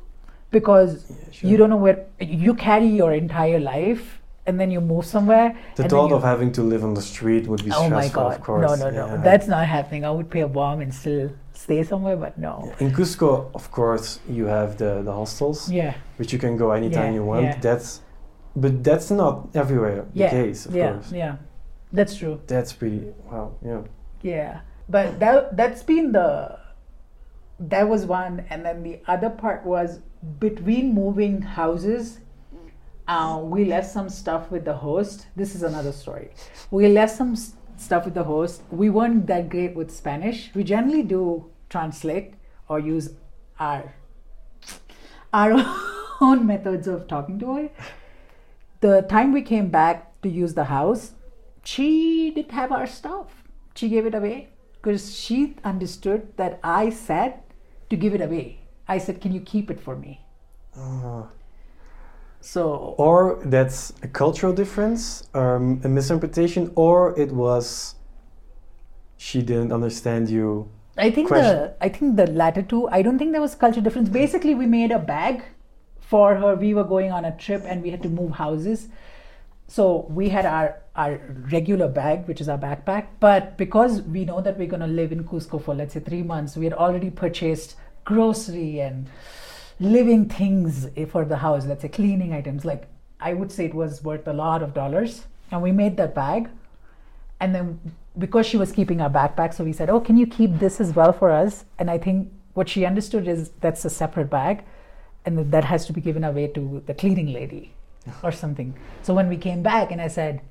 because 0.57 0.91
Yeah, 1.09 1.15
sure. 1.31 1.49
you 1.49 1.55
don't 1.57 1.69
know 1.73 1.81
where 1.87 1.99
you 2.45 2.53
carry 2.67 2.87
your 3.01 3.11
entire 3.13 3.59
life 3.59 4.03
and 4.45 4.59
then 4.59 4.69
you 4.75 4.81
move 4.93 5.05
somewhere. 5.05 5.49
The 5.75 5.87
thought 5.93 6.11
of 6.17 6.21
having 6.23 6.51
to 6.57 6.61
live 6.73 6.83
on 6.89 6.93
the 6.99 7.01
street 7.13 7.43
would 7.47 7.63
be 7.63 7.71
Oh 7.71 7.85
stressful, 7.85 7.99
my 8.01 8.07
god. 8.29 8.31
of 8.37 8.41
course. 8.47 8.63
No, 8.69 8.75
no, 8.83 8.89
no. 8.99 9.05
Yeah, 9.07 9.21
That's 9.29 9.47
not 9.55 9.65
happening. 9.77 10.01
I 10.05 10.11
would 10.17 10.29
pay 10.35 10.41
a 10.41 10.51
bomb 10.59 10.79
and 10.85 10.93
still 10.93 11.29
stay 11.65 11.81
somewhere, 11.91 12.17
but 12.25 12.37
no. 12.37 12.53
In 12.79 12.91
Cusco, 12.97 13.31
of 13.59 13.65
course, 13.71 14.19
you 14.37 14.45
have 14.57 14.77
the, 14.77 15.01
the 15.07 15.13
hostels, 15.19 15.59
Yeah. 15.71 15.93
which 16.17 16.31
you 16.33 16.39
can 16.45 16.53
go 16.57 16.71
anytime 16.71 17.09
Yeah, 17.11 17.19
you 17.19 17.23
want. 17.31 17.43
yeah. 17.45 17.59
That's, 17.67 18.01
but 18.63 18.83
that's 18.83 19.09
not 19.11 19.33
everywhere 19.55 20.05
the 20.13 20.27
case, 20.29 20.65
of 20.67 20.75
yeah. 20.75 20.91
course. 20.93 21.11
Yeah. 21.11 21.35
That's 21.97 22.15
true. 22.15 22.35
That's 22.47 22.71
pretty 22.73 23.01
wow. 23.31 23.53
Yeah. 23.63 23.81
Yeah, 24.23 24.53
but 24.89 25.19
that 25.19 25.55
that's 25.59 25.83
been 25.83 26.11
the 26.11 26.57
that 27.59 27.87
was 27.87 28.05
one, 28.05 28.45
and 28.49 28.65
then 28.65 28.83
the 28.83 28.95
other 29.13 29.29
part 29.29 29.65
was 29.65 29.99
between 30.39 30.93
moving 30.93 31.41
houses. 31.41 32.19
Uh, 33.07 33.39
we 33.43 33.65
left 33.65 33.91
some 33.91 34.09
stuff 34.09 34.49
with 34.49 34.63
the 34.65 34.73
host. 34.73 35.27
This 35.35 35.55
is 35.55 35.63
another 35.63 35.91
story. 35.91 36.29
We 36.71 36.87
left 36.87 37.15
some 37.15 37.33
s- 37.33 37.53
stuff 37.77 38.05
with 38.05 38.13
the 38.13 38.23
host. 38.23 38.61
We 38.71 38.89
weren't 38.89 39.27
that 39.27 39.49
great 39.49 39.75
with 39.75 39.91
Spanish. 39.91 40.51
We 40.55 40.63
generally 40.63 41.03
do 41.03 41.51
translate 41.69 42.35
or 42.69 42.79
use 42.79 43.09
our 43.59 43.93
our 45.33 45.53
own 46.21 46.45
methods 46.45 46.87
of 46.87 47.07
talking 47.07 47.39
to 47.39 47.55
her. 47.55 47.69
The 48.81 49.01
time 49.01 49.33
we 49.33 49.41
came 49.41 49.69
back 49.69 50.21
to 50.21 50.29
use 50.29 50.53
the 50.53 50.65
house, 50.65 51.13
she 51.63 52.31
didn't 52.31 52.51
have 52.51 52.71
our 52.71 52.87
stuff. 52.87 53.43
She 53.75 53.89
gave 53.89 54.05
it 54.05 54.15
away 54.15 54.49
because 54.73 55.17
she 55.17 55.55
understood 55.63 56.37
that 56.37 56.59
I 56.63 56.89
said 56.89 57.41
to 57.89 57.95
give 57.95 58.13
it 58.13 58.21
away. 58.21 58.59
I 58.87 58.97
said, 58.97 59.21
Can 59.21 59.33
you 59.33 59.41
keep 59.41 59.71
it 59.71 59.79
for 59.79 59.95
me? 59.95 60.21
Ah. 60.77 61.27
So, 62.41 62.95
or 62.97 63.39
that's 63.45 63.93
a 64.03 64.07
cultural 64.07 64.51
difference, 64.51 65.29
um, 65.33 65.79
a 65.85 65.87
misinterpretation, 65.87 66.73
or 66.75 67.17
it 67.17 67.31
was 67.31 67.95
she 69.15 69.41
didn't 69.41 69.71
understand 69.71 70.29
you. 70.29 70.69
I 70.97 71.09
think 71.09 71.29
Question. 71.29 71.55
the 71.55 71.75
I 71.79 71.87
think 71.87 72.17
the 72.17 72.27
latter 72.27 72.61
two. 72.61 72.89
I 72.89 73.01
don't 73.01 73.17
think 73.17 73.31
there 73.31 73.39
was 73.39 73.55
culture 73.55 73.79
difference. 73.79 74.09
Basically, 74.09 74.55
we 74.55 74.65
made 74.65 74.91
a 74.91 74.99
bag 74.99 75.43
for 76.01 76.35
her. 76.35 76.55
We 76.55 76.73
were 76.73 76.83
going 76.83 77.13
on 77.13 77.23
a 77.23 77.31
trip 77.37 77.63
and 77.65 77.81
we 77.81 77.91
had 77.91 78.03
to 78.03 78.09
move 78.09 78.31
houses, 78.31 78.89
so 79.67 80.05
we 80.09 80.27
had 80.29 80.45
our 80.45 80.81
our 80.97 81.21
regular 81.49 81.87
bag, 81.87 82.27
which 82.27 82.41
is 82.41 82.49
our 82.49 82.57
backpack. 82.57 83.07
But 83.21 83.57
because 83.57 84.01
we 84.01 84.25
know 84.25 84.41
that 84.41 84.59
we're 84.59 84.67
going 84.67 84.87
to 84.87 84.93
live 84.99 85.13
in 85.13 85.23
Cusco 85.23 85.63
for 85.63 85.73
let's 85.73 85.93
say 85.93 86.01
three 86.01 86.23
months, 86.23 86.57
we 86.57 86.65
had 86.65 86.73
already 86.73 87.09
purchased 87.09 87.75
grocery 88.05 88.79
and 88.79 89.07
living 89.79 90.27
things 90.29 90.87
for 91.09 91.25
the 91.25 91.37
house. 91.37 91.65
Let's 91.65 91.81
say 91.81 91.89
cleaning 91.89 92.33
items. 92.33 92.65
Like 92.65 92.87
I 93.19 93.33
would 93.33 93.51
say, 93.51 93.65
it 93.65 93.73
was 93.73 94.03
worth 94.03 94.27
a 94.27 94.33
lot 94.33 94.61
of 94.63 94.73
dollars, 94.73 95.25
and 95.51 95.61
we 95.61 95.71
made 95.71 95.97
that 95.97 96.13
bag 96.15 96.49
and 97.39 97.53
then 97.53 97.79
because 98.17 98.45
she 98.45 98.57
was 98.57 98.71
keeping 98.71 99.01
our 99.01 99.09
backpack 99.09 99.53
so 99.53 99.63
we 99.63 99.73
said 99.73 99.89
oh 99.89 99.99
can 99.99 100.17
you 100.17 100.25
keep 100.25 100.59
this 100.59 100.79
as 100.79 100.95
well 100.95 101.11
for 101.11 101.29
us 101.31 101.65
and 101.79 101.89
i 101.91 101.97
think 101.97 102.31
what 102.53 102.69
she 102.69 102.85
understood 102.85 103.27
is 103.27 103.49
that's 103.59 103.83
a 103.85 103.89
separate 103.89 104.29
bag 104.29 104.63
and 105.25 105.37
that- 105.37 105.51
that 105.51 105.65
has 105.65 105.85
to 105.85 105.93
be 105.93 105.99
given 106.01 106.23
away 106.23 106.47
to 106.47 106.81
the 106.85 106.93
cleaning 106.93 107.33
lady 107.33 107.73
or 108.23 108.31
something 108.31 108.73
so 109.01 109.13
when 109.13 109.27
we 109.27 109.37
came 109.37 109.61
back 109.63 109.91
and 109.91 110.01
i 110.01 110.07
said 110.07 110.41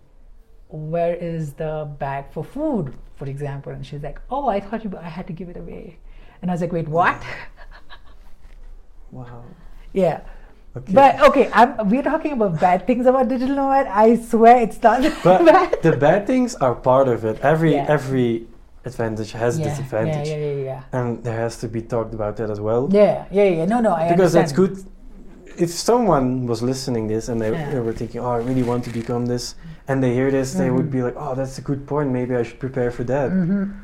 where 0.69 1.15
is 1.15 1.53
the 1.55 1.73
bag 1.99 2.25
for 2.33 2.45
food 2.45 2.95
for 3.17 3.27
example 3.27 3.73
and 3.73 3.87
she's 3.87 4.03
like 4.03 4.21
oh 4.31 4.49
i 4.49 4.59
thought 4.61 4.85
you 4.85 4.93
i 5.01 5.09
had 5.09 5.27
to 5.27 5.33
give 5.33 5.49
it 5.49 5.57
away 5.57 5.99
and 6.43 6.51
i 6.51 6.55
was 6.55 6.61
like 6.61 6.73
wait 6.73 6.89
what 6.89 7.21
Wow. 9.11 9.45
yeah 9.93 10.21
Okay. 10.75 10.95
but 10.95 11.21
okay 11.29 11.51
I'm, 11.53 11.91
we're 11.91 12.03
talking 12.03 12.33
about 12.33 12.59
bad 12.59 12.87
things 12.87 13.05
about 13.05 13.29
digital 13.29 13.55
nomad 13.57 13.87
i 13.89 14.17
swear 14.17 14.57
it's 14.63 14.83
not 14.83 15.03
But 15.25 15.45
bad 15.45 15.83
the 15.83 15.93
bad 15.97 16.27
things 16.27 16.55
are 16.55 16.75
part 16.75 17.09
of 17.09 17.27
it. 17.27 17.39
Every 17.43 17.75
Yeah. 17.75 17.85
every 17.97 18.47
advantage 18.87 19.33
has 19.33 19.59
yeah, 19.59 19.67
disadvantage, 19.69 20.29
yeah 20.29 20.37
yeah 20.45 20.53
yeah 20.55 20.65
yeah 20.71 20.99
and 20.99 21.23
there 21.25 21.37
has 21.37 21.59
to 21.61 21.69
be 21.69 21.83
talked 21.83 22.15
about 22.15 22.37
that 22.39 22.49
as 22.49 22.59
well. 22.59 22.89
Yeah, 22.91 23.27
yeah, 23.31 23.45
yeah. 23.59 23.65
No, 23.67 23.79
no, 23.81 23.93
I 23.93 24.09
because 24.17 24.33
that's 24.33 24.51
good. 24.61 24.73
If 25.59 25.71
someone 25.71 26.47
was 26.47 26.63
listening 26.63 27.07
this 27.07 27.29
and 27.29 27.39
they, 27.39 27.51
they 27.73 27.79
were 27.87 27.93
thinking, 27.93 28.21
"Oh, 28.25 28.33
I 28.39 28.41
really 28.49 28.63
want 28.65 28.83
to 28.89 28.91
become 28.91 29.27
this," 29.27 29.55
and 29.89 30.03
they 30.03 30.13
hear 30.15 30.31
this, 30.33 30.55
they 30.55 30.71
would 30.71 30.89
Mhm. 30.89 30.97
be 30.97 31.03
like, 31.07 31.17
"Oh, 31.25 31.35
that's 31.39 31.59
a 31.59 31.65
good 31.71 31.87
point. 31.87 32.09
Maybe 32.19 32.33
I 32.35 32.43
should 32.49 32.59
prepare 32.67 32.91
for 32.91 33.05
that." 33.13 33.29
Mhm. 33.31 33.77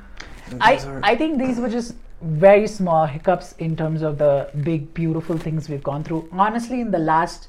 I, 0.71 0.73
I 1.12 1.14
think 1.21 1.38
these 1.38 1.61
were 1.61 1.68
just 1.79 1.92
very 2.20 2.66
small 2.66 3.07
hiccups 3.07 3.52
in 3.59 3.76
terms 3.76 4.02
of 4.02 4.18
the 4.18 4.50
big, 4.62 4.92
beautiful 4.94 5.38
things 5.38 5.68
we've 5.68 5.83
gone 5.83 6.02
through. 6.02 6.28
Honestly, 6.33 6.81
in 6.81 6.90
the 6.90 6.98
last 6.98 7.48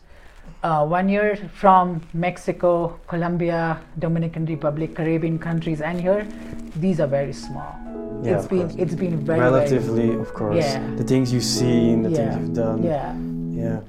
uh, 0.63 0.85
one 0.85 1.09
year 1.09 1.35
from 1.53 2.01
Mexico, 2.13 2.99
Colombia, 3.07 3.79
Dominican 3.97 4.45
Republic, 4.45 4.95
Caribbean 4.95 5.39
countries, 5.39 5.81
and 5.81 5.99
here, 5.99 6.27
these 6.75 6.99
are 6.99 7.07
very 7.07 7.33
small. 7.33 7.75
Yeah, 8.23 8.37
it's 8.37 8.47
been 8.47 8.67
course. 8.67 8.75
it's 8.77 8.95
been 8.95 9.25
very 9.25 9.39
relatively, 9.39 10.13
of 10.13 10.33
course, 10.33 10.57
Yeah. 10.57 10.95
the 10.97 11.03
things 11.03 11.31
you've 11.31 11.43
seen, 11.43 12.03
the 12.03 12.09
Yeah. 12.09 12.17
things 12.17 12.35
you've 12.35 12.53
done. 12.53 12.83
Yeah. 12.83 13.13
yeah. 13.51 13.79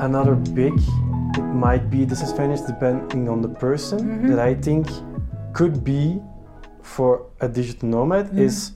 Another 0.00 0.34
big, 0.34 0.72
it 1.36 1.42
might 1.42 1.90
be 1.90 2.04
disadvantage 2.06 2.60
depending 2.66 3.28
on 3.28 3.42
the 3.42 3.48
person 3.48 3.98
Mhm. 4.00 4.28
that 4.30 4.38
I 4.38 4.54
think 4.54 4.86
could 5.52 5.84
be 5.84 6.20
for 6.82 7.22
a 7.40 7.48
digital 7.48 7.88
nomad 7.88 8.30
Mhm. 8.30 8.38
is 8.38 8.72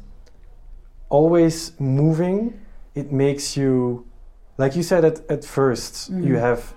always 1.08 1.72
moving. 1.80 2.52
It 2.94 3.10
makes 3.10 3.56
you, 3.56 4.04
like 4.58 4.76
you 4.76 4.82
said 4.82 5.04
at, 5.04 5.16
at 5.30 5.44
1st 5.44 6.10
you 6.10 6.34
Mhm. 6.34 6.40
have 6.40 6.74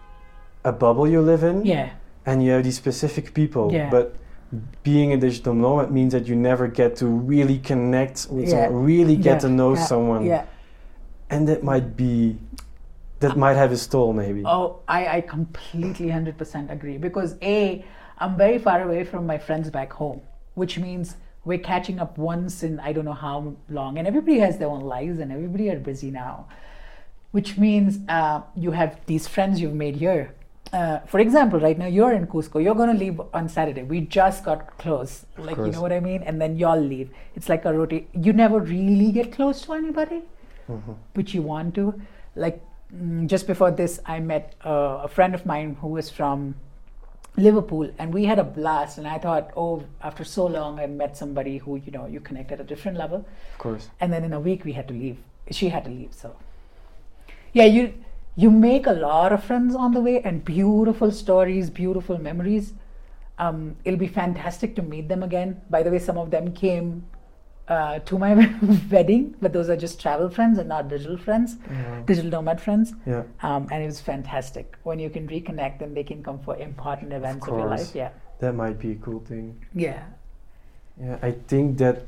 a 0.64 0.72
bubble 0.72 1.08
you 1.08 1.22
live 1.22 1.44
in 1.44 1.66
Yeah. 1.66 1.90
and 2.26 2.42
you 2.44 2.52
have 2.52 2.64
these 2.64 2.78
specific 2.78 3.34
people. 3.34 3.72
Yeah. 3.72 3.90
But 3.90 4.16
being 4.84 5.12
a 5.12 5.18
digital 5.18 5.54
nomad 5.54 5.92
means 5.92 6.14
that 6.14 6.28
you 6.30 6.36
never 6.36 6.68
get 6.68 6.96
to 6.98 7.06
really 7.06 7.60
connect 7.60 8.28
with 8.32 8.48
Yeah. 8.48 8.66
someone, 8.68 8.86
really 8.86 9.18
get 9.18 9.34
Yeah. 9.34 9.40
to 9.40 9.50
know 9.50 9.74
Yeah. 9.76 9.84
someone. 9.92 10.24
Yeah. 10.26 10.44
And 11.30 11.48
that 11.50 11.64
might 11.64 11.98
be, 11.98 12.38
that 13.20 13.36
might 13.38 13.56
have 13.56 13.72
a 13.72 13.78
stall 13.78 14.14
maybe. 14.14 14.44
Oh, 14.46 14.80
I, 14.88 15.18
I 15.18 15.22
completely 15.22 16.08
100% 16.08 16.72
agree 16.72 16.98
because 16.98 17.36
A, 17.42 17.84
I'm 18.20 18.38
very 18.38 18.58
far 18.60 18.82
away 18.82 19.04
from 19.04 19.26
my 19.26 19.38
friends 19.38 19.70
back 19.70 19.92
home, 19.94 20.22
which 20.56 20.78
means 20.80 21.16
we're 21.46 21.58
catching 21.60 22.00
up 22.00 22.18
once 22.18 22.64
in 22.64 22.80
I 22.80 22.92
don't 22.94 23.06
know 23.06 23.14
how 23.14 23.56
long, 23.70 23.98
and 23.98 24.08
everybody 24.08 24.40
has 24.40 24.58
their 24.58 24.68
own 24.68 24.82
lives 24.82 25.20
and 25.20 25.32
everybody 25.32 25.70
are 25.70 25.80
busy 25.80 26.12
now, 26.12 26.48
which 27.32 27.58
means 27.58 28.00
uh, 28.10 28.42
you 28.56 28.72
have 28.72 29.00
these 29.06 29.28
friends 29.28 29.60
you've 29.62 29.74
made 29.74 29.96
here. 29.96 30.34
Uh, 30.74 31.00
for 31.08 31.20
example, 31.22 31.60
right 31.62 31.78
now 31.78 31.86
you're 31.86 32.12
in 32.12 32.28
Cusco, 32.28 32.62
you're 32.62 32.76
going 32.76 32.92
to 32.92 32.98
leave 33.06 33.22
on 33.34 33.48
Saturday. 33.48 33.84
We 33.84 34.02
just 34.02 34.44
got 34.44 34.78
close, 34.78 35.26
like 35.38 35.56
you 35.56 35.68
know 35.72 35.82
what 35.82 35.94
I 35.94 36.02
mean, 36.02 36.24
and 36.24 36.42
then 36.42 36.58
y'all 36.58 36.80
leave. 36.80 37.10
It's 37.36 37.48
like 37.48 37.64
a 37.64 37.74
rotate. 37.74 38.10
You 38.14 38.34
never 38.34 38.60
really 38.60 39.12
get 39.14 39.32
close 39.32 39.62
to 39.62 39.74
anybody 39.74 40.24
Mhm. 40.70 40.96
which 41.14 41.34
you 41.34 41.42
want 41.42 41.74
to. 41.76 42.02
Like 42.36 42.62
just 43.26 43.48
before 43.48 43.72
this, 43.72 44.00
I 44.06 44.20
met 44.20 44.56
uh, 44.66 45.02
a 45.04 45.08
friend 45.08 45.36
of 45.36 45.46
mine 45.46 45.78
who 45.82 45.90
was 45.90 46.10
from 46.10 46.56
Liverpool, 47.36 47.92
and 48.00 48.14
we 48.14 48.26
had 48.26 48.40
a 48.40 48.44
blast. 48.44 48.98
And 48.98 49.08
I 49.08 49.18
thought, 49.20 49.52
oh, 49.56 49.84
after 50.02 50.24
so 50.24 50.46
long, 50.46 50.80
I 50.80 50.88
met 50.88 51.18
somebody 51.18 51.58
who 51.58 51.76
you 51.76 51.92
know 51.92 52.08
you 52.08 52.20
connect 52.20 52.52
at 52.52 52.60
a 52.60 52.64
different 52.64 52.98
level. 52.98 53.26
Of 53.54 53.58
course. 53.58 53.90
And 54.00 54.12
then 54.12 54.24
in 54.24 54.34
a 54.34 54.40
week, 54.40 54.66
we 54.66 54.74
had 54.74 54.88
to 54.88 54.94
leave. 54.94 55.18
She 55.52 55.70
had 55.70 55.84
to 55.86 55.92
leave. 55.92 56.14
So 56.14 56.36
yeah, 57.54 57.66
you 57.66 57.94
you 58.36 58.52
make 58.52 58.88
a 58.88 58.94
lot 58.94 59.34
of 59.34 59.44
friends 59.44 59.76
on 59.76 59.94
the 59.94 60.02
way, 60.02 60.22
and 60.22 60.44
beautiful 60.46 61.12
stories, 61.12 61.70
beautiful 61.70 62.18
memories. 62.18 62.74
Um, 63.40 63.76
it'll 63.84 64.00
be 64.00 64.08
fantastic 64.08 64.76
to 64.78 64.82
meet 64.82 65.10
them 65.10 65.22
again. 65.22 65.62
By 65.70 65.84
the 65.84 65.92
way, 65.92 66.00
some 66.00 66.18
of 66.18 66.32
them 66.32 66.54
came 66.54 67.06
uh, 67.68 68.00
to 68.00 68.18
my 68.18 68.34
wedding, 68.92 69.36
but 69.42 69.54
those 69.54 69.70
are 69.70 69.76
just 69.76 70.00
travel 70.02 70.30
friends 70.30 70.58
and 70.58 70.70
not 70.70 70.88
digital 70.88 71.18
friends, 71.18 71.58
digital 72.06 72.32
nomad 72.32 72.62
friends. 72.62 72.94
Yeah. 73.06 73.24
Um, 73.42 73.68
and 73.72 73.84
it 73.84 73.86
was 73.88 74.00
fantastic 74.00 74.76
when 74.84 75.00
you 75.00 75.10
can 75.10 75.28
reconnect 75.28 75.82
and 75.82 75.96
they 75.96 76.04
can 76.04 76.24
come 76.24 76.40
for 76.40 76.56
important 76.58 77.12
events 77.14 77.48
of, 77.48 77.58
your 77.58 77.68
life. 77.68 77.94
Yeah, 77.96 78.10
That 78.40 78.54
might 78.56 78.80
be 78.80 78.92
a 78.92 78.96
cool 78.96 79.20
thing. 79.20 79.56
yeah, 79.74 80.04
Yeah, 81.00 81.18
I 81.22 81.32
think 81.48 81.78
that 81.78 82.06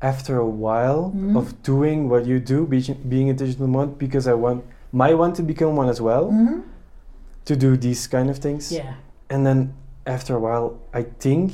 after 0.00 0.36
a 0.38 0.46
while 0.64 1.12
Mhm. 1.14 1.36
of 1.36 1.62
doing 1.62 2.08
what 2.08 2.26
you 2.26 2.40
do, 2.40 2.66
being, 2.66 2.96
being 3.08 3.30
a 3.30 3.34
digital 3.34 3.66
nomad, 3.68 3.98
because 3.98 4.26
I 4.26 4.34
want 4.34 4.64
might 4.94 5.14
want 5.14 5.36
to 5.36 5.42
become 5.42 5.76
one 5.76 5.88
as 5.88 6.00
well 6.00 6.30
hmm 6.30 6.60
to 7.44 7.56
do 7.56 7.76
these 7.76 8.06
kind 8.06 8.30
of 8.30 8.38
things. 8.38 8.70
Yeah. 8.70 8.94
And 9.30 9.44
then 9.46 9.72
after 10.06 10.36
a 10.36 10.38
while, 10.40 10.78
I 10.94 11.02
think 11.18 11.52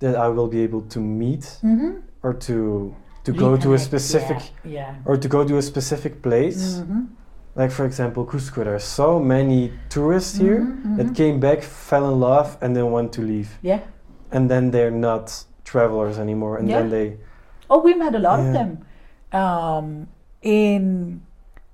that 0.00 0.14
I 0.16 0.28
will 0.28 0.46
be 0.48 0.60
able 0.62 0.82
to 0.94 0.98
meet 1.00 1.44
hmm 1.60 2.03
or 2.24 2.32
to 2.48 2.94
to 3.24 3.32
go 3.32 3.56
to 3.56 3.72
a 3.74 3.78
specific 3.78 4.40
Yeah. 4.64 4.94
or 5.06 5.16
to 5.16 5.28
go 5.28 5.44
to 5.50 5.56
a 5.58 5.62
specific 5.62 6.20
place. 6.22 6.78
yeah. 6.78 6.84
hmm 6.84 7.04
Like 7.56 7.70
for 7.70 7.86
example, 7.86 8.26
Cusco. 8.26 8.64
There 8.64 8.74
are 8.74 8.86
so 9.02 9.20
many 9.34 9.70
tourists 9.88 10.34
here 10.44 10.60
Mhm, 10.66 10.96
that 10.98 11.08
came 11.14 11.36
back, 11.38 11.62
fell 11.62 12.04
in 12.12 12.18
love, 12.18 12.48
and 12.60 12.74
then 12.76 12.90
want 12.90 13.12
to 13.16 13.22
leave. 13.22 13.50
Yeah. 13.62 13.80
And 14.34 14.50
then 14.50 14.72
they're 14.74 14.90
not 15.08 15.26
travelers 15.70 16.18
anymore. 16.18 16.58
And 16.58 16.66
then 16.68 16.90
they 16.90 17.06
Oh, 17.70 17.78
we 17.86 17.94
met 17.94 18.14
a 18.14 18.18
lot 18.28 18.38
of 18.42 18.48
them. 18.58 18.70
Um, 19.42 19.86
in 20.42 21.22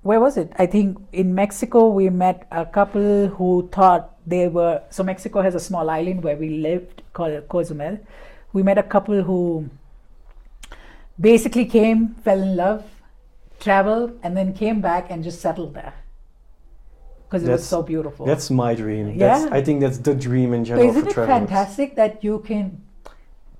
where 0.02 0.20
was 0.20 0.36
it? 0.36 0.52
I 0.64 0.66
think 0.66 0.98
in 1.12 1.34
Mexico 1.34 1.88
we 1.88 2.10
met 2.10 2.46
a 2.52 2.64
couple 2.78 3.28
who 3.38 3.68
thought 3.72 4.02
they 4.26 4.48
were. 4.48 4.76
So 4.90 5.02
Mexico 5.02 5.40
has 5.46 5.54
a 5.54 5.60
small 5.68 5.88
island 5.90 6.22
where 6.22 6.36
we 6.36 6.48
lived 6.68 7.02
called 7.12 7.48
Cozumel. 7.48 7.98
We 8.52 8.62
met 8.62 8.78
a 8.78 8.82
couple 8.94 9.22
who 9.22 9.40
basically 11.20 11.64
came, 11.66 12.14
fell 12.24 12.40
in 12.40 12.56
love, 12.56 12.85
traveled, 13.61 14.18
and 14.22 14.37
then 14.37 14.52
came 14.54 14.80
back 14.80 15.11
and 15.11 15.22
just 15.22 15.40
settled 15.40 15.74
there 15.74 15.94
because 17.28 17.44
it 17.46 17.50
was 17.50 17.66
so 17.66 17.83
beautiful. 17.83 18.26
that's 18.26 18.50
my 18.50 18.74
dream. 18.74 19.09
Yeah. 19.09 19.38
That's, 19.38 19.52
I 19.52 19.62
think 19.62 19.80
that's 19.80 19.98
the 19.98 20.14
dream 20.14 20.52
in 20.52 20.62
But 20.62 20.68
general 20.68 20.88
isn't 20.90 21.02
for 21.02 21.09
it 21.11 21.14
travelers. 21.14 21.38
fantastic 21.48 21.94
that 21.96 22.24
you 22.24 22.40
can 22.40 22.83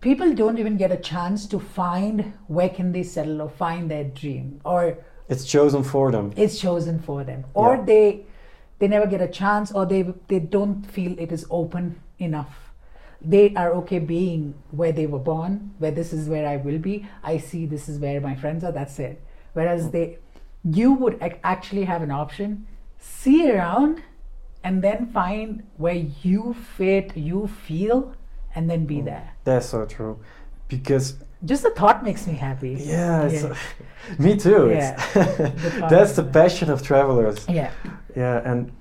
people 0.01 0.33
don't 0.35 0.59
even 0.59 0.77
get 0.77 0.91
a 0.91 0.97
chance 0.97 1.47
to 1.47 1.61
find 1.61 2.33
where 2.49 2.69
can 2.71 2.91
they 2.93 3.03
settle 3.03 3.43
or 3.43 3.49
find 3.51 3.91
their 3.91 4.05
dream 4.05 4.61
or 4.65 4.99
It's 5.29 5.45
chosen 5.45 5.85
for 5.85 6.11
them. 6.11 6.33
it's 6.37 6.59
chosen 6.59 6.99
for 7.01 7.23
them 7.23 7.45
or 7.55 7.77
Yeah. 7.77 7.85
they 7.85 8.25
they 8.81 8.89
never 8.89 9.07
get 9.07 9.21
a 9.21 9.29
chance 9.29 9.71
or 9.71 9.87
they 9.87 10.03
they 10.29 10.41
don't 10.41 10.85
feel 10.97 11.15
it 11.19 11.31
is 11.31 11.47
open 11.51 12.01
enough 12.19 12.60
they 13.23 13.55
are 13.55 13.73
okay 13.73 13.99
being 13.99 14.55
where 14.71 14.93
they 14.93 15.07
were 15.07 15.19
born 15.19 15.75
where 15.79 15.91
this 15.91 16.13
is 16.13 16.29
where 16.29 16.47
i 16.47 16.57
will 16.57 16.79
be 16.79 17.07
i 17.23 17.37
see 17.37 17.67
this 17.67 17.89
is 17.89 17.99
where 17.99 18.21
my 18.21 18.35
friends 18.35 18.65
are 18.65 18.73
that's 18.73 18.99
it 18.99 19.23
whereas 19.53 19.91
they 19.91 20.19
you 20.65 20.93
would 20.93 21.19
actually 21.43 21.85
have 21.85 22.03
an 22.03 22.11
option 22.11 22.67
see 22.99 23.51
around 23.51 24.03
and 24.63 24.83
then 24.83 25.07
find 25.07 25.63
where 25.77 26.07
you 26.23 26.55
fit 26.77 27.17
you 27.17 27.47
feel 27.47 28.15
and 28.55 28.69
then 28.69 28.87
be 28.87 28.97
mm. 28.97 29.05
there 29.07 29.35
That's 29.45 29.67
so 29.67 29.87
true. 29.87 30.19
Because 30.69 31.17
just 31.45 31.63
the 31.63 31.71
thought 31.71 32.05
makes 32.05 32.27
me 32.27 32.35
happy 32.35 32.77
yeah, 32.79 33.29
Yeah. 33.29 33.55
me 34.19 34.37
too. 34.37 34.71
Yeah. 34.71 35.03
It's 35.15 35.91
that's 35.91 36.13
the 36.13 36.25
passion 36.25 36.71
of 36.71 36.83
travelers. 36.83 37.47
yeah 37.49 37.73
Yeah, 38.17 38.43
and 38.45 38.73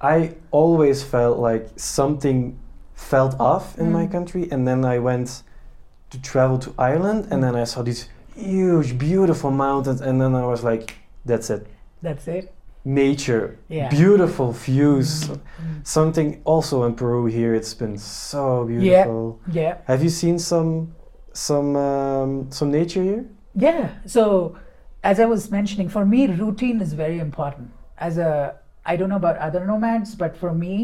I 0.00 0.34
always 0.50 1.02
felt 1.02 1.38
like 1.38 1.68
something 1.76 2.58
felt 2.96 3.38
off 3.38 3.78
in 3.78 3.92
my 3.92 4.06
Mm. 4.06 4.10
country, 4.12 4.48
and 4.50 4.66
then 4.66 4.84
I 4.84 4.98
went 4.98 5.42
to 6.10 6.20
travel 6.20 6.58
to 6.58 6.70
Ireland, 6.78 7.28
and 7.30 7.42
then 7.44 7.54
I 7.54 7.64
saw 7.64 7.82
these 7.82 8.08
huge, 8.34 8.96
beautiful 8.98 9.50
mountains, 9.50 10.00
and 10.00 10.20
then 10.20 10.34
I 10.34 10.44
was 10.46 10.62
like, 10.64 10.94
"That's 11.24 11.50
it, 11.50 11.66
that's 12.02 12.26
it 12.28 12.52
nature, 12.84 13.56
Yeah. 13.68 13.88
beautiful 13.90 14.52
views." 14.52 15.28
Mm. 15.28 15.36
Something 15.84 16.40
also 16.44 16.84
in 16.84 16.94
Peru 16.94 17.26
here. 17.26 17.54
It's 17.54 17.74
been 17.74 17.98
so 17.98 18.64
beautiful. 18.64 19.38
yeah 19.52 19.74
Have 19.86 20.02
you 20.02 20.10
seen 20.10 20.38
some 20.38 20.88
some 21.32 21.76
um, 21.76 22.46
some 22.50 22.70
nature 22.70 23.02
here? 23.02 23.24
Yeah. 23.54 23.88
So, 24.06 24.54
as 25.02 25.18
I 25.20 25.26
was 25.26 25.50
mentioning, 25.50 25.88
for 25.90 26.04
me, 26.04 26.26
routine 26.26 26.80
is 26.82 26.92
very 26.94 27.18
important. 27.18 27.68
As 27.98 28.18
a, 28.18 28.54
I 28.84 28.96
don't 28.96 29.08
know 29.08 29.16
about 29.24 29.36
other 29.38 29.64
nomads, 29.66 30.14
but 30.14 30.36
for 30.36 30.52
me, 30.54 30.76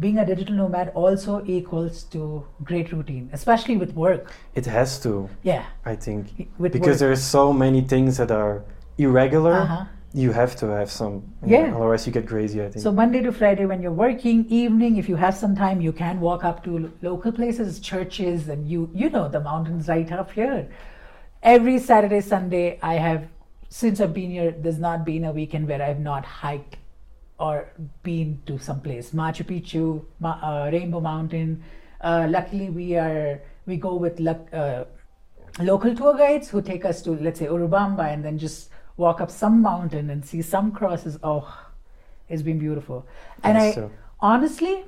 being 0.00 0.18
a 0.18 0.26
digital 0.26 0.54
nomad 0.54 0.88
also 0.94 1.42
equals 1.46 2.02
to 2.04 2.44
great 2.64 2.92
routine, 2.92 3.28
especially 3.32 3.76
with 3.76 3.94
work. 3.94 4.32
It 4.54 4.66
has 4.66 4.98
to, 5.00 5.28
Yeah. 5.42 5.64
I 5.84 5.94
think, 5.96 6.48
With 6.58 6.72
because 6.72 6.88
work. 6.94 6.98
there's 6.98 7.22
so 7.22 7.52
many 7.52 7.82
things 7.82 8.16
that 8.16 8.30
are 8.30 8.64
irregular. 8.98 9.52
Uh-huh. 9.54 9.84
You 10.14 10.32
have 10.32 10.56
to 10.56 10.66
have 10.66 10.90
some. 10.90 11.22
Yeah. 11.46 11.74
Otherwise, 11.74 12.06
you 12.06 12.12
get 12.12 12.26
crazy. 12.28 12.60
I 12.62 12.68
think. 12.68 12.82
So 12.82 12.92
Monday 12.92 13.22
to 13.22 13.32
Friday, 13.32 13.64
when 13.64 13.80
you're 13.82 13.92
working, 14.06 14.44
evening, 14.50 14.98
if 14.98 15.08
you 15.08 15.16
have 15.16 15.34
some 15.34 15.54
time, 15.56 15.80
you 15.80 15.90
can 15.92 16.20
walk 16.20 16.44
up 16.44 16.62
to 16.64 16.78
lo- 16.80 16.90
local 17.00 17.32
places, 17.32 17.80
churches, 17.80 18.48
and 18.50 18.68
you 18.68 18.90
you 18.92 19.08
know 19.08 19.26
the 19.28 19.40
mountains 19.40 19.88
right 19.88 20.12
up 20.12 20.30
here. 20.32 20.68
Every 21.42 21.78
Saturday, 21.78 22.20
Sunday, 22.20 22.78
I 22.82 22.94
have 22.96 23.26
since 23.70 24.02
I've 24.02 24.12
been 24.12 24.30
here. 24.30 24.50
There's 24.50 24.78
not 24.78 25.06
been 25.06 25.24
a 25.24 25.32
weekend 25.32 25.66
where 25.66 25.80
I've 25.82 26.00
not 26.00 26.26
hiked 26.26 26.76
or 27.42 27.68
been 28.04 28.40
to 28.46 28.58
some 28.58 28.80
place. 28.80 29.10
Machu 29.20 29.44
Picchu, 29.44 30.04
Ma- 30.20 30.38
uh, 30.50 30.70
Rainbow 30.72 31.00
Mountain. 31.00 31.62
Uh, 32.00 32.26
luckily, 32.30 32.70
we 32.70 32.94
are 32.96 33.40
we 33.66 33.76
go 33.76 33.94
with 33.96 34.20
luck, 34.20 34.40
uh, 34.52 34.84
local 35.60 35.94
tour 35.94 36.14
guides 36.16 36.48
who 36.50 36.62
take 36.62 36.84
us 36.84 37.02
to 37.02 37.16
let's 37.26 37.40
say 37.40 37.46
Urubamba 37.46 38.06
and 38.12 38.24
then 38.24 38.38
just 38.38 38.70
walk 38.96 39.20
up 39.20 39.30
some 39.30 39.60
mountain 39.62 40.10
and 40.10 40.24
see 40.24 40.42
some 40.42 40.70
crosses. 40.72 41.18
Oh, 41.22 41.46
it's 42.28 42.42
been 42.42 42.58
beautiful. 42.58 43.06
And 43.42 43.58
Yes, 43.58 43.72
I 43.72 43.74
so- 43.80 43.90
honestly, 44.20 44.84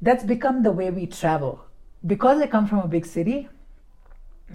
that's 0.00 0.24
become 0.24 0.62
the 0.62 0.72
way 0.72 0.90
we 0.90 1.06
travel. 1.06 1.64
Because 2.14 2.40
I 2.42 2.46
come 2.46 2.66
from 2.66 2.78
a 2.80 2.88
big 2.88 3.06
city, 3.06 3.48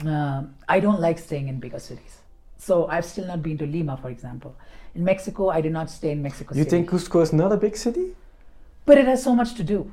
um, 0.05 0.55
I 0.67 0.79
don't 0.79 0.99
like 0.99 1.17
staying 1.19 1.47
in 1.47 1.59
bigger 1.59 1.79
cities. 1.79 2.16
So 2.57 2.87
I've 2.87 3.05
still 3.05 3.27
not 3.27 3.43
been 3.43 3.57
to 3.59 3.65
Lima, 3.67 3.97
for 3.97 4.09
example. 4.09 4.55
In 4.95 5.03
Mexico, 5.03 5.49
I 5.49 5.61
did 5.61 5.71
not 5.71 5.89
stay 5.89 6.11
in 6.11 6.21
Mexico 6.21 6.55
you 6.55 6.63
City. 6.63 6.69
think 6.71 6.89
Cusco 6.89 7.21
is 7.21 7.31
not 7.31 7.51
a 7.51 7.57
big 7.57 7.77
city? 7.77 8.15
But 8.85 8.97
it 8.97 9.05
has 9.05 9.23
so 9.23 9.35
much 9.35 9.53
to 9.55 9.63
do. 9.63 9.91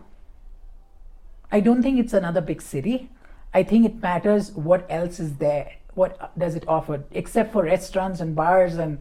I 1.53 1.61
don't 1.61 1.83
think 1.83 1.99
it's 2.01 2.13
another 2.13 2.41
big 2.41 2.63
city. 2.63 3.11
I 3.53 3.63
think 3.63 3.85
it 3.87 4.01
matters 4.03 4.51
what 4.53 4.87
else 4.89 5.21
is 5.21 5.37
there. 5.37 5.73
What 5.95 6.37
does 6.39 6.55
it 6.57 6.65
offer? 6.67 7.05
Except 7.13 7.53
for 7.53 7.65
restaurants 7.65 8.21
and 8.21 8.35
bars, 8.35 8.77
and 8.77 8.99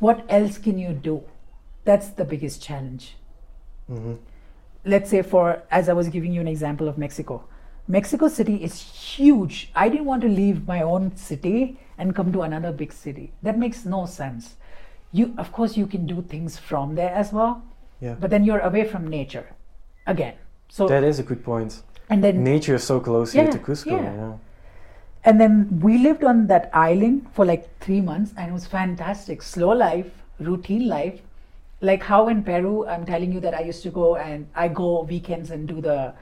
what 0.00 0.24
else 0.28 0.58
can 0.58 0.78
you 0.78 0.92
do? 0.92 1.22
That's 1.84 2.08
the 2.08 2.24
biggest 2.24 2.62
challenge. 2.62 3.16
hmm 3.86 4.14
Let's 4.84 5.10
say, 5.10 5.22
for 5.22 5.62
as 5.70 5.88
I 5.88 5.92
was 5.92 6.08
giving 6.08 6.32
you 6.32 6.40
an 6.40 6.48
example 6.48 6.88
of 6.88 6.98
Mexico, 6.98 7.44
Mexico 7.86 8.26
City 8.26 8.56
is 8.56 8.80
huge. 8.80 9.70
I 9.76 9.88
didn't 9.88 10.06
want 10.06 10.22
to 10.22 10.28
leave 10.28 10.66
my 10.66 10.82
own 10.82 11.14
city 11.16 11.78
and 11.98 12.14
come 12.14 12.32
to 12.32 12.42
another 12.42 12.72
big 12.72 12.92
city. 12.92 13.32
That 13.42 13.58
makes 13.58 13.84
no 13.84 14.06
sense. 14.06 14.56
You, 15.12 15.34
of 15.38 15.52
course, 15.52 15.76
you 15.76 15.86
can 15.86 16.06
do 16.06 16.22
things 16.22 16.58
from 16.58 16.94
there 16.94 17.10
as 17.14 17.32
well, 17.32 17.62
Yeah. 18.00 18.14
but 18.20 18.30
then 18.30 18.44
you're 18.44 18.60
away 18.60 18.84
from 18.84 19.06
nature 19.08 19.46
again. 20.06 20.34
So 20.68 20.88
that 20.88 21.04
is 21.04 21.18
a 21.18 21.22
good 21.22 21.44
point. 21.44 21.82
and 22.10 22.22
then 22.24 22.42
Nature 22.44 22.74
is 22.74 22.84
so 22.84 22.98
close 23.00 23.32
here 23.32 23.50
to 23.50 23.58
Cusco. 23.58 23.92
yeah. 23.92 24.14
Yeah. 24.14 24.32
and 25.24 25.40
then 25.40 25.80
we 25.80 25.98
lived 25.98 26.24
on 26.24 26.46
that 26.48 26.68
island 26.74 27.26
for 27.32 27.44
like 27.46 27.68
three 27.84 28.00
months 28.00 28.32
and 28.36 28.50
it 28.50 28.52
was 28.52 28.66
fantastic 28.66 29.40
slow 29.40 29.70
life 29.82 30.10
routine 30.48 30.88
life 30.88 31.20
like 31.80 32.02
how 32.02 32.18
in 32.32 32.42
peru 32.48 32.72
i'm 32.94 33.06
telling 33.06 33.32
you 33.36 33.40
that 33.44 33.54
i 33.54 33.62
used 33.68 33.82
to 33.86 33.90
go 34.00 34.16
and 34.16 34.48
i 34.64 34.66
go 34.80 34.88
weekends 35.12 35.52
and 35.56 35.68
do 35.68 35.80
the 35.80 36.12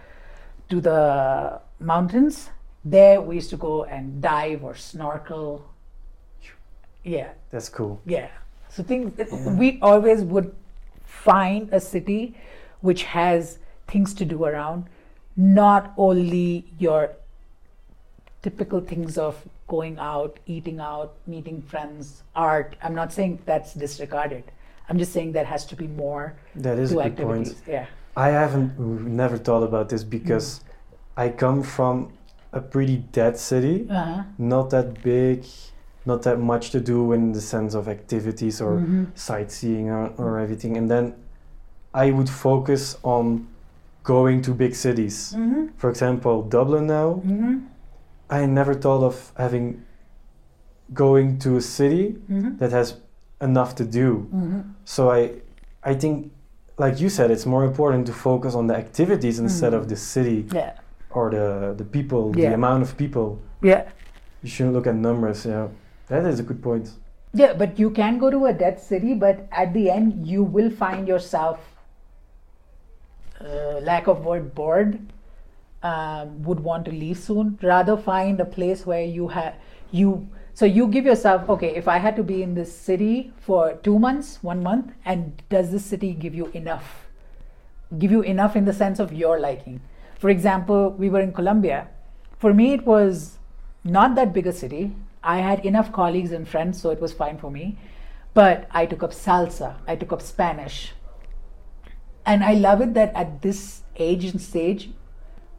do 0.69 0.81
the 0.89 0.99
mountains 1.93 2.51
there 2.85 3.21
we 3.21 3.35
used 3.35 3.51
to 3.51 3.57
go 3.57 3.85
and 3.85 4.23
dive 4.23 4.65
or 4.65 4.75
snorkel. 4.75 5.65
Yeah. 7.05 7.31
That's 7.51 7.69
cool. 7.69 8.01
yeah. 8.05 8.29
So 8.69 8.83
things 8.83 9.13
Yeah. 9.19 9.55
we 9.55 9.79
always 9.83 10.23
would 10.23 10.55
find 11.05 11.69
a 11.73 11.81
city 11.81 12.37
which 12.81 13.03
has 13.05 13.59
things 13.89 14.15
to 14.15 14.25
do 14.25 14.45
around 14.45 14.85
not 15.37 15.93
only 15.97 16.65
your 16.79 17.11
typical 18.43 18.81
things 18.81 19.19
of 19.19 19.37
going 19.67 19.99
out 19.99 20.39
eating 20.47 20.81
out 20.81 21.15
meeting 21.27 21.63
friends 21.63 22.23
art. 22.35 22.77
I'm 22.83 22.95
not 22.95 23.13
saying 23.13 23.41
that's 23.45 23.75
disregarded. 23.75 24.45
I'm 24.89 24.99
just 24.99 25.13
saying 25.13 25.33
there 25.33 25.45
has 25.45 25.65
to 25.67 25.77
be 25.77 25.87
more 25.87 26.35
That 26.57 26.79
is 26.79 26.93
a 26.93 26.97
good 26.97 27.17
point. 27.17 27.55
yeah. 27.67 27.87
I 28.17 28.29
haven't 28.29 28.79
never 28.79 29.39
thought 29.39 29.63
about 29.63 29.89
this 29.89 30.03
because 30.03 30.47
mm. 30.59 30.63
I 31.17 31.29
come 31.29 31.63
from 31.63 32.13
a 32.53 32.61
pretty 32.61 32.97
dead 33.13 33.37
city, 33.37 33.87
uh-huh. 33.89 34.23
not 34.39 34.71
that 34.71 35.03
big, 35.03 35.45
not 36.05 36.23
that 36.23 36.39
much 36.41 36.71
to 36.71 36.81
do 36.81 37.13
in 37.13 37.33
the 37.33 37.41
sense 37.41 37.75
of 37.75 37.87
activities 37.89 38.61
or 38.61 38.79
Mhm. 38.79 39.07
sightseeing 39.15 39.89
or, 39.91 40.11
or 40.19 40.39
everything. 40.39 40.77
And 40.77 40.91
then 40.91 41.15
I 41.95 42.11
would 42.11 42.29
focus 42.29 42.97
on 43.03 43.47
going 44.03 44.43
to 44.43 44.53
big 44.55 44.75
cities. 44.75 45.35
Mhm. 45.37 45.71
For 45.77 45.91
example, 45.91 46.43
Dublin 46.43 46.87
now. 46.87 47.21
Mhm. 47.25 47.67
I 48.31 48.47
never 48.47 48.75
thought 48.75 49.03
of 49.05 49.33
having 49.37 49.83
going 50.93 51.39
to 51.39 51.57
a 51.57 51.61
city 51.61 52.17
Mhm. 52.29 52.59
that 52.59 52.73
has 52.73 52.95
enough 53.41 53.75
to 53.77 53.85
do. 53.85 54.27
Mhm. 54.35 54.63
So 54.85 55.11
I, 55.11 55.31
I 55.85 55.95
think, 55.95 56.33
like 56.79 57.01
you 57.01 57.09
said, 57.09 57.31
it's 57.31 57.47
more 57.47 57.65
important 57.65 58.07
to 58.07 58.13
focus 58.13 58.55
on 58.55 58.67
the 58.67 58.75
activities 58.77 59.39
instead 59.39 59.73
of 59.75 59.83
Mm. 59.85 59.89
the 59.89 59.97
city 59.97 60.47
yeah 60.53 60.73
or 61.11 61.31
the 61.31 61.75
the 61.77 61.85
people, 61.85 62.33
the 62.33 62.55
amount 62.55 62.83
of 62.83 62.97
people. 62.97 63.39
yeah 63.63 63.89
You 64.43 64.49
shouldn't 64.49 64.75
look 64.75 64.87
at 64.87 64.95
numbers. 64.95 65.45
Yeah, 65.45 65.69
that 66.09 66.25
is 66.25 66.41
a 66.41 66.43
good 66.43 66.63
point. 66.63 66.91
Yeah, 67.33 67.53
but 67.53 67.79
you 67.79 67.91
can 67.91 68.19
go 68.19 68.31
to 68.31 68.47
a 68.47 68.53
dead 68.53 68.81
city, 68.81 69.15
but 69.15 69.47
at 69.53 69.73
the 69.75 69.91
end, 69.91 70.27
you 70.27 70.43
will 70.43 70.71
find 70.71 71.07
yourself, 71.07 71.59
uh, 73.41 73.79
lack 73.91 74.09
of 74.09 74.25
word, 74.25 74.55
bored, 74.55 74.99
um, 75.83 76.43
would 76.43 76.61
want 76.61 76.85
to 76.87 76.91
leave 76.91 77.19
soon. 77.19 77.59
Rather 77.63 77.97
find 77.97 78.41
a 78.41 78.45
place 78.45 78.87
where 78.87 79.05
you 79.05 79.29
have 79.29 79.55
you. 79.93 80.29
So 80.55 80.65
you 80.67 80.89
give 80.89 81.05
yourself, 81.05 81.49
okay, 81.49 81.75
if 81.77 81.87
I 81.87 81.99
had 81.99 82.17
to 82.17 82.23
be 82.23 82.43
in 82.43 82.55
this 82.55 82.75
city 82.75 83.33
for 83.39 83.75
two 83.75 83.99
months, 83.99 84.43
one 84.43 84.63
month, 84.63 84.93
and 85.05 85.43
does 85.49 85.71
this 85.71 85.85
city 85.85 86.13
give 86.13 86.35
you 86.35 86.51
enough? 86.55 87.07
Give 87.99 88.11
you 88.11 88.23
enough 88.23 88.57
in 88.57 88.65
the 88.65 88.73
sense 88.73 88.99
of 88.99 89.13
your 89.13 89.39
liking. 89.39 89.81
For 90.21 90.29
example, 90.29 90.91
we 90.91 91.09
were 91.09 91.21
in 91.21 91.33
Colombia. 91.33 91.89
For 92.39 92.53
me, 92.53 92.75
it 92.75 92.85
was 92.85 93.39
not 93.85 94.15
that 94.17 94.35
big 94.35 94.47
a 94.47 94.53
city. 94.53 94.95
I 95.25 95.39
had 95.39 95.65
enough 95.65 95.93
colleagues 95.93 96.31
and 96.31 96.47
friends, 96.47 96.79
so 96.81 96.91
it 96.91 97.01
was 97.01 97.15
fine 97.15 97.39
for 97.39 97.51
me. 97.51 97.79
But 98.35 98.69
I 98.71 98.85
took 98.85 99.03
up 99.03 99.13
salsa, 99.13 99.77
I 99.87 99.97
took 99.97 100.13
up 100.13 100.21
Spanish. 100.21 100.93
And 102.27 102.45
I 102.45 102.53
love 102.53 102.83
it 102.83 102.93
that 102.93 103.15
at 103.15 103.41
this 103.41 103.81
age 103.97 104.27
and 104.27 104.41
stage, 104.43 104.91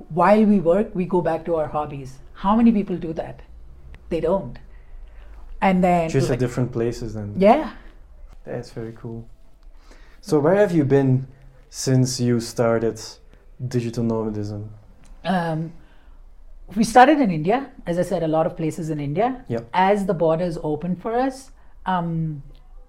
while 0.10 0.46
we 0.46 0.60
work, 0.60 0.94
we 0.94 1.06
go 1.06 1.22
back 1.22 1.44
to 1.46 1.56
our 1.56 1.68
hobbies. 1.68 2.20
How 2.34 2.56
many 2.56 2.72
people 2.72 2.98
do 2.98 3.14
that? 3.14 3.42
They 4.10 4.20
don't. 4.20 4.60
And 5.60 5.84
then. 5.84 6.08
Just 6.08 6.30
like, 6.30 6.36
at 6.36 6.40
different 6.40 6.72
places 6.72 7.16
then. 7.16 7.34
Yeah. 7.36 7.74
That's 8.46 8.70
very 8.70 8.94
cool. 8.94 9.28
So 10.22 10.40
where 10.40 10.56
have 10.56 10.72
you 10.72 10.86
been 10.86 11.26
since 11.72 12.20
you 12.20 12.40
started 12.40 13.02
digital 13.68 14.04
nomadism? 14.04 14.70
Um, 15.24 15.74
we 16.76 16.84
started 16.84 17.20
in 17.20 17.32
India, 17.32 17.70
as 17.86 17.98
I 18.00 18.04
said, 18.04 18.24
a 18.24 18.28
lot 18.28 18.46
of 18.46 18.56
places 18.56 18.90
in 18.90 19.00
India. 19.00 19.44
Yep. 19.50 19.70
As 19.74 20.06
the 20.06 20.14
borders 20.14 20.58
open 20.64 20.96
for 20.96 21.14
us, 21.14 21.52
um, 21.86 22.44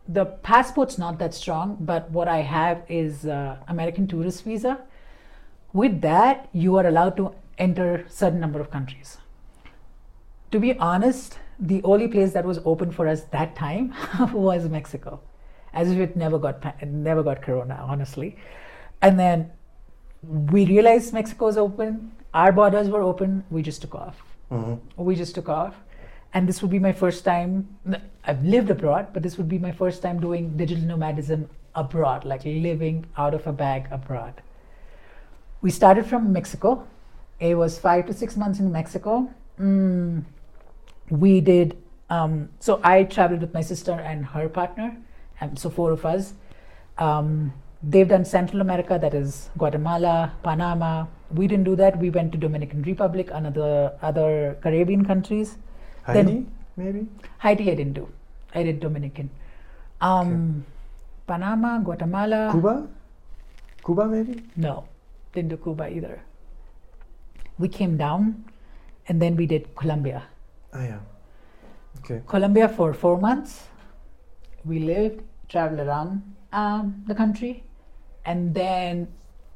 the 0.09 0.25
passport's 0.25 0.99
not 0.99 1.19
that 1.19 1.35
strong, 1.35 1.77
but 1.81 2.11
what 2.11 2.29
I 2.29 2.39
have 2.39 2.83
is 2.89 3.27
uh, 3.27 3.57
American 3.69 4.07
tourist 4.07 4.45
visa. 4.45 4.81
With 5.73 6.01
that, 6.03 6.49
you 6.53 6.77
are 6.77 6.87
allowed 6.87 7.17
to 7.17 7.35
enter 7.59 8.05
certain 8.09 8.41
number 8.41 8.61
of 8.61 8.71
countries. 8.71 9.19
To 10.51 10.61
be 10.61 10.77
honest, 10.79 11.39
the 11.59 11.83
only 11.83 12.09
place 12.09 12.33
that 12.33 12.45
was 12.45 12.59
open 12.65 12.91
for 12.91 13.09
us 13.09 13.23
that 13.25 13.57
time 13.57 13.95
was 14.33 14.69
Mexico, 14.69 15.21
as 15.73 15.91
if 15.91 15.99
it 15.99 16.17
never 16.17 16.39
got 16.39 16.83
never 16.87 17.23
got 17.23 17.41
corona, 17.43 17.83
honestly. 17.89 18.37
And 19.01 19.19
then 19.19 19.51
we 20.23 20.67
realized 20.67 21.13
Mexico 21.13 21.49
is 21.49 21.57
open. 21.57 22.13
Our 22.35 22.53
borders 22.53 22.89
were 22.89 23.03
open. 23.03 23.45
We 23.51 23.63
just 23.63 23.83
took 23.83 23.95
off. 23.95 24.23
hmm 24.49 24.75
We 24.97 25.17
just 25.17 25.35
took 25.35 25.49
off. 25.49 25.75
And 26.35 26.49
this 26.49 26.63
would 26.63 26.71
be 26.71 26.79
my 26.79 26.93
first 26.93 27.25
time. 27.25 27.69
I've 28.25 28.43
lived 28.45 28.71
abroad, 28.71 29.09
but 29.13 29.23
this 29.23 29.37
would 29.37 29.49
be 29.49 29.59
my 29.59 29.73
first 29.73 30.01
time 30.01 30.21
doing 30.21 30.57
digital 30.57 30.85
nomadism 30.85 31.51
abroad, 31.75 32.25
like 32.25 32.45
living 32.45 33.05
out 33.17 33.35
of 33.35 33.47
a 33.47 33.53
bag 33.53 33.87
abroad. 33.91 34.41
We 35.61 35.71
started 35.71 36.07
from 36.07 36.33
Mexico. 36.33 36.87
It 37.39 37.55
was 37.55 37.79
five 37.79 38.07
to 38.07 38.15
six 38.15 38.37
months 38.37 38.61
in 38.61 38.73
Mexico. 38.73 39.29
Mm, 39.61 40.25
we 41.11 41.41
did, 41.41 41.77
um, 42.09 42.49
so 42.61 42.81
I 42.83 43.05
traveled 43.05 43.41
with 43.41 43.53
my 43.53 43.61
sister 43.61 43.93
and 43.93 44.25
her 44.27 44.49
partner, 44.49 44.97
and 45.41 45.59
so 45.59 45.69
four 45.69 45.93
of 45.93 46.07
us. 46.07 46.33
Um, 46.99 47.53
they've 47.83 48.09
done 48.09 48.25
Central 48.25 48.61
America, 48.61 48.99
that 49.01 49.15
is 49.15 49.51
Guatemala, 49.59 50.33
Panama. 50.43 51.07
We 51.35 51.47
didn't 51.47 51.65
do 51.65 51.77
that. 51.77 51.99
We 51.99 52.11
went 52.11 52.33
to 52.33 52.39
Dominican 52.39 52.83
Republic, 52.83 53.31
another 53.33 53.93
other 54.03 54.57
Caribbean 54.63 55.05
countries. 55.05 55.57
Then- 56.07 56.27
Haiti, 56.27 56.47
maybe? 56.77 57.07
Haiti, 57.39 57.71
I 57.71 57.75
didn't 57.75 57.95
do. 57.95 58.09
I 58.55 58.63
did 58.63 58.81
Dominican. 58.81 59.31
Um, 60.01 60.65
Panama, 61.27 61.79
Guatemala. 61.79 62.51
Cuba? 62.51 62.89
Cuba, 63.85 64.07
maybe? 64.07 64.43
No, 64.57 64.85
didn't 65.33 65.51
do 65.51 65.57
Cuba 65.57 65.89
either. 65.89 66.21
We 67.59 67.69
came 67.69 67.97
down, 67.97 68.45
and 69.09 69.23
then 69.23 69.37
we 69.37 69.47
did 69.47 69.75
Colombia. 69.77 70.25
Oh, 70.75 70.83
yeah. 70.83 71.01
Okay. 71.99 72.23
Colombia 72.27 72.69
for 72.69 72.93
four 72.93 73.19
months. 73.19 73.65
We 74.65 74.79
lived, 74.81 75.23
traveled 75.49 75.81
around 75.81 76.23
um, 76.53 77.05
the 77.07 77.15
country, 77.15 77.65
and 78.25 78.55
then 78.55 79.09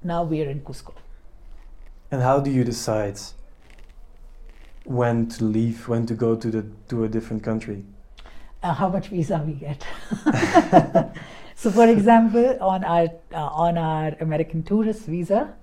now 0.02 0.22
we 0.24 0.42
are 0.42 0.48
in 0.48 0.60
Cusco. 0.60 0.94
And 2.10 2.22
how 2.22 2.40
do 2.40 2.50
you 2.50 2.64
decide 2.64 3.18
when 4.84 5.28
to 5.28 5.44
leave, 5.44 5.88
when 5.88 6.06
to 6.06 6.14
go 6.14 6.36
to 6.36 6.50
the 6.50 6.66
to 6.88 7.04
a 7.04 7.08
different 7.08 7.42
country? 7.42 7.84
uh, 8.66 8.74
how 8.74 8.88
much 8.88 9.08
visa 9.08 9.42
we 9.46 9.52
get. 9.52 9.84
so, 11.54 11.70
for 11.70 11.88
example, 11.88 12.56
on 12.60 12.84
our 12.84 13.08
uh, 13.32 13.66
on 13.66 13.78
our 13.78 14.16
American 14.20 14.62
tourist 14.62 15.02
visa, 15.02 15.54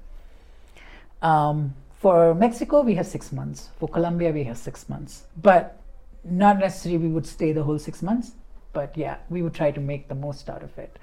um, 1.22 1.74
for 2.00 2.34
Mexico 2.36 2.82
we 2.82 2.96
have 2.96 3.08
six 3.08 3.32
months. 3.32 3.70
For 3.80 3.88
Colombia 3.88 4.32
we 4.32 4.44
have 4.46 4.58
six 4.58 4.88
months, 4.89 5.24
but 5.42 5.80
not 6.24 6.60
necessarily 6.60 7.00
we 7.08 7.10
would 7.10 7.26
stay 7.26 7.52
the 7.52 7.63
whole 7.63 7.80
six 7.80 8.02
months. 8.02 8.32
But 8.72 8.98
yeah, 8.98 9.18
we 9.30 9.42
would 9.42 9.54
try 9.54 9.72
to 9.72 9.80
make 9.80 10.08
the 10.08 10.16
most 10.16 10.50
out 10.50 10.63
of 10.63 10.78
it. 10.78 10.98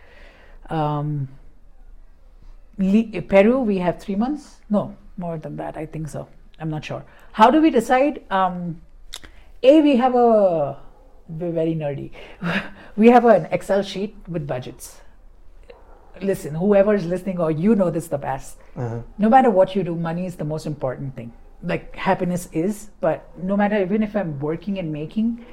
Um, 0.71 1.29
Peru 2.81 3.61
we 3.61 3.79
have 3.79 4.01
three 4.01 4.17
months. 4.17 4.61
No, 4.71 4.97
more 5.17 5.39
than 5.39 5.57
that. 5.57 5.77
I 5.77 5.87
think 5.87 6.09
so. 6.09 6.29
I'm 6.59 6.71
not 6.71 6.85
sure. 6.85 7.05
How 7.33 7.51
do 7.51 7.61
we 7.61 7.71
decide? 7.71 8.23
Um, 8.31 8.81
a 9.63 9.81
we 9.83 9.97
have 9.97 10.15
a 10.15 10.79
we're 11.29 11.53
very 11.53 11.75
nerdy. 11.75 12.11
we 12.97 13.11
have 13.11 13.25
an 13.25 13.47
Excel 13.51 13.83
sheet 13.83 14.17
with 14.29 14.47
budgets. 14.47 15.01
Listen, 16.21 16.55
whoever 16.55 16.95
is 16.95 17.07
listening, 17.07 17.39
or 17.39 17.51
you 17.51 17.75
know 17.75 17.91
this 17.91 18.09
the 18.09 18.19
best. 18.19 18.59
Uh-huh. 18.77 19.01
No 19.19 19.29
matter 19.29 19.51
what 19.51 19.75
you 19.75 19.83
do, 19.83 19.95
money 19.95 20.27
is 20.27 20.37
the 20.37 20.45
most 20.45 20.67
important 20.67 21.15
thing. 21.17 21.33
Like 21.63 21.95
happiness 21.95 22.49
is, 22.53 22.91
but 23.01 23.29
no 23.43 23.57
matter 23.57 23.81
even 23.81 24.03
if 24.03 24.17
I'm 24.17 24.39
working 24.41 24.79
and 24.79 24.93
making, 24.93 25.45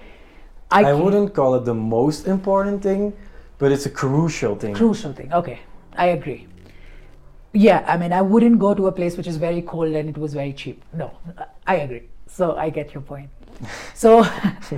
I, 0.72 0.84
I 0.84 0.94
wouldn't 0.94 1.34
call 1.34 1.56
it 1.56 1.66
the 1.66 1.74
most 1.74 2.28
important 2.28 2.84
thing, 2.84 3.14
but 3.58 3.72
it's 3.72 3.86
a 3.86 3.90
crucial 3.90 4.56
thing. 4.56 4.74
crucial 4.74 5.14
thing. 5.14 5.32
Okay, 5.32 5.60
I 5.96 6.08
agree. 6.08 6.48
Yeah, 7.54 7.84
I 7.88 7.98
mean, 7.98 8.14
I 8.14 8.22
wouldn't 8.22 8.60
go 8.60 8.74
to 8.74 8.88
a 8.88 8.92
place 8.92 9.18
which 9.18 9.28
is 9.28 9.38
very 9.38 9.62
cold 9.62 9.94
and 9.94 10.10
it 10.10 10.18
was 10.18 10.34
very 10.34 10.54
cheap. 10.54 10.84
No, 10.94 11.18
I 11.66 11.78
agree. 11.78 12.04
So 12.28 12.56
I 12.56 12.70
get 12.70 12.94
your 12.94 13.02
point. 13.02 13.30
So 13.96 14.24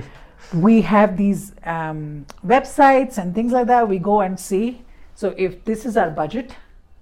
we 0.54 0.80
have 0.82 1.16
these 1.16 1.52
um, 1.64 2.24
websites 2.46 3.18
and 3.18 3.34
things 3.34 3.52
like 3.52 3.66
that. 3.66 3.88
We 3.88 3.98
go 3.98 4.20
and 4.22 4.40
see. 4.40 4.82
So 5.14 5.34
if 5.36 5.64
this 5.64 5.84
is 5.84 5.96
our 5.96 6.10
budget, 6.10 6.56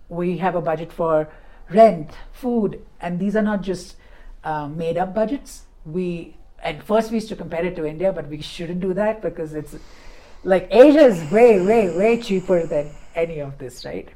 we 0.09 0.39
have 0.39 0.57
a 0.57 0.61
budget 0.61 0.93
for 0.93 1.29
rent, 1.71 2.11
food, 2.33 2.83
and 3.01 3.21
these 3.21 3.37
are 3.37 3.43
not 3.43 3.63
just 3.63 3.97
uh, 4.43 4.67
made 4.67 4.99
up 4.99 5.15
budgets. 5.15 5.63
We 5.85 6.35
and 6.63 6.83
first 6.83 7.11
we 7.11 7.19
used 7.19 7.29
to 7.29 7.37
compare 7.37 7.65
it 7.65 7.77
to 7.77 7.87
India, 7.87 8.13
but 8.13 8.27
we 8.27 8.41
shouldn't 8.41 8.81
do 8.81 8.93
that 8.95 9.23
because 9.23 9.55
it's 9.55 9.77
like 10.43 10.67
Asia 10.71 11.05
is 11.05 11.31
way, 11.31 11.61
way, 11.61 11.97
way 11.97 12.21
cheaper 12.21 12.67
than 12.67 12.91
any 13.15 13.39
of 13.39 13.59
this, 13.59 13.85
right? 13.85 14.09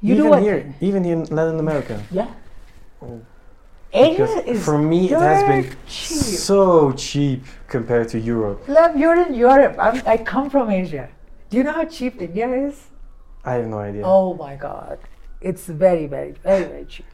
You 0.00 0.14
even 0.14 0.24
do 0.24 0.30
what? 0.30 0.42
here, 0.42 0.74
even 0.80 1.04
in 1.04 1.24
Latin 1.24 1.58
America. 1.58 2.02
Yeah. 2.10 2.30
Oh. 3.02 3.20
Asia 3.92 4.44
is 4.46 4.64
for 4.64 4.78
me, 4.78 5.06
it 5.06 5.18
has 5.18 5.44
been 5.44 5.76
cheap. 5.86 6.38
so 6.38 6.92
cheap 6.92 7.44
compared 7.68 8.08
to 8.10 8.18
Europe. 8.20 8.68
Love, 8.68 8.96
you're 8.96 9.20
in 9.26 9.34
Europe. 9.34 9.76
I'm, 9.78 10.02
I 10.06 10.18
come 10.18 10.50
from 10.50 10.70
Asia. 10.70 11.08
Do 11.48 11.56
you 11.56 11.64
know 11.64 11.72
how 11.72 11.86
cheap 11.86 12.20
India 12.20 12.48
is? 12.66 12.88
I 13.44 13.54
have 13.54 13.66
no 13.66 13.78
idea. 13.78 14.02
Oh 14.04 14.34
my 14.34 14.56
God. 14.56 14.98
It's 15.40 15.66
very, 15.66 16.06
very, 16.06 16.32
very, 16.32 16.64
very 16.64 16.84
cheap. 16.84 17.06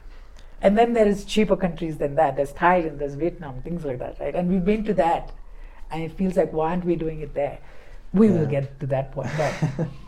And 0.61 0.77
then 0.77 0.93
there 0.93 1.07
is 1.07 1.23
cheaper 1.23 1.55
countries 1.55 1.97
than 1.97 2.15
that. 2.15 2.35
There's 2.35 2.51
Thailand, 2.51 2.99
there's 2.99 3.15
Vietnam, 3.15 3.61
things 3.61 3.85
like 3.85 3.99
that, 3.99 4.19
right? 4.19 4.35
And 4.35 4.49
we've 4.49 4.65
been 4.65 4.83
to 4.85 4.93
that. 4.95 5.31
And 5.91 6.03
it 6.03 6.11
feels 6.11 6.35
like, 6.35 6.51
why 6.51 6.71
aren't 6.71 6.85
we 6.85 6.95
doing 6.95 7.21
it 7.21 7.33
there? 7.33 7.59
We 8.13 8.29
will 8.29 8.45
get 8.45 8.79
to 8.79 8.87
that 8.87 9.11
point. 9.11 9.29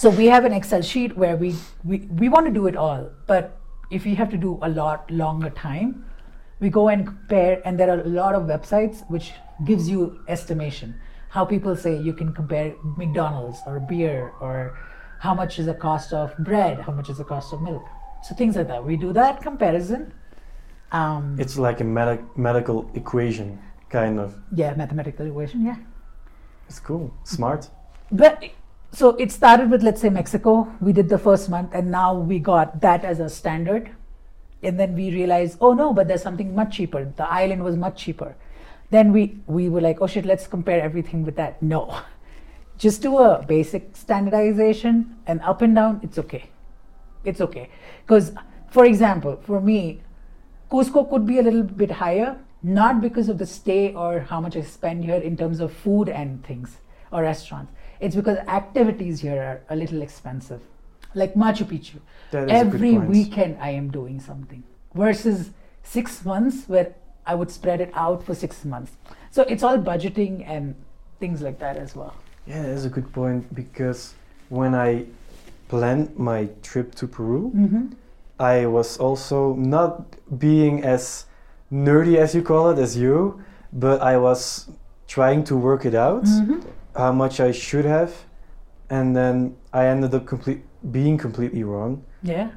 So 0.00 0.08
we 0.08 0.26
have 0.28 0.46
an 0.46 0.54
Excel 0.54 0.80
sheet 0.80 1.14
where 1.14 1.36
we, 1.36 1.54
we, 1.84 1.98
we 2.20 2.30
want 2.30 2.46
to 2.46 2.52
do 2.52 2.66
it 2.66 2.74
all. 2.74 3.10
But 3.26 3.58
if 3.90 4.06
we 4.06 4.14
have 4.14 4.30
to 4.30 4.38
do 4.38 4.58
a 4.62 4.68
lot 4.70 5.10
longer 5.10 5.50
time, 5.50 6.06
we 6.58 6.70
go 6.70 6.88
and 6.88 7.06
compare, 7.06 7.60
and 7.66 7.78
there 7.78 7.90
are 7.90 8.00
a 8.00 8.08
lot 8.08 8.34
of 8.34 8.44
websites 8.44 9.02
which 9.10 9.32
gives 9.66 9.90
you 9.90 10.18
estimation. 10.26 10.94
How 11.28 11.44
people 11.44 11.76
say 11.76 11.98
you 11.98 12.14
can 12.14 12.32
compare 12.32 12.74
McDonald's 12.96 13.58
or 13.66 13.78
beer 13.78 14.32
or 14.40 14.78
how 15.18 15.34
much 15.34 15.58
is 15.58 15.66
the 15.66 15.74
cost 15.74 16.14
of 16.14 16.34
bread, 16.38 16.80
how 16.80 16.92
much 16.92 17.10
is 17.10 17.18
the 17.18 17.24
cost 17.24 17.52
of 17.52 17.60
milk. 17.60 17.84
So 18.22 18.34
things 18.34 18.56
like 18.56 18.68
that. 18.68 18.82
We 18.82 18.96
do 18.96 19.12
that 19.12 19.42
comparison. 19.42 20.14
Um, 20.92 21.36
It's 21.38 21.58
like 21.58 21.82
a 21.82 21.84
medi- 21.84 22.24
medical 22.36 22.90
equation, 22.94 23.58
kind 23.90 24.18
of. 24.18 24.34
yeah, 24.54 24.72
mathematical 24.76 25.26
equation. 25.26 25.66
Yeah. 25.66 25.76
It's 26.70 26.80
cool, 26.80 27.12
smart. 27.24 27.68
But 28.10 28.44
so 28.92 29.10
it 29.16 29.30
started 29.30 29.70
with 29.70 29.82
let's 29.82 30.00
say 30.00 30.10
Mexico. 30.10 30.72
We 30.80 30.92
did 30.92 31.08
the 31.08 31.18
first 31.18 31.48
month, 31.48 31.70
and 31.74 31.90
now 31.90 32.14
we 32.14 32.38
got 32.38 32.80
that 32.80 33.04
as 33.04 33.20
a 33.20 33.28
standard. 33.28 33.90
And 34.62 34.78
then 34.78 34.94
we 34.94 35.10
realized, 35.10 35.56
oh 35.60 35.72
no, 35.72 35.94
but 35.94 36.06
there's 36.06 36.22
something 36.22 36.54
much 36.54 36.76
cheaper. 36.76 37.10
The 37.16 37.26
island 37.26 37.64
was 37.64 37.76
much 37.76 38.02
cheaper. 38.02 38.34
Then 38.90 39.12
we 39.12 39.38
we 39.46 39.68
were 39.68 39.80
like, 39.80 40.00
oh 40.00 40.06
shit, 40.06 40.26
let's 40.26 40.46
compare 40.46 40.80
everything 40.82 41.24
with 41.24 41.36
that. 41.36 41.62
No, 41.62 42.00
just 42.78 43.02
do 43.02 43.18
a 43.18 43.44
basic 43.46 43.94
standardization 43.94 45.16
and 45.26 45.40
up 45.42 45.62
and 45.62 45.74
down, 45.74 46.00
it's 46.02 46.18
okay. 46.18 46.50
It's 47.24 47.40
okay. 47.40 47.68
Because, 48.06 48.32
for 48.70 48.86
example, 48.86 49.38
for 49.44 49.60
me, 49.60 50.00
Cusco 50.70 51.08
could 51.08 51.26
be 51.26 51.38
a 51.38 51.42
little 51.42 51.62
bit 51.62 51.90
higher, 51.90 52.38
not 52.62 53.00
because 53.00 53.28
of 53.28 53.36
the 53.36 53.46
stay 53.46 53.92
or 53.94 54.20
how 54.20 54.40
much 54.40 54.56
I 54.56 54.62
spend 54.62 55.04
here 55.04 55.16
in 55.16 55.36
terms 55.36 55.60
of 55.60 55.72
food 55.72 56.08
and 56.08 56.42
things 56.44 56.78
or 57.12 57.22
restaurants. 57.22 57.72
It's 58.00 58.16
because 58.16 58.38
activities 58.48 59.20
here 59.20 59.42
are 59.42 59.60
a 59.68 59.76
little 59.76 60.02
expensive. 60.02 60.60
Like 61.14 61.34
Machu 61.34 61.64
Picchu. 61.66 62.00
That 62.30 62.44
is 62.50 62.62
a 62.62 62.64
good 62.64 62.74
Every 62.74 62.98
weekend 62.98 63.58
I 63.60 63.70
am 63.70 63.90
doing 63.90 64.20
something 64.20 64.62
versus 64.94 65.50
six 65.82 66.24
months 66.24 66.68
where 66.68 66.94
I 67.26 67.34
would 67.34 67.50
spread 67.50 67.80
it 67.80 67.90
out 67.94 68.24
for 68.24 68.34
six 68.34 68.64
months. 68.64 68.92
So 69.30 69.42
it's 69.42 69.62
all 69.62 69.78
budgeting 69.78 70.44
and 70.48 70.74
things 71.18 71.42
like 71.42 71.58
that 71.58 71.76
as 71.76 71.94
well. 71.94 72.14
Yeah, 72.46 72.62
that's 72.62 72.84
a 72.84 72.88
good 72.88 73.12
point 73.12 73.54
because 73.54 74.14
when 74.48 74.74
I 74.74 75.04
planned 75.68 76.16
my 76.18 76.48
trip 76.62 76.94
to 76.96 77.06
Peru, 77.06 77.52
Mm-hmm. 77.54 77.86
I 78.40 78.64
was 78.64 78.96
also 78.96 79.54
not 79.54 80.16
being 80.38 80.82
as 80.82 81.26
nerdy 81.70 82.16
as 82.16 82.34
you 82.34 82.42
call 82.42 82.70
it 82.70 82.78
as 82.78 82.96
you, 82.96 83.44
but 83.70 84.00
I 84.00 84.16
was 84.16 84.70
trying 85.06 85.44
to 85.44 85.56
work 85.56 85.84
it 85.84 85.94
out 85.94 86.24
Mm-hmm. 86.24 86.60
How 86.96 87.12
much 87.12 87.40
I 87.40 87.52
should 87.52 87.84
have, 87.84 88.12
and 88.90 89.14
then 89.16 89.56
I 89.72 89.86
ended 89.86 90.14
up 90.14 90.26
complete 90.26 90.62
being 90.90 91.18
completely 91.18 91.62
wrong. 91.64 92.02
Yeah. 92.22 92.50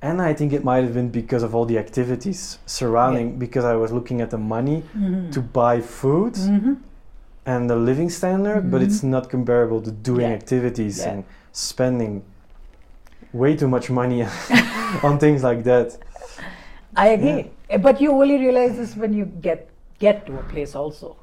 And 0.00 0.22
I 0.22 0.32
think 0.32 0.52
it 0.52 0.62
might 0.62 0.84
have 0.84 0.94
been 0.94 1.08
because 1.10 1.42
of 1.42 1.54
all 1.54 1.64
the 1.64 1.78
activities 1.78 2.58
surrounding, 2.66 3.38
because 3.38 3.64
I 3.64 3.74
was 3.74 3.90
looking 3.92 4.20
at 4.20 4.30
the 4.30 4.38
money 4.38 4.82
Mm-hmm. 4.96 5.30
to 5.30 5.40
buy 5.40 5.80
food 5.80 6.34
Mm-hmm. 6.34 6.74
and 7.46 7.68
the 7.70 7.76
living 7.76 8.10
standard, 8.10 8.70
but 8.70 8.80
it's 8.82 9.02
not 9.02 9.28
comparable 9.30 9.80
to 9.82 9.90
doing 9.90 10.28
Yeah. 10.30 10.36
activities 10.36 10.98
Yeah. 10.98 11.10
and 11.10 11.24
spending 11.52 12.22
way 13.32 13.56
too 13.56 13.68
much 13.68 13.90
money 13.90 14.22
on 15.02 15.18
things 15.24 15.42
like 15.42 15.64
that. 15.64 15.98
I 16.96 17.08
agree. 17.08 17.50
Eh, 17.70 17.78
But 17.78 18.00
you 18.00 18.12
only 18.12 18.38
realize 18.38 18.76
this 18.76 18.96
when 18.96 19.12
you 19.12 19.24
get 19.42 19.68
get 19.98 20.26
to 20.26 20.38
a 20.38 20.42
place 20.52 20.74
also. 20.78 21.16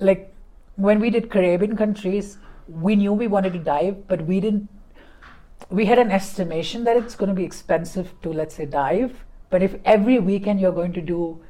Like 0.00 0.33
when 0.76 1.00
we 1.00 1.10
did 1.10 1.30
Caribbean 1.30 1.76
countries, 1.76 2.38
we 2.68 2.96
knew 2.96 3.12
we 3.12 3.26
wanted 3.26 3.52
to 3.52 3.58
dive, 3.58 4.08
but 4.08 4.22
we 4.26 4.40
didn't 4.40 4.68
we 5.70 5.86
had 5.86 5.98
an 5.98 6.10
estimation 6.10 6.84
that 6.84 6.96
it's 6.96 7.14
going 7.14 7.28
to 7.28 7.34
be 7.34 7.44
expensive 7.44 8.12
to 8.22 8.32
let's 8.32 8.54
say 8.54 8.66
dive, 8.66 9.24
but 9.50 9.62
if 9.62 9.76
every 9.84 10.18
weekend 10.18 10.60
you're 10.60 10.72
going 10.72 10.92
to 10.92 11.00
do 11.00 11.40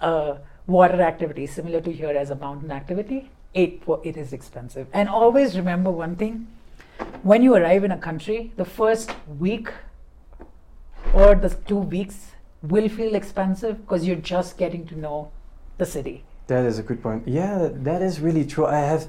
a 0.00 0.38
water 0.66 1.00
activity 1.00 1.46
similar 1.46 1.80
to 1.80 1.92
here 1.92 2.10
as 2.10 2.30
a 2.30 2.34
mountain 2.34 2.70
activity, 2.70 3.30
it 3.54 3.82
it 4.04 4.16
is 4.16 4.32
expensive. 4.32 4.86
And 4.92 5.08
always 5.08 5.56
remember 5.56 5.90
one 5.90 6.16
thing, 6.16 6.46
when 7.22 7.42
you 7.42 7.54
arrive 7.54 7.84
in 7.84 7.90
a 7.90 7.98
country, 7.98 8.52
the 8.56 8.64
first 8.64 9.10
week 9.38 9.72
or 11.14 11.34
the 11.34 11.50
two 11.66 11.78
weeks 11.78 12.32
will 12.62 12.88
feel 12.88 13.14
expensive 13.14 13.80
because 13.82 14.06
you're 14.06 14.16
just 14.16 14.58
getting 14.58 14.86
to 14.86 14.98
know 14.98 15.30
the 15.78 15.86
city. 15.86 16.25
That 16.46 16.64
is 16.64 16.78
a 16.78 16.82
good 16.82 17.02
point. 17.02 17.26
Yeah, 17.26 17.58
that, 17.58 17.84
that 17.84 18.02
is 18.02 18.20
really 18.20 18.44
true. 18.44 18.66
I 18.66 18.78
have 18.78 19.08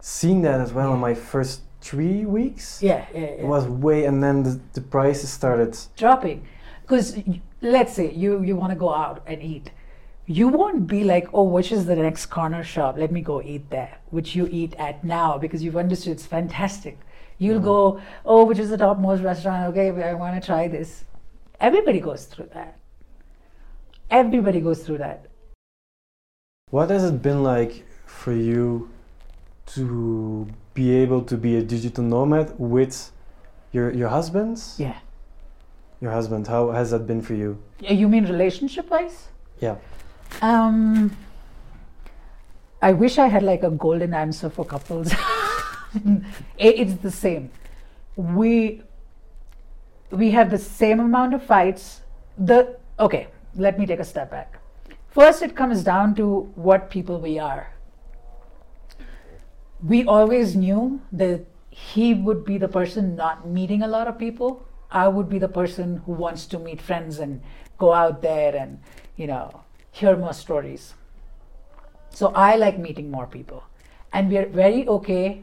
seen 0.00 0.42
that 0.42 0.60
as 0.60 0.72
well 0.72 0.92
in 0.92 1.00
my 1.00 1.14
first 1.14 1.62
three 1.80 2.24
weeks. 2.24 2.82
Yeah, 2.82 3.06
yeah, 3.12 3.20
yeah. 3.20 3.26
It 3.26 3.46
was 3.46 3.66
way, 3.66 4.04
and 4.04 4.22
then 4.22 4.42
the, 4.42 4.60
the 4.74 4.80
prices 4.80 5.30
started. 5.30 5.76
dropping. 5.96 6.46
Because 6.82 7.18
let's 7.60 7.92
say 7.92 8.12
you 8.12 8.42
you 8.42 8.56
want 8.56 8.72
to 8.72 8.78
go 8.78 8.92
out 8.94 9.22
and 9.26 9.42
eat, 9.42 9.70
you 10.26 10.48
won't 10.48 10.86
be 10.86 11.04
like, 11.04 11.28
oh, 11.32 11.44
which 11.44 11.72
is 11.72 11.86
the 11.86 11.96
next 11.96 12.26
corner 12.26 12.62
shop? 12.62 12.96
Let 12.98 13.12
me 13.12 13.22
go 13.22 13.40
eat 13.42 13.70
there, 13.70 13.98
which 14.10 14.36
you 14.36 14.46
eat 14.50 14.74
at 14.78 15.04
now 15.04 15.38
because 15.38 15.62
you've 15.62 15.76
understood 15.76 16.12
it's 16.12 16.26
fantastic. 16.26 16.98
You'll 17.38 17.60
mm. 17.60 17.64
go, 17.64 18.00
oh, 18.24 18.44
which 18.44 18.58
is 18.58 18.68
the 18.68 18.76
topmost 18.76 19.22
restaurant? 19.22 19.70
Okay, 19.70 19.90
I 20.02 20.14
want 20.14 20.40
to 20.40 20.44
try 20.44 20.68
this. 20.68 21.04
Everybody 21.60 22.00
goes 22.00 22.26
through 22.26 22.50
that. 22.52 22.78
Everybody 24.10 24.60
goes 24.60 24.84
through 24.84 24.98
that. 24.98 25.27
What 26.70 26.90
has 26.90 27.04
it 27.04 27.22
been 27.22 27.42
like 27.42 27.86
for 28.04 28.32
you 28.32 28.90
to 29.74 30.46
be 30.74 30.94
able 30.96 31.22
to 31.22 31.36
be 31.36 31.56
a 31.56 31.62
digital 31.62 32.04
nomad 32.04 32.54
with 32.58 33.10
your 33.72 33.90
your 33.90 34.08
husband? 34.08 34.62
Yeah. 34.76 34.98
Your 36.00 36.12
husband. 36.12 36.46
How 36.46 36.70
has 36.70 36.90
that 36.90 37.06
been 37.06 37.22
for 37.22 37.34
you? 37.34 37.58
You 37.80 38.08
mean 38.08 38.24
relationship 38.26 38.90
wise? 38.90 39.28
Yeah. 39.60 39.76
Um, 40.42 41.16
I 42.82 42.92
wish 42.92 43.18
I 43.18 43.28
had 43.28 43.42
like 43.42 43.62
a 43.62 43.70
golden 43.70 44.12
answer 44.12 44.50
for 44.50 44.64
couples. 44.64 45.12
It's 46.58 46.96
the 47.02 47.10
same. 47.10 47.50
We 48.14 48.82
we 50.10 50.30
have 50.32 50.50
the 50.50 50.58
same 50.58 51.00
amount 51.00 51.32
of 51.32 51.42
fights. 51.42 52.02
The 52.36 52.76
okay, 53.00 53.28
let 53.56 53.78
me 53.78 53.86
take 53.86 54.00
a 54.00 54.04
step 54.04 54.30
back. 54.30 54.60
First, 55.18 55.42
it 55.42 55.56
comes 55.56 55.82
down 55.82 56.14
to 56.14 56.42
what 56.54 56.90
people 56.90 57.18
we 57.18 57.40
are. 57.40 57.72
We 59.82 60.04
always 60.06 60.54
knew 60.54 61.00
that 61.10 61.44
he 61.70 62.14
would 62.14 62.44
be 62.44 62.56
the 62.56 62.68
person 62.68 63.16
not 63.16 63.44
meeting 63.44 63.82
a 63.82 63.88
lot 63.88 64.06
of 64.06 64.16
people. 64.16 64.64
I 64.92 65.08
would 65.08 65.28
be 65.28 65.40
the 65.40 65.48
person 65.48 66.02
who 66.06 66.12
wants 66.12 66.46
to 66.46 66.60
meet 66.60 66.80
friends 66.80 67.18
and 67.18 67.42
go 67.78 67.92
out 67.92 68.22
there 68.22 68.54
and, 68.54 68.78
you 69.16 69.26
know, 69.26 69.64
hear 69.90 70.16
more 70.16 70.32
stories. 70.32 70.94
So 72.10 72.28
I 72.28 72.54
like 72.54 72.78
meeting 72.78 73.10
more 73.10 73.26
people. 73.26 73.64
And 74.12 74.28
we 74.28 74.38
are 74.38 74.46
very 74.46 74.86
okay 74.86 75.42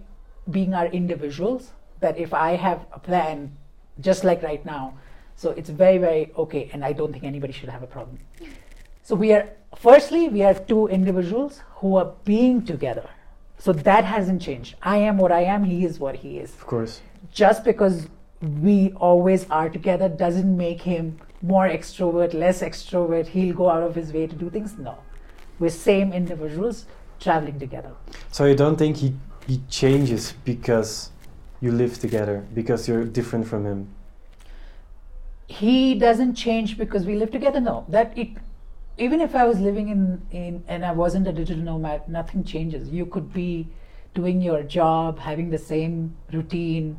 being 0.49 0.73
our 0.73 0.85
individuals, 0.85 1.73
that 1.99 2.17
if 2.17 2.33
I 2.33 2.55
have 2.55 2.85
a 2.93 2.99
plan, 2.99 3.57
just 3.99 4.23
like 4.23 4.41
right 4.41 4.65
now, 4.65 4.93
so 5.35 5.49
it's 5.49 5.69
very, 5.69 5.97
very 5.97 6.31
okay. 6.37 6.69
And 6.71 6.85
I 6.85 6.93
don't 6.93 7.11
think 7.11 7.25
anybody 7.25 7.51
should 7.51 7.67
have 7.67 7.83
a 7.83 7.87
problem. 7.87 8.19
So 9.05 9.13
we 9.13 9.33
are, 9.33 9.47
firstly, 9.77 10.29
we 10.29 10.41
are 10.41 10.55
two 10.55 10.87
individuals 10.87 11.61
who 11.75 11.95
are 11.97 12.11
being 12.23 12.65
together. 12.65 13.07
So 13.59 13.71
that 13.71 14.03
hasn't 14.03 14.41
changed. 14.41 14.77
I 14.81 14.97
am 14.97 15.17
what 15.17 15.31
I 15.31 15.41
am, 15.41 15.63
he 15.63 15.85
is 15.85 15.99
what 15.99 16.15
he 16.15 16.39
is 16.39 16.51
Of 16.55 16.65
course. 16.65 17.01
just 17.31 17.63
because 17.63 18.07
we 18.41 18.93
always 18.93 19.47
are 19.51 19.69
together 19.69 20.09
doesn't 20.09 20.57
make 20.57 20.81
him 20.81 21.19
more 21.43 21.69
extrovert, 21.69 22.33
less 22.33 22.63
extrovert. 22.63 23.27
He'll 23.27 23.55
go 23.55 23.69
out 23.69 23.83
of 23.83 23.93
his 23.93 24.11
way 24.11 24.25
to 24.25 24.35
do 24.35 24.49
things. 24.49 24.75
No, 24.79 24.97
we're 25.59 25.69
same 25.69 26.11
individuals 26.11 26.87
traveling 27.19 27.59
together. 27.59 27.91
So 28.31 28.45
you 28.45 28.55
don't 28.55 28.75
think 28.75 28.97
he 28.97 29.13
he 29.45 29.61
changes 29.69 30.33
because 30.43 31.11
you 31.61 31.71
live 31.71 31.99
together 31.99 32.43
because 32.55 32.87
you're 32.87 33.05
different 33.05 33.47
from 33.47 33.65
him? 33.65 33.87
He 35.45 35.93
doesn't 35.93 36.33
change 36.33 36.75
because 36.79 37.05
we 37.05 37.15
live 37.15 37.29
together. 37.29 37.61
No, 37.61 37.85
that 37.89 38.17
it. 38.17 38.29
Even 38.97 39.19
if 39.19 39.35
I 39.35 39.45
was 39.45 39.59
living 39.59 39.89
in, 39.89 40.25
in 40.31 40.63
and 40.67 40.85
I 40.85 40.91
wasn't 40.91 41.27
a 41.27 41.33
digital 41.33 41.63
nomad, 41.63 42.07
nothing 42.07 42.43
changes. 42.43 42.89
You 42.89 43.05
could 43.05 43.33
be 43.33 43.67
doing 44.13 44.41
your 44.41 44.63
job, 44.63 45.19
having 45.19 45.49
the 45.49 45.57
same 45.57 46.15
routine 46.31 46.97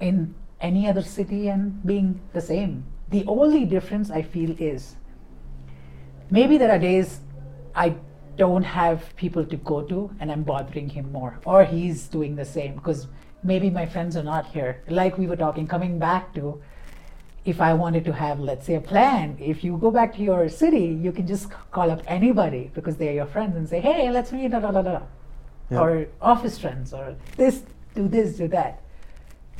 in 0.00 0.34
any 0.60 0.88
other 0.88 1.02
city 1.02 1.48
and 1.48 1.84
being 1.86 2.20
the 2.32 2.40
same. 2.40 2.86
The 3.10 3.24
only 3.26 3.64
difference 3.64 4.10
I 4.10 4.22
feel 4.22 4.56
is 4.58 4.96
maybe 6.30 6.56
there 6.56 6.70
are 6.70 6.78
days 6.78 7.20
I 7.74 7.94
don't 8.36 8.62
have 8.62 9.14
people 9.16 9.44
to 9.44 9.56
go 9.56 9.82
to 9.82 10.10
and 10.20 10.32
I'm 10.32 10.42
bothering 10.42 10.88
him 10.88 11.12
more, 11.12 11.38
or 11.44 11.64
he's 11.64 12.08
doing 12.08 12.36
the 12.36 12.44
same 12.44 12.74
because 12.76 13.08
maybe 13.42 13.68
my 13.68 13.84
friends 13.84 14.16
are 14.16 14.22
not 14.22 14.46
here. 14.46 14.82
Like 14.88 15.18
we 15.18 15.26
were 15.26 15.36
talking, 15.36 15.66
coming 15.66 15.98
back 15.98 16.34
to 16.34 16.62
if 17.48 17.62
I 17.62 17.72
wanted 17.72 18.04
to 18.04 18.12
have, 18.12 18.38
let's 18.40 18.66
say, 18.66 18.74
a 18.74 18.80
plan, 18.80 19.38
if 19.40 19.64
you 19.64 19.78
go 19.78 19.90
back 19.90 20.14
to 20.16 20.22
your 20.22 20.50
city, 20.50 20.98
you 21.02 21.12
can 21.12 21.26
just 21.26 21.48
call 21.70 21.90
up 21.90 22.02
anybody 22.06 22.70
because 22.74 22.98
they're 22.98 23.14
your 23.14 23.26
friends 23.26 23.56
and 23.56 23.66
say, 23.66 23.80
hey, 23.80 24.10
let's 24.10 24.32
meet, 24.32 24.50
da 24.50 24.60
da 24.60 24.70
da 24.70 24.82
da. 24.82 25.00
Yeah. 25.70 25.80
Or 25.80 26.06
office 26.20 26.58
friends, 26.58 26.92
or 26.92 27.16
this, 27.36 27.62
do 27.94 28.06
this, 28.06 28.36
do 28.36 28.48
that. 28.48 28.82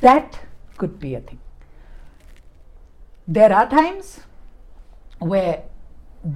That 0.00 0.38
could 0.76 1.00
be 1.00 1.14
a 1.14 1.20
thing. 1.20 1.40
There 3.26 3.52
are 3.52 3.68
times 3.68 4.20
where 5.18 5.62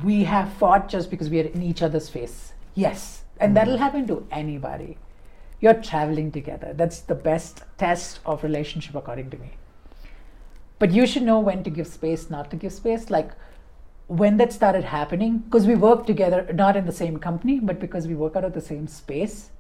we 0.03 0.25
have 0.25 0.53
fought 0.55 0.89
just 0.89 1.11
because 1.11 1.29
we 1.29 1.41
are 1.41 1.51
in 1.59 1.63
each 1.63 1.83
other's 1.83 2.09
face. 2.09 2.55
Yes. 2.75 3.25
And 3.39 3.55
that'll 3.55 3.77
mm. 3.77 3.87
happen 3.87 4.07
to 4.07 4.27
anybody. 4.31 4.97
You're 5.61 5.75
traveling 5.75 6.33
together. 6.33 6.73
That's 6.75 7.01
the 7.01 7.15
best 7.15 7.63
test 7.77 8.21
of 8.25 8.43
relationship, 8.43 8.95
according 8.95 9.31
to 9.31 9.37
me. 9.37 9.53
But 10.83 10.91
you 10.91 11.07
should 11.07 11.23
know 11.23 11.39
when 11.39 11.63
to 11.63 11.71
give 11.71 11.87
space, 11.87 12.29
not 12.29 12.51
to 12.51 12.57
give 12.57 12.73
space. 12.73 13.09
Like 13.09 13.31
when 14.09 14.37
that 14.39 14.53
started 14.53 14.83
happening, 14.83 15.39
because 15.39 15.65
we 15.65 15.77
work 15.77 16.07
together, 16.07 16.41
not 16.53 16.77
in 16.77 16.87
the 16.87 16.93
same 17.01 17.19
company, 17.19 17.61
but 17.61 17.79
because 17.79 18.09
we 18.09 18.17
work 18.17 18.35
out 18.35 18.45
of 18.45 18.53
the 18.53 18.61
same 18.61 18.89
space, 18.89 19.51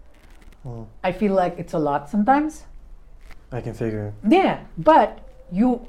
Oh, 0.64 0.86
I 1.02 1.12
feel 1.12 1.32
like 1.34 1.58
it's 1.58 1.74
a 1.74 1.78
lot 1.78 2.08
sometimes. 2.10 2.64
I 3.52 3.60
can 3.60 3.74
figure. 3.74 4.12
Yeah, 4.28 4.64
but 4.76 5.20
you 5.52 5.86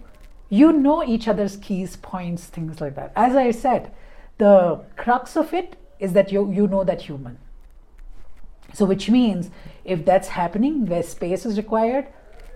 you 0.49 0.71
know 0.71 1.03
each 1.03 1.27
other's 1.27 1.57
keys, 1.57 1.95
points, 1.95 2.45
things 2.45 2.79
like 2.81 2.95
that. 2.95 3.11
As 3.15 3.35
I 3.35 3.49
said, 3.51 3.91
the 4.37 4.83
crux 4.97 5.35
of 5.35 5.53
it 5.53 5.77
is 5.99 6.13
that 6.13 6.31
you 6.31 6.51
you 6.51 6.67
know 6.67 6.83
that 6.83 7.01
human. 7.01 7.39
So, 8.73 8.85
which 8.85 9.09
means 9.09 9.49
if 9.83 10.05
that's 10.05 10.27
happening 10.27 10.85
where 10.85 11.01
space 11.01 11.43
is 11.45 11.57
required, 11.57 12.07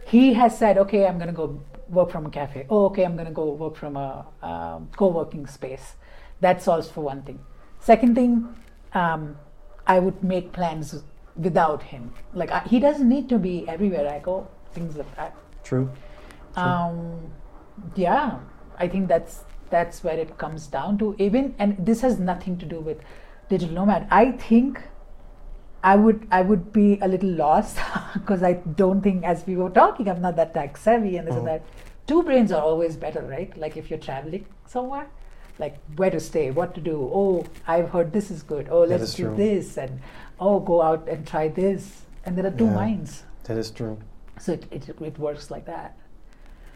he 0.05 0.33
has 0.33 0.57
said, 0.57 0.77
okay, 0.77 1.05
I'm 1.07 1.17
going 1.17 1.33
to 1.35 1.39
go 1.41 1.59
work 1.89 2.11
from 2.11 2.25
a 2.25 2.29
cafe. 2.29 2.65
Oh, 2.69 2.85
okay, 2.85 3.03
I'm 3.05 3.15
going 3.15 3.27
to 3.27 3.33
go 3.33 3.51
work 3.51 3.75
from 3.75 3.97
a 3.97 4.25
um, 4.41 4.89
co 4.95 5.07
working 5.07 5.47
space. 5.47 5.95
That 6.41 6.61
solves 6.61 6.89
for 6.89 7.01
one 7.01 7.23
thing. 7.23 7.39
Second 7.79 8.15
thing, 8.15 8.47
um, 8.93 9.37
I 9.85 9.99
would 9.99 10.23
make 10.23 10.51
plans 10.51 11.03
without 11.35 11.83
him. 11.83 12.13
Like, 12.33 12.51
I, 12.51 12.59
he 12.59 12.79
doesn't 12.79 13.07
need 13.07 13.29
to 13.29 13.37
be 13.37 13.67
everywhere 13.67 14.07
I 14.09 14.19
go, 14.19 14.47
things 14.73 14.95
like 14.95 15.15
that. 15.15 15.35
True. 15.63 15.89
Um, 16.55 17.31
yeah, 17.95 18.39
I 18.77 18.87
think 18.87 19.07
that's 19.07 19.43
that's 19.69 20.03
where 20.03 20.17
it 20.17 20.37
comes 20.37 20.67
down 20.67 20.97
to. 20.99 21.15
Even 21.19 21.53
and 21.59 21.77
this 21.85 22.01
has 22.01 22.19
nothing 22.19 22.57
to 22.57 22.65
do 22.65 22.79
with 22.79 22.99
digital 23.49 23.75
nomad. 23.75 24.07
I 24.09 24.31
think 24.31 24.81
I 25.89 25.95
would 25.95 26.27
I 26.37 26.41
would 26.51 26.71
be 26.77 26.85
a 27.01 27.07
little 27.07 27.29
lost 27.41 27.77
because 28.13 28.43
I 28.43 28.53
don't 28.81 29.01
think, 29.01 29.23
as 29.33 29.45
we 29.47 29.55
were 29.57 29.69
talking, 29.69 30.09
I'm 30.13 30.21
not 30.21 30.35
that 30.39 30.53
tech 30.53 30.77
savvy 30.85 31.17
and 31.17 31.27
this 31.27 31.35
Oh. 31.35 31.39
and 31.39 31.47
that. 31.47 31.61
Two 32.07 32.23
brains 32.23 32.51
are 32.57 32.61
always 32.71 32.95
better, 33.05 33.21
right? 33.21 33.55
Like 33.65 33.77
if 33.81 33.89
you're 33.89 33.99
traveling 34.07 34.45
somewhere, 34.65 35.07
like 35.59 35.77
where 36.01 36.09
to 36.15 36.19
stay, 36.25 36.51
what 36.59 36.73
to 36.75 36.81
do. 36.81 36.97
Oh, 37.21 37.45
I've 37.75 37.89
heard 37.95 38.11
this 38.17 38.29
is 38.31 38.43
good. 38.51 38.67
Oh, 38.69 38.83
let's 38.83 39.13
do 39.13 39.25
true. 39.27 39.35
this, 39.39 39.77
and 39.77 39.99
oh, 40.39 40.59
go 40.71 40.81
out 40.89 41.07
and 41.15 41.25
try 41.33 41.47
this. 41.49 41.89
And 42.25 42.37
there 42.37 42.45
are 42.51 42.55
two 42.61 42.65
Yeah. 42.69 42.75
minds, 42.83 43.23
That 43.43 43.57
is 43.57 43.71
true. 43.81 43.97
so 44.45 44.53
it, 44.53 44.65
it 44.79 44.89
it 45.11 45.19
works 45.27 45.49
like 45.55 45.65
that. 45.73 45.95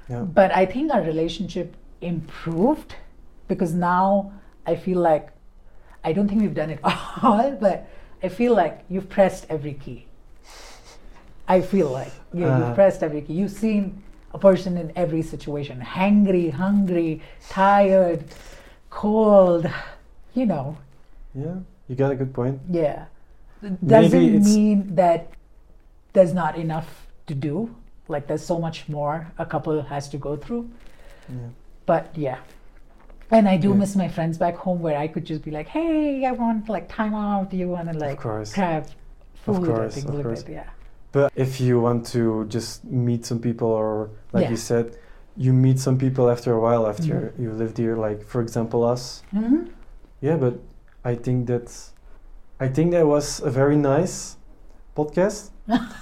Yeah. 0.09 0.22
But 0.41 0.55
I 0.64 0.66
think 0.76 0.93
our 0.97 1.01
relationship 1.14 1.76
improved 2.12 2.95
because 3.53 3.74
now 3.74 4.32
I 4.66 4.76
feel 4.86 4.99
like 4.99 5.32
I 6.03 6.14
don't 6.20 6.28
think 6.34 6.41
we've 6.41 6.59
done 6.62 6.70
it 6.78 6.80
all, 7.32 7.51
but 7.66 7.88
I 8.24 8.30
feel 8.30 8.53
like 8.55 8.84
you've 8.89 9.09
pressed 9.09 9.45
every 9.49 9.74
key. 9.74 10.05
I 11.47 11.61
feel 11.61 11.89
like 11.89 12.11
you, 12.34 12.45
Uh. 12.45 12.59
you've 12.59 12.76
pressed 12.76 13.03
every 13.03 13.22
key. 13.22 13.34
You've 13.34 13.51
seen 13.51 14.03
a 14.34 14.38
person 14.39 14.78
in 14.78 14.91
every 14.95 15.22
situation 15.22 15.82
hangry, 15.82 16.51
hungry, 16.51 17.22
tired, 17.49 18.24
cold, 18.89 19.67
you 20.34 20.45
know. 20.45 20.78
Yeah. 21.34 21.55
You 21.88 21.95
got 21.95 22.11
a 22.11 22.15
good 22.15 22.34
point. 22.34 22.59
Yeah. 22.69 23.05
Doesn't 23.86 24.43
mean 24.43 24.95
that 24.95 25.28
there's 26.13 26.34
not 26.34 26.55
enough 26.55 27.07
to 27.28 27.36
do. 27.36 27.76
Like 28.07 28.28
there's 28.28 28.45
so 28.45 28.59
much 28.59 28.88
more 28.89 29.28
a 29.38 29.45
couple 29.45 29.82
has 29.82 30.09
to 30.09 30.17
go 30.17 30.36
through. 30.38 30.69
Yeah. 31.30 31.49
But 31.86 32.15
yeah. 32.15 32.38
And 33.32 33.47
I 33.47 33.57
do 33.57 33.69
Yeah. 33.69 33.75
miss 33.82 33.95
my 33.95 34.07
friends 34.07 34.38
back 34.38 34.55
home 34.57 34.79
where 34.82 34.97
I 34.97 35.07
could 35.07 35.25
just 35.25 35.41
be 35.43 35.51
like, 35.51 35.67
hey, 35.67 36.25
I 36.25 36.32
want 36.32 36.67
like 36.69 36.88
time 36.89 37.13
out. 37.15 37.49
Do 37.51 37.57
you 37.57 37.69
want 37.69 37.91
to 37.91 37.97
like 37.97 38.23
of 38.25 38.53
grab 38.53 38.86
food 39.45 39.67
or 39.67 39.75
course, 39.75 39.93
things 39.95 40.05
of 40.09 40.15
like 40.15 40.23
course. 40.25 40.43
that? 40.43 40.51
Yeah. 40.51 40.69
But 41.13 41.32
if 41.36 41.59
you 41.61 41.79
want 41.79 42.05
to 42.07 42.45
just 42.45 42.84
meet 42.86 43.25
some 43.25 43.39
people, 43.39 43.69
or 43.69 44.09
like 44.34 44.43
Yeah. 44.45 44.51
you 44.51 44.57
said, 44.57 44.97
you 45.38 45.53
meet 45.53 45.79
some 45.79 45.97
people 45.97 46.29
after 46.29 46.51
a 46.53 46.59
while 46.59 46.88
after 46.88 47.15
Mhm. 47.36 47.41
you 47.43 47.51
lived 47.51 47.77
here, 47.77 47.95
like 47.95 48.19
for 48.23 48.41
example 48.41 48.84
us. 48.84 49.23
hmm 49.32 49.63
Yeah, 50.21 50.38
but 50.38 50.55
I 51.03 51.15
think 51.15 51.47
that's, 51.47 51.93
I 52.59 52.67
think 52.67 52.91
that 52.91 53.07
was 53.07 53.41
a 53.41 53.49
very 53.49 53.75
nice 53.77 54.38
podcast, 54.95 55.49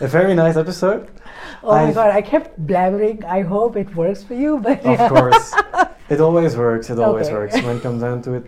a 0.02 0.08
very 0.08 0.34
nice 0.36 0.58
episode. 0.58 1.08
Oh 1.64 1.72
my 1.72 1.84
I've- 1.84 1.94
god, 1.94 2.10
I 2.20 2.22
kept 2.22 2.50
blabbering. 2.68 3.24
I 3.24 3.42
hope 3.42 3.78
it 3.78 3.96
works 3.96 4.24
for 4.24 4.34
you, 4.34 4.58
but 4.60 4.80
Of 4.86 5.00
yeah. 5.00 5.10
course, 5.10 5.54
it 6.10 6.20
always 6.20 6.56
works. 6.56 6.90
It 6.90 7.00
always 7.00 7.28
Okay. 7.28 7.36
works 7.38 7.54
when 7.62 7.78
it 7.78 7.84
comes 7.84 8.02
down 8.02 8.22
to 8.24 8.34
it. 8.34 8.46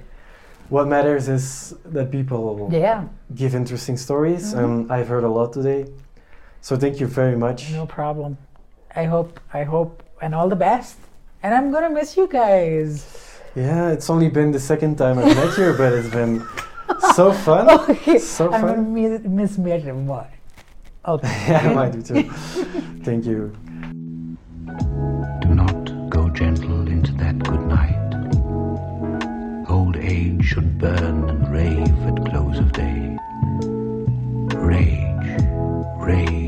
What 0.69 0.87
matters 0.87 1.27
is 1.27 1.73
that 1.85 2.11
people 2.11 2.69
Yeah, 2.71 3.03
give 3.35 3.53
interesting 3.55 3.97
stories, 3.97 4.53
Mhm. 4.53 4.59
and 4.63 4.91
I've 4.91 5.07
heard 5.09 5.23
a 5.23 5.33
lot 5.39 5.51
today. 5.53 5.85
So 6.61 6.75
thank 6.77 6.99
you 7.01 7.07
very 7.07 7.35
much. 7.35 7.71
no 7.73 7.85
problem. 7.85 8.37
I 8.95 9.05
hope, 9.05 9.39
I 9.53 9.63
hope, 9.63 10.03
and 10.21 10.33
all 10.35 10.49
the 10.49 10.55
best. 10.69 10.95
And 11.43 11.53
I'm 11.55 11.71
gonna 11.71 11.89
miss 11.89 12.15
you 12.17 12.27
guys. 12.27 13.05
Yeah, 13.55 13.89
it's 13.95 14.09
only 14.09 14.29
been 14.29 14.51
the 14.51 14.59
second 14.59 14.95
time 14.97 15.17
I've 15.19 15.35
met 15.35 15.57
you, 15.57 15.73
but 15.77 15.91
it's 15.93 16.09
been 16.09 16.43
so 17.15 17.31
fun. 17.33 17.69
Okay, 17.69 18.17
So 18.19 18.51
I'm 18.53 18.61
gonna 18.61 18.81
miss, 18.81 19.21
miss 19.39 19.57
Miriam 19.57 20.05
more. 20.05 20.27
Okay. 21.07 21.27
yeah, 21.49 21.69
I 21.69 21.73
might 21.73 21.91
do 21.93 22.01
too. 22.01 22.23
Thank 23.07 23.25
you. 23.25 23.51
Do 25.41 25.49
not 25.55 26.09
go 26.09 26.29
gentle 26.29 26.70
into 26.70 26.70
that 27.21 27.37
good 27.37 27.61
night. 27.67 28.09
Old 29.69 29.95
age 29.95 30.43
should 30.43 30.79
burn 30.79 31.29
and 31.29 31.51
rave 31.53 31.99
at 32.09 32.25
close 32.25 32.57
of 32.57 32.71
day. 32.71 33.15
Rage, 34.57 35.29
rage. 35.99 36.40